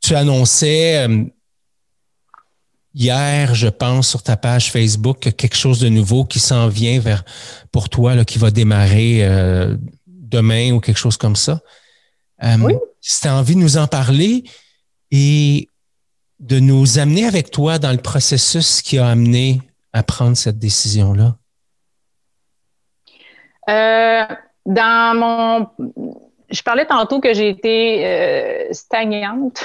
Tu 0.00 0.14
annonçais 0.14 1.06
euh, 1.06 1.24
hier, 2.94 3.54
je 3.54 3.68
pense, 3.68 4.08
sur 4.08 4.22
ta 4.22 4.36
page 4.36 4.70
Facebook, 4.70 5.18
quelque 5.18 5.56
chose 5.56 5.80
de 5.80 5.88
nouveau 5.88 6.24
qui 6.24 6.38
s'en 6.38 6.68
vient 6.68 7.00
vers 7.00 7.24
pour 7.72 7.88
toi, 7.88 8.14
là, 8.14 8.24
qui 8.24 8.38
va 8.38 8.50
démarrer 8.50 9.24
euh, 9.24 9.76
demain 10.06 10.72
ou 10.72 10.80
quelque 10.80 10.98
chose 10.98 11.16
comme 11.16 11.36
ça. 11.36 11.60
Euh, 12.44 12.56
oui. 12.60 12.74
Si 13.00 13.20
tu 13.20 13.28
as 13.28 13.34
envie 13.34 13.54
de 13.54 13.60
nous 13.60 13.76
en 13.76 13.86
parler 13.86 14.44
et 15.10 15.68
de 16.38 16.60
nous 16.60 16.98
amener 16.98 17.24
avec 17.24 17.50
toi 17.50 17.78
dans 17.78 17.90
le 17.90 17.98
processus 17.98 18.80
qui 18.82 18.98
a 18.98 19.08
amené 19.08 19.60
à 19.92 20.02
prendre 20.02 20.36
cette 20.36 20.58
décision-là? 20.58 21.36
dans 24.68 25.14
mon 25.16 25.66
je 26.50 26.62
parlais 26.62 26.86
tantôt 26.86 27.20
que 27.20 27.34
j'ai 27.34 27.48
été 27.48 28.06
euh, 28.06 28.72
stagnante. 28.72 29.64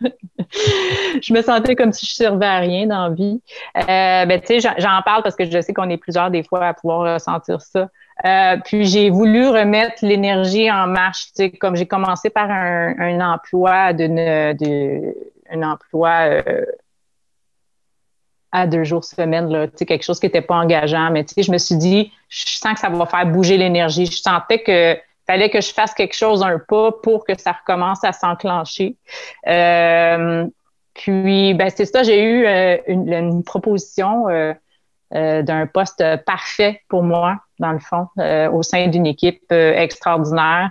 je 1.22 1.32
me 1.32 1.42
sentais 1.42 1.76
comme 1.76 1.92
si 1.92 2.06
je 2.06 2.12
servais 2.12 2.46
à 2.46 2.58
rien 2.58 2.86
dans 2.86 3.08
la 3.08 3.14
vie. 3.14 3.40
Euh, 3.76 4.26
ben, 4.26 4.40
tu 4.40 4.60
sais, 4.60 4.74
j'en 4.78 5.02
parle 5.04 5.22
parce 5.22 5.36
que 5.36 5.44
je 5.44 5.60
sais 5.60 5.72
qu'on 5.72 5.88
est 5.90 5.96
plusieurs 5.96 6.30
des 6.30 6.42
fois 6.42 6.66
à 6.66 6.74
pouvoir 6.74 7.14
ressentir 7.14 7.60
ça. 7.60 7.88
Euh, 8.24 8.56
puis 8.64 8.84
j'ai 8.84 9.10
voulu 9.10 9.48
remettre 9.48 9.96
l'énergie 10.02 10.70
en 10.70 10.86
marche. 10.86 11.26
Tu 11.26 11.32
sais, 11.34 11.50
comme 11.50 11.76
j'ai 11.76 11.86
commencé 11.86 12.30
par 12.30 12.50
un, 12.50 12.94
un 12.98 13.32
emploi 13.32 13.92
d'une 13.92 14.16
de, 14.16 15.14
un 15.50 15.62
emploi 15.62 16.10
euh, 16.46 16.64
à 18.52 18.66
deux 18.66 18.84
jours 18.84 19.04
semaine, 19.04 19.48
là, 19.50 19.66
tu 19.66 19.78
sais, 19.78 19.86
quelque 19.86 20.04
chose 20.04 20.20
qui 20.20 20.26
n'était 20.26 20.42
pas 20.42 20.56
engageant. 20.56 21.10
Mais 21.10 21.24
tu 21.24 21.34
sais, 21.34 21.42
je 21.42 21.50
me 21.50 21.58
suis 21.58 21.76
dit, 21.76 22.12
je 22.28 22.44
sens 22.46 22.74
que 22.74 22.80
ça 22.80 22.90
va 22.90 23.06
faire 23.06 23.26
bouger 23.26 23.56
l'énergie. 23.56 24.06
Je 24.06 24.20
sentais 24.20 24.62
que 24.62 24.96
fallait 25.26 25.50
que 25.50 25.60
je 25.60 25.72
fasse 25.72 25.94
quelque 25.94 26.14
chose, 26.14 26.42
un 26.42 26.58
pas, 26.58 26.92
pour 27.02 27.24
que 27.24 27.38
ça 27.38 27.52
recommence 27.52 28.02
à 28.04 28.12
s'enclencher. 28.12 28.96
Euh, 29.46 30.46
puis, 30.94 31.54
ben, 31.54 31.70
c'est 31.74 31.86
ça, 31.86 32.02
j'ai 32.02 32.22
eu 32.22 32.46
euh, 32.46 32.76
une, 32.86 33.12
une, 33.12 33.44
proposition 33.44 34.28
euh, 34.28 34.52
euh, 35.14 35.42
d'un 35.42 35.66
poste 35.66 36.04
parfait 36.26 36.82
pour 36.88 37.02
moi, 37.02 37.38
dans 37.58 37.72
le 37.72 37.78
fond, 37.78 38.08
au 38.52 38.62
sein 38.62 38.88
d'une 38.88 39.06
équipe 39.06 39.50
extraordinaire. 39.50 40.70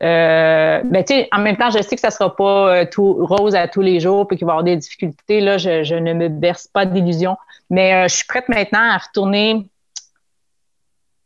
Euh, 0.00 0.80
ben, 0.84 1.04
en 1.32 1.40
même 1.40 1.56
temps, 1.56 1.70
je 1.70 1.82
sais 1.82 1.96
que 1.96 2.00
ça 2.00 2.10
sera 2.10 2.34
pas 2.34 2.86
tout 2.86 3.14
rose 3.26 3.56
à 3.56 3.66
tous 3.66 3.80
les 3.80 3.98
jours, 3.98 4.28
puis 4.28 4.36
qu'il 4.36 4.46
va 4.46 4.52
y 4.52 4.54
avoir 4.54 4.64
des 4.64 4.76
difficultés. 4.76 5.40
Là, 5.40 5.58
je, 5.58 5.82
je 5.82 5.96
ne 5.96 6.12
me 6.12 6.28
berce 6.28 6.68
pas 6.68 6.86
d'illusions. 6.86 7.36
Mais 7.68 8.08
je 8.08 8.14
suis 8.14 8.26
prête 8.26 8.48
maintenant 8.48 8.90
à 8.90 8.96
retourner 8.96 9.68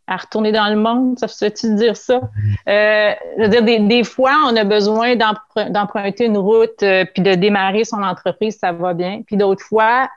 à 0.07 0.17
retourner 0.17 0.53
dans 0.53 0.69
le 0.69 0.77
monde, 0.77 1.19
ça 1.19 1.27
veut-tu 1.27 1.75
dire 1.77 1.97
ça? 1.97 2.21
Euh, 2.69 3.13
je 3.39 3.43
veux 3.43 3.49
dire, 3.49 3.63
des, 3.63 3.79
des, 3.79 4.05
fois, 4.05 4.37
on 4.47 4.57
a 4.57 4.65
besoin 4.65 5.17
d'emprunter 5.17 6.25
une 6.27 6.39
route 6.39 6.83
euh, 6.83 7.05
puis 7.05 7.23
de 7.23 7.35
démarrer 7.35 7.85
son 7.85 8.03
entreprise, 8.03 8.59
ça 8.59 8.73
va 8.73 8.95
bien. 8.95 9.23
Puis 9.27 9.37
d'autres 9.37 9.65
fois, 9.65 10.09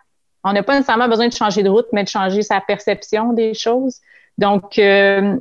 on 0.44 0.54
n'a 0.54 0.64
pas 0.64 0.74
nécessairement 0.74 1.08
besoin 1.08 1.28
de 1.28 1.34
changer 1.34 1.64
de 1.64 1.70
route, 1.70 1.88
mais 1.92 2.04
de 2.04 2.10
changer 2.10 2.44
sa 2.44 2.62
perception 2.62 3.34
des 3.34 3.54
choses. 3.54 4.00
Donc, 4.38 4.78
euh, 4.78 5.38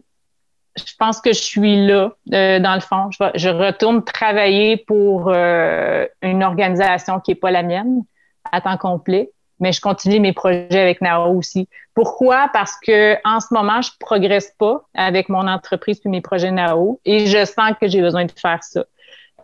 je 0.77 0.93
pense 0.99 1.21
que 1.21 1.33
je 1.33 1.41
suis 1.41 1.87
là, 1.87 2.13
euh, 2.33 2.59
dans 2.59 2.75
le 2.75 2.81
fond. 2.81 3.11
Je, 3.11 3.25
je, 3.35 3.49
retourne 3.51 4.03
travailler 4.03 4.79
pour 4.79 5.29
euh, 5.29 6.07
une 6.23 6.43
organisation 6.43 7.21
qui 7.21 7.33
n'est 7.33 7.37
pas 7.37 7.51
la 7.51 7.63
mienne 7.63 8.03
à 8.51 8.61
temps 8.61 8.79
complet 8.79 9.31
mais 9.61 9.73
je 9.73 9.81
continue 9.81 10.21
mes 10.21 10.33
projets 10.33 10.81
avec 10.81 11.01
Nao 11.01 11.37
aussi. 11.37 11.69
Pourquoi? 11.95 12.49
Parce 12.53 12.77
que 12.85 13.17
en 13.25 13.41
ce 13.41 13.53
moment, 13.53 13.81
je 13.83 13.91
progresse 14.01 14.53
pas 14.59 14.85
avec 14.95 15.29
mon 15.29 15.47
entreprise 15.47 16.01
puis 16.01 16.11
mes 16.11 16.21
projets 16.21 16.51
Nao 16.51 17.01
et 17.05 17.27
je 17.27 17.45
sens 17.45 17.73
que 17.81 17.89
j'ai 17.89 18.01
besoin 18.01 18.25
de 18.25 18.33
faire 18.33 18.63
ça. 18.63 18.85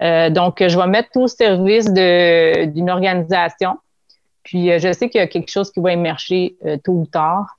Euh, 0.02 0.30
donc, 0.30 0.66
je 0.66 0.78
vais 0.78 0.86
mettre 0.86 1.10
tout 1.12 1.22
au 1.22 1.28
service 1.28 1.92
d'une 1.92 2.90
organisation. 2.90 3.78
Puis, 4.42 4.72
euh, 4.72 4.78
je 4.78 4.92
sais 4.92 5.10
qu'il 5.10 5.20
y 5.20 5.24
a 5.24 5.26
quelque 5.26 5.50
chose 5.50 5.70
qui 5.70 5.80
va 5.80 5.92
émerger 5.92 6.56
euh, 6.64 6.78
tôt 6.82 6.92
ou 6.92 7.06
tard, 7.06 7.58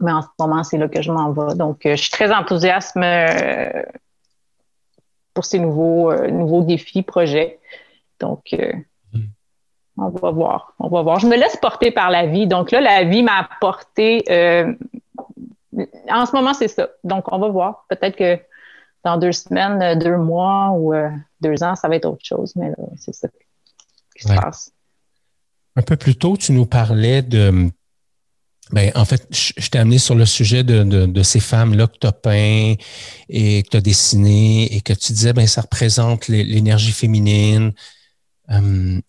mais 0.00 0.12
en 0.12 0.22
ce 0.22 0.28
moment, 0.38 0.64
c'est 0.64 0.78
là 0.78 0.88
que 0.88 1.00
je 1.00 1.12
m'en 1.12 1.30
vais. 1.30 1.54
Donc, 1.54 1.80
je 1.84 1.94
suis 1.94 2.10
très 2.10 2.32
enthousiaste 2.32 2.98
pour 5.32 5.44
ces 5.44 5.60
nouveaux, 5.60 6.12
nouveaux 6.28 6.62
défis, 6.62 7.02
projets. 7.02 7.60
Donc, 8.18 8.54
on 9.96 10.08
va 10.08 10.30
voir. 10.30 10.74
On 10.78 10.88
va 10.88 11.02
voir. 11.02 11.18
Je 11.18 11.26
me 11.26 11.36
laisse 11.36 11.56
porter 11.56 11.90
par 11.90 12.10
la 12.10 12.26
vie. 12.26 12.46
Donc 12.46 12.70
là, 12.70 12.80
la 12.80 13.04
vie 13.04 13.22
m'a 13.22 13.38
apporté. 13.38 14.24
Euh, 14.30 14.72
en 16.10 16.26
ce 16.26 16.32
moment, 16.32 16.54
c'est 16.54 16.68
ça. 16.68 16.88
Donc, 17.04 17.32
on 17.32 17.38
va 17.38 17.48
voir. 17.48 17.84
Peut-être 17.88 18.16
que 18.16 18.38
dans 19.04 19.16
deux 19.16 19.32
semaines, 19.32 19.98
deux 19.98 20.16
mois 20.16 20.70
ou 20.70 20.94
euh, 20.94 21.08
deux 21.40 21.62
ans, 21.62 21.74
ça 21.74 21.88
va 21.88 21.96
être 21.96 22.06
autre 22.06 22.24
chose. 22.24 22.52
Mais 22.56 22.72
c'est 22.96 23.14
ça 23.14 23.28
qui 24.16 24.22
se 24.22 24.34
passe. 24.34 24.72
Un 25.76 25.82
peu 25.82 25.96
plus 25.96 26.16
tôt, 26.16 26.36
tu 26.36 26.52
nous 26.52 26.66
parlais 26.66 27.22
de. 27.22 27.70
Ben, 28.70 28.90
en 28.94 29.04
fait, 29.04 29.26
je, 29.30 29.68
t'ai 29.68 29.78
amené 29.78 29.98
sur 29.98 30.14
le 30.14 30.24
sujet 30.24 30.64
de, 30.64 31.22
ces 31.22 31.40
femmes-là 31.40 31.88
que 31.88 31.98
tu 32.00 32.06
as 32.06 32.12
peint 32.12 32.74
et 33.28 33.62
que 33.62 33.68
tu 33.68 33.76
as 33.76 33.80
dessiné 33.80 34.74
et 34.74 34.80
que 34.80 34.94
tu 34.94 35.12
disais, 35.12 35.34
ben, 35.34 35.46
ça 35.46 35.60
représente 35.62 36.28
l'énergie 36.28 36.92
féminine. 36.92 37.72
Euh, 38.50 39.00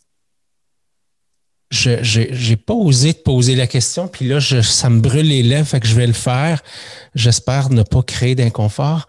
je 1.74 2.50
n'ai 2.50 2.56
pas 2.56 2.74
osé 2.74 3.14
te 3.14 3.24
poser 3.24 3.56
la 3.56 3.68
question, 3.68 4.08
puis 4.08 4.28
là, 4.28 4.40
je, 4.40 4.62
ça 4.62 4.90
me 4.90 5.00
brûle 5.00 5.28
les 5.28 5.44
lèvres, 5.44 5.68
fait 5.68 5.80
que 5.80 5.88
je 5.88 5.96
vais 5.96 6.08
le 6.08 6.14
faire. 6.14 6.62
J'espère 7.16 7.70
ne 7.70 7.84
pas 7.84 8.04
créer 8.04 8.36
d'inconfort. 8.36 9.08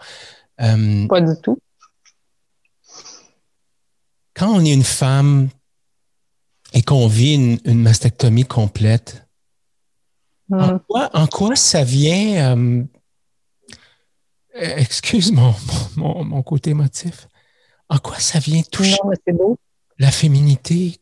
Euh, 0.60 1.06
pas 1.06 1.20
du 1.20 1.34
tout. 1.42 1.58
Quand 4.34 4.52
on 4.52 4.64
est 4.64 4.72
une 4.72 4.84
femme 4.84 5.48
et 6.72 6.82
qu'on 6.82 7.06
vit 7.06 7.34
une, 7.64 7.82
mastectomie 7.82 8.44
complète, 8.44 9.26
en, 10.50 10.74
hmm. 10.74 11.28
quoi, 11.30 11.56
ça 11.56 11.84
vient... 11.84 12.56
Euh, 12.56 12.82
excuse 14.54 15.32
mon, 15.32 15.54
mon, 15.96 16.24
mon, 16.24 16.42
côté 16.42 16.70
émotif. 16.70 17.28
En 17.88 17.98
quoi 17.98 18.18
ça 18.18 18.38
vient 18.38 18.62
toucher? 18.62 18.96
Non, 19.04 19.10
c'est 19.26 19.32
beau 19.32 19.58
la 19.98 20.10
féminité? 20.10 20.98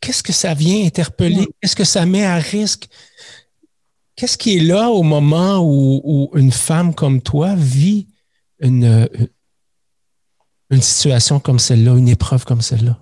Qu'est-ce 0.00 0.22
que 0.22 0.32
ça 0.32 0.54
vient 0.54 0.86
interpeller? 0.86 1.46
Qu'est-ce 1.60 1.76
que 1.76 1.84
ça 1.84 2.06
met 2.06 2.24
à 2.24 2.36
risque? 2.36 2.88
Qu'est-ce 4.16 4.38
qui 4.38 4.56
est 4.56 4.60
là 4.60 4.90
au 4.90 5.02
moment 5.02 5.60
où, 5.60 6.30
une 6.34 6.52
femme 6.52 6.94
comme 6.94 7.20
toi 7.20 7.54
vit 7.56 8.06
une, 8.60 9.08
une 10.70 10.82
situation 10.82 11.40
comme 11.40 11.58
celle-là, 11.58 11.96
une 11.96 12.08
épreuve 12.08 12.44
comme 12.44 12.60
celle-là? 12.60 12.98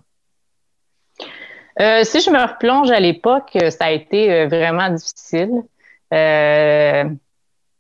Euh, 1.80 2.04
si 2.04 2.20
je 2.20 2.30
me 2.30 2.40
replonge 2.40 2.90
à 2.90 3.00
l'époque, 3.00 3.56
ça 3.70 3.86
a 3.86 3.90
été 3.90 4.30
euh, 4.30 4.46
vraiment 4.46 4.90
difficile. 4.90 5.50
Euh, 6.12 7.04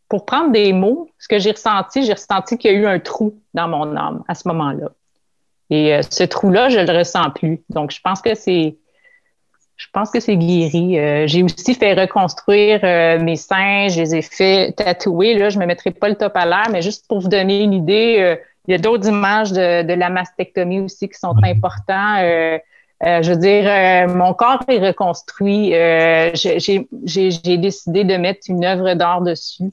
pour 0.08 0.24
prendre 0.24 0.52
des 0.52 0.72
mots, 0.72 1.10
ce 1.18 1.28
que 1.28 1.38
j'ai 1.38 1.52
ressenti, 1.52 2.02
j'ai 2.02 2.14
ressenti 2.14 2.56
qu'il 2.56 2.72
y 2.72 2.74
a 2.74 2.78
eu 2.78 2.86
un 2.86 2.98
trou 2.98 3.38
dans 3.54 3.68
mon 3.68 3.96
âme 3.96 4.24
à 4.28 4.34
ce 4.34 4.48
moment-là. 4.48 4.90
Et 5.72 5.94
euh, 5.94 6.02
ce 6.10 6.22
trou-là, 6.24 6.68
je 6.68 6.78
le 6.78 6.98
ressens 6.98 7.30
plus. 7.30 7.62
Donc, 7.70 7.92
je 7.92 8.00
pense 8.04 8.20
que 8.20 8.34
c'est 8.34 8.76
je 9.76 9.86
pense 9.92 10.10
que 10.10 10.20
c'est 10.20 10.36
guéri. 10.36 10.98
Euh, 10.98 11.26
j'ai 11.26 11.42
aussi 11.42 11.74
fait 11.74 11.94
reconstruire 11.94 12.80
euh, 12.84 13.18
mes 13.18 13.36
seins, 13.36 13.88
je 13.88 14.00
les 14.00 14.14
ai 14.14 14.22
fait 14.22 14.72
tatouer. 14.72 15.34
Là, 15.34 15.48
je 15.48 15.58
me 15.58 15.64
mettrai 15.64 15.90
pas 15.90 16.10
le 16.10 16.14
top 16.14 16.36
à 16.36 16.44
l'air, 16.44 16.68
mais 16.70 16.82
juste 16.82 17.08
pour 17.08 17.20
vous 17.20 17.28
donner 17.28 17.62
une 17.62 17.72
idée, 17.72 18.36
il 18.68 18.72
y 18.72 18.74
a 18.74 18.78
d'autres 18.78 19.08
images 19.08 19.50
de, 19.50 19.94
la 19.94 20.10
mastectomie 20.10 20.80
aussi 20.80 21.08
qui 21.08 21.18
sont 21.18 21.34
importantes. 21.42 22.20
je 23.00 23.28
veux 23.28 23.38
dire, 23.38 24.14
mon 24.14 24.34
corps 24.34 24.62
est 24.68 24.78
reconstruit. 24.78 25.70
j'ai 25.72 27.56
décidé 27.56 28.04
de 28.04 28.16
mettre 28.18 28.42
une 28.50 28.64
œuvre 28.64 28.94
d'art 28.94 29.22
dessus. 29.22 29.72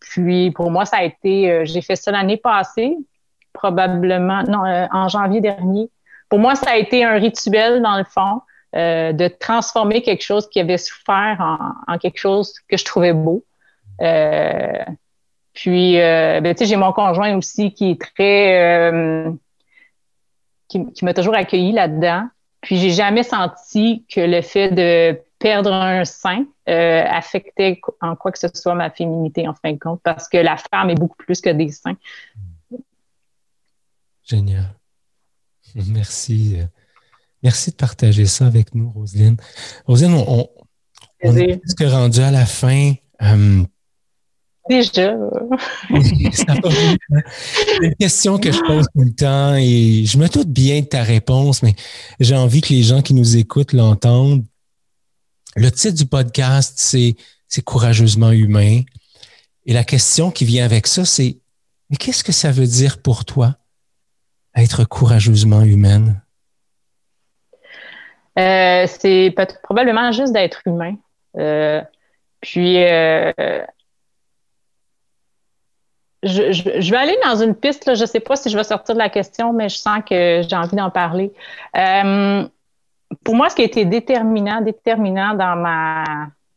puis 0.00 0.50
pour 0.50 0.70
moi, 0.70 0.84
ça 0.84 0.98
a 0.98 1.04
été, 1.04 1.64
j'ai 1.64 1.80
fait 1.80 1.96
ça 1.96 2.10
l'année 2.10 2.36
passée 2.36 2.98
probablement, 3.52 4.42
non, 4.44 4.64
euh, 4.64 4.86
en 4.92 5.08
janvier 5.08 5.40
dernier. 5.40 5.90
Pour 6.28 6.38
moi, 6.38 6.54
ça 6.54 6.70
a 6.70 6.76
été 6.76 7.04
un 7.04 7.14
rituel, 7.14 7.82
dans 7.82 7.98
le 7.98 8.04
fond, 8.04 8.40
euh, 8.74 9.12
de 9.12 9.28
transformer 9.28 10.02
quelque 10.02 10.22
chose 10.22 10.48
qui 10.48 10.60
avait 10.60 10.78
souffert 10.78 11.58
en, 11.86 11.98
quelque 11.98 12.18
chose 12.18 12.54
que 12.68 12.76
je 12.76 12.84
trouvais 12.84 13.12
beau. 13.12 13.44
Euh, 14.00 14.84
puis, 15.52 15.96
ben, 15.96 16.54
tu 16.54 16.64
sais, 16.64 16.70
j'ai 16.70 16.76
mon 16.76 16.92
conjoint 16.92 17.36
aussi 17.36 17.74
qui 17.74 17.90
est 17.90 18.00
très, 18.00 19.30
qui, 20.68 20.90
qui 20.92 21.04
m'a 21.04 21.12
toujours 21.12 21.34
accueilli 21.34 21.72
là-dedans. 21.72 22.26
Puis, 22.62 22.78
j'ai 22.78 22.90
jamais 22.90 23.22
senti 23.22 24.06
que 24.08 24.20
le 24.20 24.40
fait 24.40 24.70
de 24.70 25.20
perdre 25.38 25.70
un 25.70 26.06
sein 26.06 26.46
affectait 26.66 27.78
en 28.00 28.16
quoi 28.16 28.32
que 28.32 28.38
ce 28.38 28.48
soit 28.54 28.74
ma 28.74 28.88
féminité, 28.88 29.46
en 29.46 29.52
fin 29.52 29.72
de 29.72 29.78
compte, 29.78 30.00
parce 30.02 30.30
que 30.30 30.38
la 30.38 30.56
femme 30.56 30.88
est 30.88 30.98
beaucoup 30.98 31.16
plus 31.18 31.42
que 31.42 31.50
des 31.50 31.68
seins. 31.68 31.96
Génial. 34.32 34.74
Merci. 35.74 36.56
Merci 37.42 37.70
de 37.70 37.76
partager 37.76 38.24
ça 38.24 38.46
avec 38.46 38.74
nous, 38.74 38.88
Roselyne. 38.88 39.36
Roselyne, 39.84 40.14
on, 40.14 40.48
est 41.36 41.58
presque 41.58 41.92
rendu 41.92 42.20
à 42.20 42.30
la 42.30 42.46
fin. 42.46 42.94
Euh, 43.20 43.62
Déjà. 44.70 45.14
C'est 46.02 46.46
une 47.82 47.94
question 47.96 48.38
que 48.38 48.50
je 48.50 48.60
pose 48.60 48.86
tout 48.94 49.02
le 49.02 49.12
temps 49.12 49.54
et 49.54 50.04
je 50.06 50.16
me 50.16 50.28
doute 50.28 50.48
bien 50.48 50.80
de 50.80 50.86
ta 50.86 51.02
réponse, 51.02 51.62
mais 51.62 51.74
j'ai 52.18 52.36
envie 52.36 52.62
que 52.62 52.72
les 52.72 52.82
gens 52.82 53.02
qui 53.02 53.12
nous 53.12 53.36
écoutent 53.36 53.74
l'entendent. 53.74 54.46
Le 55.56 55.70
titre 55.70 55.96
du 55.96 56.06
podcast, 56.06 56.74
c'est 56.76 57.16
Courageusement 57.66 58.30
humain. 58.30 58.80
Et 59.66 59.74
la 59.74 59.84
question 59.84 60.30
qui 60.30 60.46
vient 60.46 60.64
avec 60.64 60.86
ça, 60.86 61.04
c'est 61.04 61.38
Mais 61.90 61.98
qu'est-ce 61.98 62.24
que 62.24 62.32
ça 62.32 62.50
veut 62.50 62.66
dire 62.66 63.02
pour 63.02 63.26
toi? 63.26 63.58
Être 64.56 64.84
courageusement 64.84 65.62
humaine? 65.62 66.22
Euh, 68.38 68.86
c'est 68.86 69.34
probablement 69.62 70.12
juste 70.12 70.32
d'être 70.32 70.62
humain. 70.66 70.94
Euh, 71.36 71.82
puis, 72.40 72.82
euh, 72.82 73.32
je, 76.22 76.90
vais 76.90 76.96
aller 76.96 77.16
dans 77.24 77.36
une 77.36 77.54
piste, 77.54 77.94
je 77.94 78.00
ne 78.00 78.06
sais 78.06 78.20
pas 78.20 78.36
si 78.36 78.48
je 78.48 78.56
vais 78.56 78.64
sortir 78.64 78.94
de 78.94 79.00
la 79.00 79.10
question, 79.10 79.52
mais 79.52 79.68
je 79.68 79.76
sens 79.76 80.00
que 80.08 80.42
j'ai 80.48 80.56
envie 80.56 80.76
d'en 80.76 80.90
parler. 80.90 81.32
pour 83.24 83.34
moi, 83.34 83.50
ce 83.50 83.56
qui 83.56 83.62
a 83.62 83.64
été 83.64 83.84
déterminant, 83.84 84.60
déterminant 84.60 85.34
dans 85.34 85.56
ma, 85.56 86.04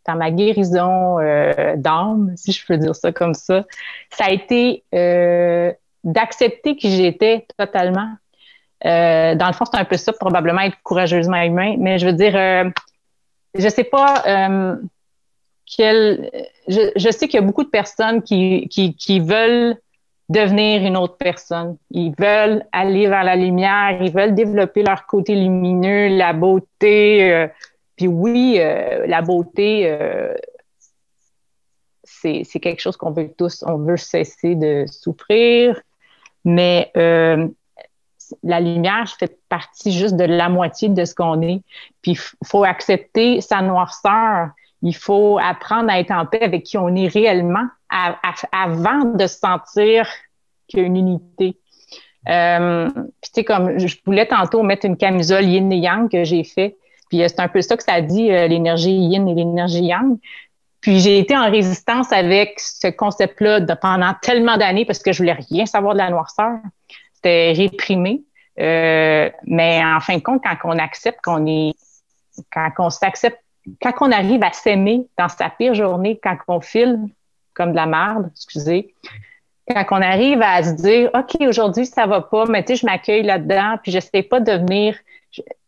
dans 0.08 0.16
ma 0.16 0.32
guérison 0.32 1.18
d'âme, 1.76 2.34
si 2.38 2.52
je 2.52 2.66
peux 2.66 2.78
dire 2.78 2.96
ça 2.96 3.12
comme 3.12 3.34
ça, 3.34 3.66
ça 4.12 4.26
a 4.26 4.32
été 4.32 4.84
d'accepter 6.06 6.78
qui 6.78 6.92
j'étais 6.96 7.46
totalement. 7.58 8.10
Euh, 8.86 9.36
dans 9.36 9.48
le 9.48 9.54
fond, 9.54 9.66
c'est 9.66 9.78
un 9.78 9.86
peu 9.86 9.98
ça, 9.98 10.14
probablement 10.14 10.62
être 10.62 10.78
courageusement 10.84 11.42
humain, 11.42 11.76
mais 11.78 12.00
je 12.00 12.06
veux 12.06 12.14
dire, 12.14 12.34
je 13.54 13.70
sais 13.70 13.84
pas 13.84 14.24
quel. 15.66 16.30
Je, 16.68 17.10
sais 17.12 17.28
qu'il 17.28 17.40
y 17.40 17.44
a 17.44 17.46
beaucoup 17.46 17.64
de 17.64 17.70
personnes 17.70 18.22
qui, 18.22 18.68
qui, 18.70 18.96
qui 18.96 19.20
veulent 19.20 19.78
devenir 20.30 20.84
une 20.84 20.98
autre 20.98 21.18
personne. 21.18 21.78
Ils 21.92 22.14
veulent 22.18 22.66
aller 22.72 23.08
vers 23.08 23.24
la 23.24 23.36
lumière, 23.36 23.98
ils 24.02 24.12
veulent 24.12 24.34
développer 24.34 24.84
leur 24.84 25.06
côté 25.06 25.36
lumineux, 25.36 26.08
la 26.18 26.34
beauté. 26.34 27.32
Euh, 27.32 27.48
puis 27.96 28.08
oui, 28.08 28.58
euh, 28.60 29.06
la 29.08 29.22
beauté, 29.22 29.84
euh, 29.86 30.34
c'est 32.04 32.60
quelque 32.60 32.82
chose 32.82 32.98
qu'on 32.98 33.12
veut 33.12 33.32
tous, 33.38 33.64
on 33.68 33.78
veut 33.78 33.98
cesser 33.98 34.56
de 34.56 34.86
souffrir, 34.88 35.80
mais 36.46 36.92
la 38.44 38.60
lumière 38.60 39.08
fait 39.20 39.38
partie 39.50 39.92
juste 39.92 40.16
de 40.16 40.24
la 40.24 40.50
moitié 40.50 40.90
de 40.90 41.06
ce 41.06 41.14
qu'on 41.14 41.42
est. 41.42 41.62
Puis 42.02 42.12
il 42.12 42.48
faut 42.48 42.64
accepter 42.64 43.42
sa 43.42 43.62
noirceur. 43.62 44.50
Il 44.82 44.96
faut 44.96 45.40
apprendre 45.42 45.90
à 45.90 46.00
être 46.00 46.12
en 46.12 46.26
paix 46.26 46.42
avec 46.42 46.64
qui 46.64 46.78
on 46.78 46.96
est 46.96 47.08
réellement 47.08 47.66
avant 48.52 49.06
de 49.06 49.28
se 49.28 49.38
sentir 49.38 50.08
qu'il 50.68 50.80
y 50.80 50.84
a 50.84 50.86
une 50.86 50.98
unité. 50.98 51.58
Euh, 52.28 52.90
puis 52.90 53.04
tu 53.22 53.30
sais, 53.34 53.44
comme 53.44 53.78
je 53.78 53.96
voulais 54.06 54.26
tantôt 54.26 54.64
mettre 54.64 54.86
une 54.86 54.98
camisole 54.98 55.46
yin 55.46 55.72
et 55.72 55.78
yang 55.78 56.10
que 56.10 56.24
j'ai 56.24 56.44
fait. 56.44 56.78
Puis 57.10 57.22
euh, 57.22 57.28
c'est 57.28 57.40
un 57.40 57.48
peu 57.48 57.62
ça 57.62 57.78
que 57.78 57.84
ça 57.84 58.02
dit, 58.02 58.32
euh, 58.32 58.48
l'énergie 58.48 58.92
yin 58.92 59.28
et 59.28 59.36
l'énergie 59.36 59.86
yang. 59.86 60.18
Puis 60.86 61.00
j'ai 61.00 61.18
été 61.18 61.36
en 61.36 61.50
résistance 61.50 62.12
avec 62.12 62.60
ce 62.60 62.86
concept-là 62.90 63.60
pendant 63.76 64.14
tellement 64.22 64.56
d'années 64.56 64.86
parce 64.86 65.00
que 65.00 65.12
je 65.12 65.18
voulais 65.18 65.36
rien 65.50 65.66
savoir 65.66 65.94
de 65.94 65.98
la 65.98 66.12
noirceur. 66.12 66.60
C'était 67.16 67.54
réprimé. 67.54 68.22
mais 68.56 69.82
en 69.84 70.00
fin 70.00 70.18
de 70.18 70.22
compte, 70.22 70.44
quand 70.44 70.56
on 70.64 70.78
accepte 70.78 71.22
qu'on 71.24 71.48
est, 71.48 71.74
quand 72.54 72.70
on 72.78 72.92
s'accepte, 72.92 73.40
quand 73.82 73.94
on 74.02 74.12
arrive 74.12 74.44
à 74.44 74.52
s'aimer 74.52 75.08
dans 75.18 75.28
sa 75.28 75.50
pire 75.50 75.74
journée, 75.74 76.20
quand 76.22 76.38
on 76.48 76.62
file 76.62 77.00
comme 77.56 77.72
de 77.72 77.78
la 77.78 77.88
merde, 77.88 78.30
excusez, 78.36 78.94
quand 79.68 79.86
on 79.90 80.04
arrive 80.04 80.44
à 80.44 80.62
se 80.62 80.74
dire, 80.74 81.10
OK, 81.16 81.36
aujourd'hui, 81.48 81.88
ça 81.88 82.06
va 82.06 82.22
pas, 82.22 82.46
mais 82.46 82.64
tu 82.64 82.76
sais, 82.76 82.82
je 82.82 82.86
m'accueille 82.86 83.24
là-dedans, 83.24 83.78
puis 83.82 83.92
j'essaie 83.92 84.22
pas 84.22 84.40
de 84.40 84.52
devenir. 84.52 84.96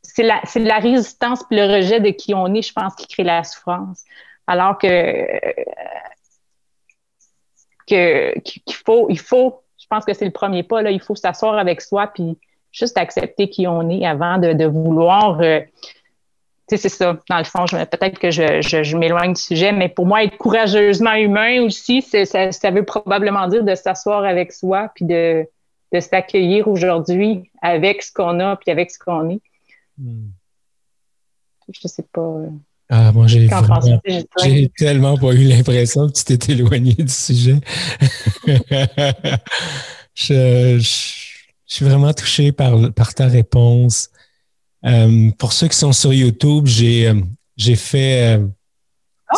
C'est 0.03 0.21
la, 0.21 0.41
la 0.57 0.77
résistance 0.77 1.43
puis 1.43 1.57
le 1.57 1.65
rejet 1.65 2.01
de 2.01 2.11
qui 2.11 2.35
on 2.35 2.53
est, 2.53 2.61
je 2.61 2.71
pense, 2.71 2.93
qui 2.93 3.07
crée 3.07 3.23
la 3.23 3.43
souffrance. 3.43 4.03
Alors 4.47 4.77
que, 4.77 4.87
que 7.87 8.39
qu'il 8.39 8.73
faut, 8.73 9.07
il 9.09 9.19
faut, 9.19 9.61
je 9.77 9.85
pense 9.89 10.05
que 10.05 10.13
c'est 10.13 10.25
le 10.25 10.31
premier 10.31 10.63
pas, 10.63 10.81
là, 10.81 10.91
il 10.91 11.01
faut 11.01 11.15
s'asseoir 11.15 11.57
avec 11.57 11.81
soi 11.81 12.07
puis 12.07 12.37
juste 12.71 12.97
accepter 12.97 13.49
qui 13.49 13.67
on 13.67 13.89
est 13.89 14.05
avant 14.05 14.37
de, 14.37 14.53
de 14.53 14.65
vouloir 14.65 15.39
euh, 15.41 15.59
c'est 16.75 16.89
ça. 16.89 17.17
Dans 17.29 17.37
le 17.37 17.45
fond, 17.45 17.65
peut-être 17.65 18.19
que 18.19 18.29
je, 18.29 18.61
je, 18.61 18.97
m'éloigne 18.97 19.33
du 19.33 19.41
sujet, 19.41 19.71
mais 19.71 19.87
pour 19.87 20.05
moi, 20.05 20.23
être 20.25 20.37
courageusement 20.37 21.13
humain 21.13 21.61
aussi, 21.61 22.01
ça, 22.01 22.51
ça, 22.51 22.71
veut 22.71 22.83
probablement 22.83 23.47
dire 23.47 23.63
de 23.63 23.73
s'asseoir 23.73 24.25
avec 24.25 24.51
soi 24.51 24.91
puis 24.93 25.05
de, 25.05 25.47
de 25.93 25.99
s'accueillir 26.01 26.67
aujourd'hui 26.67 27.49
avec 27.61 28.03
ce 28.03 28.11
qu'on 28.11 28.41
a 28.41 28.57
puis 28.57 28.69
avec 28.69 28.91
ce 28.91 28.99
qu'on 28.99 29.29
est. 29.29 29.41
Hmm. 29.97 30.27
Je 31.69 31.87
sais 31.87 32.05
pas. 32.11 32.35
Ah, 32.89 33.11
moi, 33.11 33.27
j'ai 33.27 33.49
j'ai 34.43 34.69
tellement 34.77 35.17
pas 35.17 35.33
eu 35.33 35.43
l'impression 35.43 36.07
que 36.07 36.13
tu 36.13 36.37
t'es 36.37 36.53
éloigné 36.53 36.93
du 36.93 37.09
sujet. 37.09 37.59
je, 40.15 40.79
suis 41.65 41.85
vraiment 41.85 42.13
touché 42.13 42.53
par, 42.53 42.93
par 42.93 43.13
ta 43.13 43.27
réponse. 43.27 44.09
Euh, 44.85 45.31
pour 45.37 45.51
ceux 45.51 45.67
qui 45.67 45.75
sont 45.75 45.91
sur 45.91 46.13
YouTube, 46.13 46.65
j'ai 46.65 47.09
euh, 47.09 47.15
j'ai 47.57 47.75
fait. 47.75 48.37
Euh, 48.37 48.47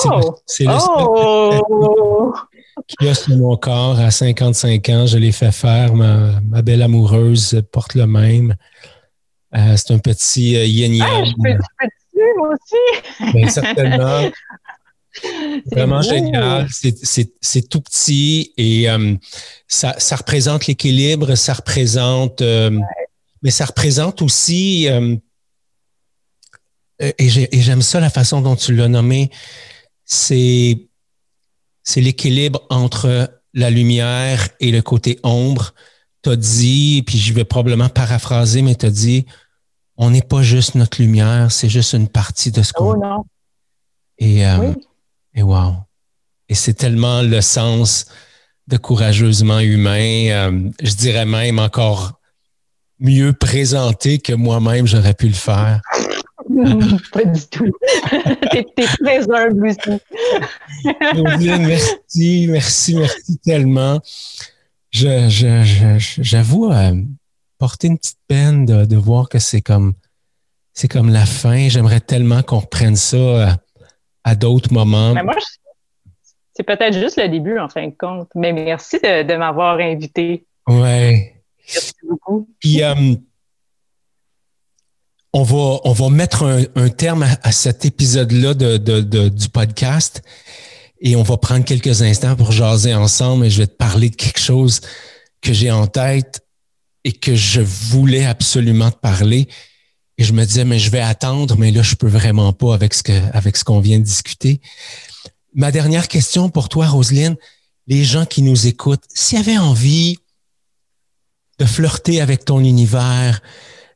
oh! 0.06 0.36
C'est 0.46 0.66
le 0.66 0.78
oh! 0.78 2.34
qui 2.88 3.08
a 3.08 3.16
sur 3.16 3.36
mon 3.36 3.58
corps 3.58 4.00
à 4.00 4.12
55 4.12 4.90
ans. 4.90 5.08
Je 5.08 5.18
l'ai 5.18 5.32
fait 5.32 5.52
faire. 5.52 5.96
Ma, 5.96 6.40
ma, 6.42 6.62
belle 6.62 6.84
amoureuse 6.84 7.64
porte 7.72 7.96
le 7.96 8.06
même. 8.06 8.54
c'est 9.52 9.92
un 9.92 9.98
petit 9.98 10.52
yin 10.52 10.94
yang. 10.94 11.26
je 11.26 11.34
peux, 11.42 11.58
moi 12.38 12.50
aussi. 12.54 13.34
Bien, 13.34 13.50
certainement. 13.50 14.30
Vraiment 15.72 16.02
génial. 16.02 16.68
C'est 16.70 17.70
tout 17.70 17.82
petit 17.82 18.54
et 18.58 18.88
ça, 19.68 19.96
ça, 19.98 20.16
représente 20.16 20.68
l'équilibre, 20.68 21.36
ça 21.36 21.54
représente, 21.54 22.42
mais 22.42 23.52
ça 23.52 23.66
représente 23.66 24.22
aussi 24.22 24.88
euh, 27.02 27.12
et 27.18 27.30
j'aime 27.30 27.82
ça 27.82 28.00
la 28.00 28.10
façon 28.10 28.42
dont 28.42 28.56
tu 28.56 28.76
l'as 28.76 28.88
nommé, 28.88 29.32
c'est 30.06 30.88
c'est 31.84 32.02
l'équilibre 32.02 32.66
entre 32.70 33.42
la 33.54 33.70
lumière 33.70 34.50
et 34.60 34.72
le 34.72 34.82
côté 34.82 35.20
ombre. 35.24 35.74
Tu 36.24 36.30
as 36.30 36.36
dit, 36.36 37.04
puis 37.08 37.18
je 37.18 37.34
vais 37.34 37.46
probablement 37.46 37.90
paraphraser, 37.90 38.62
mais 38.62 38.76
tu 38.76 38.86
as 38.86 38.92
dit, 38.92 39.26
on 40.00 40.12
n'est 40.12 40.22
pas 40.22 40.42
juste 40.42 40.76
notre 40.76 41.02
lumière, 41.02 41.52
c'est 41.52 41.68
juste 41.68 41.94
une 41.94 42.08
partie 42.08 42.52
de 42.52 42.64
ce 42.64 42.72
qu'on 42.72 42.94
Oh 42.94 42.96
non. 42.96 43.26
Et, 44.18 44.48
euh, 44.48 44.74
et 45.36 45.44
wow. 45.44 45.74
Et 46.48 46.56
c'est 46.56 46.74
tellement 46.74 47.22
le 47.22 47.42
sens 47.42 48.06
de 48.68 48.78
courageusement 48.78 49.60
humain, 49.60 50.30
euh, 50.30 50.70
je 50.82 50.94
dirais 50.96 51.26
même 51.26 51.60
encore 51.60 52.14
mieux 53.00 53.34
présenté 53.34 54.20
que 54.20 54.32
moi-même 54.32 54.88
j'aurais 54.88 55.14
pu 55.14 55.28
le 55.28 55.34
faire. 55.34 55.82
pas 57.12 57.26
du 57.26 57.46
tout. 57.48 57.72
T'es 58.52 58.66
très 58.76 59.30
humble 59.30 59.68
aussi. 59.68 60.02
merci, 61.60 62.48
merci, 62.48 62.96
merci 62.96 63.38
tellement. 63.40 64.00
Je, 64.92 66.08
j'avoue 66.22 66.72
euh, 66.72 66.94
porter 67.60 67.88
une 67.88 67.98
petite 67.98 68.18
peine 68.28 68.66
de, 68.66 68.96
voir 68.96 69.30
que 69.30 69.38
c'est 69.38 69.62
comme 69.62 69.94
c'est 70.74 70.88
comme 70.88 71.10
la 71.10 71.26
fin. 71.26 71.68
J'aimerais 71.68 72.00
tellement 72.00 72.42
qu'on 72.42 72.60
reprenne 72.60 72.96
ça 72.96 73.18
euh, 73.18 73.48
à, 74.24 74.36
d'autres 74.36 74.74
moments. 74.74 75.14
Ben, 75.14 75.24
moi, 75.24 75.36
c'est 76.54 76.64
peut-être 76.64 76.98
juste 76.98 77.18
le 77.18 77.28
début 77.28 77.60
en 77.60 77.68
fin 77.68 77.86
de 77.88 77.96
compte. 77.96 78.30
Mais 78.34 78.54
merci 78.54 78.98
de, 79.04 79.36
m'avoir 79.36 79.78
invité. 79.80 80.46
Ouais. 80.68 81.44
Merci 81.68 81.94
beaucoup. 82.08 82.48
Puis, 82.60 82.82
euh, 82.82 82.96
on 85.34 85.44
va, 85.44 85.80
on 85.84 85.92
va 85.92 86.10
mettre 86.10 86.44
un, 86.76 86.90
terme 86.90 87.26
à, 87.44 87.52
cet 87.52 87.86
épisode-là 87.86 88.54
de, 88.54 89.28
du 89.28 89.50
podcast 89.50 90.24
et 91.02 91.16
on 91.16 91.24
va 91.24 91.38
prendre 91.38 91.66
quelques 91.66 92.02
instants 92.02 92.36
pour 92.36 92.52
jaser 92.52 92.96
ensemble 92.96 93.46
et 93.46 93.50
je 93.50 93.62
vais 93.62 93.68
te 93.68 93.76
parler 93.76 94.10
de 94.10 94.16
quelque 94.16 94.40
chose 94.40 94.82
que 95.42 95.54
j'ai 95.54 95.72
en 95.72 95.88
tête 95.88 96.42
et 97.04 97.14
que 97.14 97.36
je 97.36 97.62
voulais 97.62 98.26
absolument 98.26 98.92
te 98.92 98.98
parler. 98.98 99.48
Et 100.18 100.24
je 100.24 100.34
me 100.34 100.44
disais, 100.44 100.66
mais 100.66 100.80
je 100.80 100.92
vais 100.92 101.00
attendre, 101.00 101.56
mais 101.58 101.72
là, 101.72 101.82
je 101.82 101.96
peux 101.96 102.08
vraiment 102.08 102.52
pas 102.52 102.74
avec 102.74 102.94
ce 102.94 103.04
ce 103.04 103.64
qu'on 103.64 103.80
vient 103.80 104.00
de 104.00 104.04
discuter. 104.04 104.60
Ma 105.54 105.72
dernière 105.72 106.08
question 106.08 106.50
pour 106.50 106.68
toi, 106.70 106.88
Roselyne, 106.88 107.38
les 107.88 108.04
gens 108.04 108.26
qui 108.26 108.42
nous 108.42 108.68
écoutent, 108.68 109.04
s'ils 109.14 109.40
avaient 109.40 109.58
envie 109.58 110.20
de 111.58 111.66
flirter 111.66 112.22
avec 112.22 112.46
ton 112.46 112.60
univers, 112.60 113.42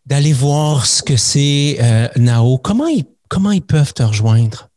d'aller 0.05 0.33
voir 0.33 0.85
ce 0.85 1.03
que 1.03 1.15
c'est 1.15 1.77
euh, 1.81 2.07
Nao. 2.17 2.57
Comment 2.57 2.87
ils, 2.87 3.05
comment 3.29 3.51
ils 3.51 3.61
peuvent 3.61 3.93
te 3.93 4.03
rejoindre? 4.03 4.69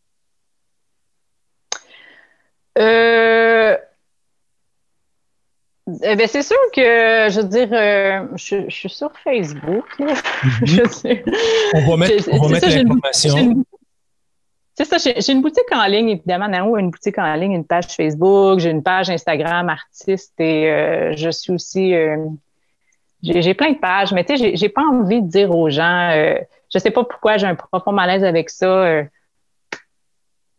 Euh, 2.78 3.76
eh 6.02 6.16
ben, 6.16 6.26
c'est 6.26 6.42
sûr 6.42 6.56
que, 6.74 7.28
je 7.30 7.40
veux 7.40 7.48
dire, 7.48 7.68
euh, 7.72 8.26
je, 8.34 8.68
suis 8.68 8.88
sur 8.88 9.10
Facebook. 9.22 9.84
Mhm. 9.98 10.08
On 11.74 11.90
va 11.90 11.96
mettre, 11.96 12.28
on 12.32 12.38
va 12.38 12.48
mettre 12.48 12.68
l'information. 12.68 13.64
C'est 14.74 14.84
ça, 14.84 14.98
j'ai 14.98 15.32
une 15.32 15.40
boutique 15.40 15.72
en 15.72 15.86
ligne, 15.86 16.10
évidemment. 16.10 16.48
Nao 16.48 16.76
a 16.76 16.80
une 16.80 16.90
boutique 16.90 17.18
en 17.18 17.34
ligne, 17.34 17.52
une 17.52 17.64
page 17.64 17.86
Facebook, 17.86 18.58
j'ai 18.58 18.70
une 18.70 18.82
page 18.82 19.08
Instagram 19.08 19.70
artiste 19.70 20.34
et 20.38 21.14
je 21.16 21.30
suis 21.30 21.52
aussi 21.52 21.94
j'ai 23.22 23.54
plein 23.54 23.72
de 23.72 23.78
pages, 23.78 24.12
mais 24.12 24.24
tu 24.24 24.36
sais, 24.36 24.56
j'ai 24.56 24.68
pas 24.68 24.82
envie 24.82 25.22
de 25.22 25.28
dire 25.28 25.50
aux 25.50 25.70
gens, 25.70 26.10
euh, 26.12 26.36
je 26.72 26.78
sais 26.78 26.90
pas 26.90 27.04
pourquoi 27.04 27.36
j'ai 27.36 27.46
un 27.46 27.54
profond 27.54 27.92
malaise 27.92 28.24
avec 28.24 28.50
ça, 28.50 28.66
euh, 28.66 29.04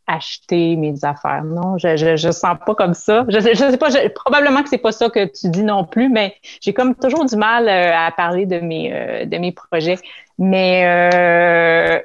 acheter 0.07 0.75
mes 0.75 1.03
affaires. 1.03 1.43
Non, 1.43 1.77
je, 1.77 1.97
je, 1.97 2.15
je 2.15 2.31
sens 2.31 2.57
pas 2.65 2.75
comme 2.75 2.93
ça. 2.93 3.25
Je, 3.27 3.39
je 3.39 3.53
sais 3.53 3.77
pas, 3.77 3.89
probablement 4.15 4.63
que 4.63 4.69
c'est 4.69 4.77
pas 4.77 4.91
ça 4.91 5.09
que 5.09 5.25
tu 5.25 5.49
dis 5.49 5.63
non 5.63 5.83
plus, 5.83 6.09
mais 6.09 6.35
j'ai 6.61 6.73
comme 6.73 6.95
toujours 6.95 7.25
du 7.25 7.35
mal 7.35 7.67
euh, 7.67 7.91
à 7.93 8.11
parler 8.11 8.45
de 8.45 8.59
mes, 8.59 9.25
de 9.25 9.37
mes 9.37 9.51
projets. 9.51 9.97
Mais 10.37 12.01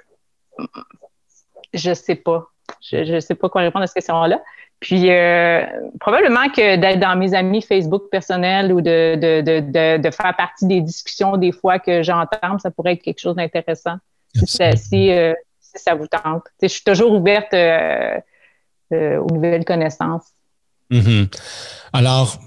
je 1.75 1.95
sais 1.95 2.17
pas. 2.17 2.49
je 2.83 3.15
ne 3.15 3.21
sais 3.21 3.35
pas 3.35 3.49
quoi 3.49 3.63
répondre 3.63 3.85
à 3.85 3.87
cette 3.87 3.95
question-là. 3.95 4.41
Puis 4.83 5.13
euh, 5.13 5.65
probablement 6.01 6.49
que 6.49 6.75
d'être 6.75 6.99
dans 6.99 7.15
mes 7.15 7.35
amis 7.35 7.63
Facebook 7.63 8.11
personnels 8.11 8.73
ou 8.73 8.81
de, 8.81 9.15
de, 9.15 9.97
de, 9.97 10.11
faire 10.11 10.35
partie 10.37 10.67
des 10.67 10.81
discussions 10.81 11.37
des 11.37 11.53
fois 11.53 11.79
que 11.79 12.03
j'entends, 12.03 12.59
ça 12.59 12.73
pourrait 12.73 12.95
être 12.95 13.03
quelque 13.03 13.21
chose 13.21 13.37
d'intéressant 13.37 13.99
si, 14.45 15.13
euh, 15.13 15.35
si, 15.75 15.83
ça 15.83 15.95
vous 15.95 16.07
tente. 16.07 16.45
je 16.61 16.69
suis 16.69 16.85
toujours 16.85 17.13
ouverte 17.13 17.53
euh, 17.55 18.21
aux 18.91 19.33
nouvelles 19.33 19.65
connaissances. 19.65 20.27
Mm-hmm. 20.91 21.29
Alors, 21.93 22.39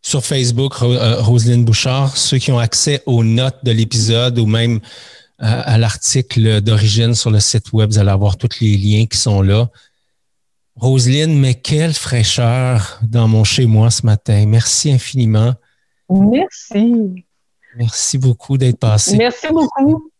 sur 0.00 0.24
Facebook, 0.24 0.74
Roselyne 0.74 1.64
Bouchard, 1.64 2.16
ceux 2.16 2.38
qui 2.38 2.50
ont 2.50 2.58
accès 2.58 3.02
aux 3.06 3.22
notes 3.22 3.58
de 3.62 3.72
l'épisode 3.72 4.38
ou 4.38 4.46
même 4.46 4.80
à 5.38 5.76
l'article 5.76 6.60
d'origine 6.60 7.14
sur 7.14 7.30
le 7.30 7.40
site 7.40 7.72
web, 7.72 7.90
vous 7.90 7.98
allez 7.98 8.10
avoir 8.10 8.36
tous 8.36 8.60
les 8.60 8.76
liens 8.76 9.06
qui 9.06 9.18
sont 9.18 9.42
là. 9.42 9.68
Roselyne, 10.76 11.38
mais 11.38 11.54
quelle 11.54 11.92
fraîcheur 11.92 12.98
dans 13.02 13.28
mon 13.28 13.44
chez-moi 13.44 13.90
ce 13.90 14.06
matin. 14.06 14.46
Merci 14.46 14.92
infiniment. 14.92 15.54
Merci. 16.08 17.24
Merci 17.76 18.18
beaucoup 18.18 18.58
d'être 18.58 18.78
passé. 18.78 19.16
Merci 19.16 19.48
beaucoup. 19.48 20.11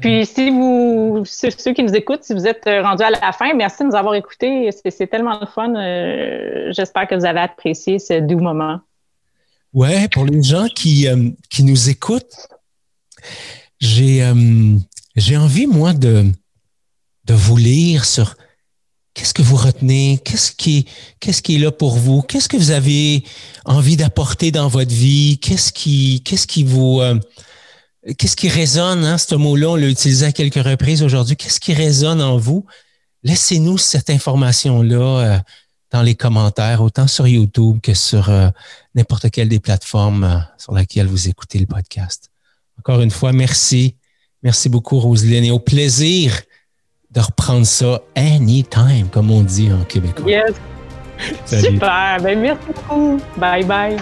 Puis 0.00 0.26
si 0.26 0.50
vous, 0.50 1.22
ceux, 1.24 1.50
qui 1.50 1.82
nous 1.82 1.94
écoutent, 1.94 2.24
si 2.24 2.32
vous 2.32 2.46
êtes 2.46 2.64
rendus 2.64 3.02
à 3.02 3.10
la 3.10 3.32
fin, 3.32 3.52
merci 3.54 3.82
de 3.82 3.88
nous 3.88 3.94
avoir 3.94 4.14
écoutés. 4.14 4.70
C'est 4.72 5.06
tellement 5.06 5.38
le 5.40 5.46
fun. 5.46 5.74
Euh, 5.74 6.72
j'espère 6.72 7.06
que 7.06 7.14
vous 7.14 7.24
avez 7.24 7.40
apprécié 7.40 7.98
ce 7.98 8.20
doux 8.20 8.40
moment. 8.40 8.80
Ouais, 9.72 10.08
pour 10.08 10.24
les 10.24 10.42
gens 10.42 10.66
qui, 10.74 11.08
euh, 11.08 11.30
qui 11.50 11.64
nous 11.64 11.88
écoutent, 11.88 12.48
j'ai 13.80 14.22
euh, 14.22 14.76
j'ai 15.16 15.36
envie, 15.36 15.66
moi, 15.66 15.92
de, 15.92 16.24
de 17.24 17.34
vous 17.34 17.56
lire 17.56 18.04
sur 18.04 18.34
Qu'est-ce 19.14 19.34
que 19.34 19.42
vous 19.42 19.56
retenez? 19.56 20.18
Qu'est-ce 20.24 20.52
qui, 20.52 20.86
qu'est-ce 21.20 21.42
qui 21.42 21.56
est 21.56 21.58
là 21.58 21.70
pour 21.70 21.96
vous? 21.96 22.22
Qu'est-ce 22.22 22.48
que 22.48 22.56
vous 22.56 22.70
avez 22.70 23.22
envie 23.66 23.96
d'apporter 23.96 24.50
dans 24.50 24.68
votre 24.68 24.94
vie? 24.94 25.38
Qu'est-ce 25.38 25.70
qui, 25.70 26.22
qu'est-ce 26.24 26.46
qui 26.46 26.64
vous, 26.64 27.00
euh, 27.02 27.20
qu'est-ce 28.18 28.36
qui 28.36 28.48
résonne, 28.48 29.04
hein, 29.04 29.18
ce 29.18 29.34
mot-là, 29.34 29.68
on 29.70 29.76
l'a 29.76 29.88
utilisé 29.88 30.26
à 30.26 30.32
quelques 30.32 30.62
reprises 30.62 31.02
aujourd'hui. 31.02 31.36
Qu'est-ce 31.36 31.60
qui 31.60 31.74
résonne 31.74 32.20
en 32.20 32.36
vous? 32.36 32.66
Laissez-nous 33.22 33.78
cette 33.78 34.10
information-là 34.10 34.96
euh, 34.96 35.38
dans 35.90 36.02
les 36.02 36.14
commentaires, 36.14 36.82
autant 36.82 37.06
sur 37.06 37.28
YouTube 37.28 37.78
que 37.82 37.94
sur 37.94 38.28
euh, 38.28 38.48
n'importe 38.94 39.30
quelle 39.30 39.48
des 39.48 39.60
plateformes 39.60 40.46
sur 40.58 40.72
laquelle 40.72 41.06
vous 41.06 41.28
écoutez 41.28 41.58
le 41.58 41.66
podcast. 41.66 42.30
Encore 42.78 43.00
une 43.00 43.10
fois, 43.10 43.32
merci. 43.32 43.94
Merci 44.42 44.68
beaucoup, 44.68 44.98
Roselyne, 44.98 45.44
et 45.44 45.50
au 45.52 45.60
plaisir 45.60 46.32
de 47.12 47.20
reprendre 47.20 47.66
ça 47.66 48.00
anytime, 48.16 49.08
comme 49.10 49.30
on 49.30 49.42
dit 49.42 49.72
en 49.72 49.84
québécois. 49.84 50.28
Yes. 50.28 50.54
Super. 51.46 52.18
Ben, 52.20 52.40
merci 52.40 52.66
beaucoup. 52.66 53.20
Bye 53.36 53.64
bye. 53.64 53.96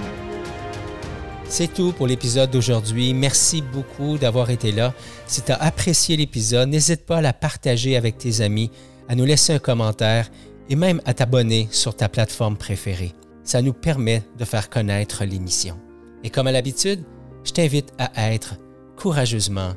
C'est 1.50 1.74
tout 1.74 1.92
pour 1.92 2.06
l'épisode 2.06 2.52
d'aujourd'hui. 2.52 3.12
Merci 3.12 3.60
beaucoup 3.60 4.18
d'avoir 4.18 4.50
été 4.50 4.70
là. 4.70 4.94
Si 5.26 5.42
tu 5.42 5.50
as 5.50 5.56
apprécié 5.56 6.16
l'épisode, 6.16 6.68
n'hésite 6.68 7.04
pas 7.04 7.16
à 7.16 7.20
la 7.20 7.32
partager 7.32 7.96
avec 7.96 8.18
tes 8.18 8.40
amis, 8.40 8.70
à 9.08 9.16
nous 9.16 9.24
laisser 9.24 9.52
un 9.52 9.58
commentaire 9.58 10.30
et 10.68 10.76
même 10.76 11.02
à 11.06 11.12
t'abonner 11.12 11.66
sur 11.72 11.96
ta 11.96 12.08
plateforme 12.08 12.56
préférée. 12.56 13.14
Ça 13.42 13.62
nous 13.62 13.72
permet 13.72 14.22
de 14.38 14.44
faire 14.44 14.70
connaître 14.70 15.24
l'émission. 15.24 15.76
Et 16.22 16.30
comme 16.30 16.46
à 16.46 16.52
l'habitude, 16.52 17.02
je 17.42 17.50
t'invite 17.50 17.92
à 17.98 18.32
être 18.32 18.54
courageusement 18.96 19.72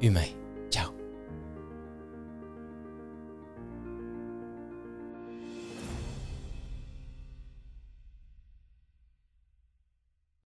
humain. 0.00 0.37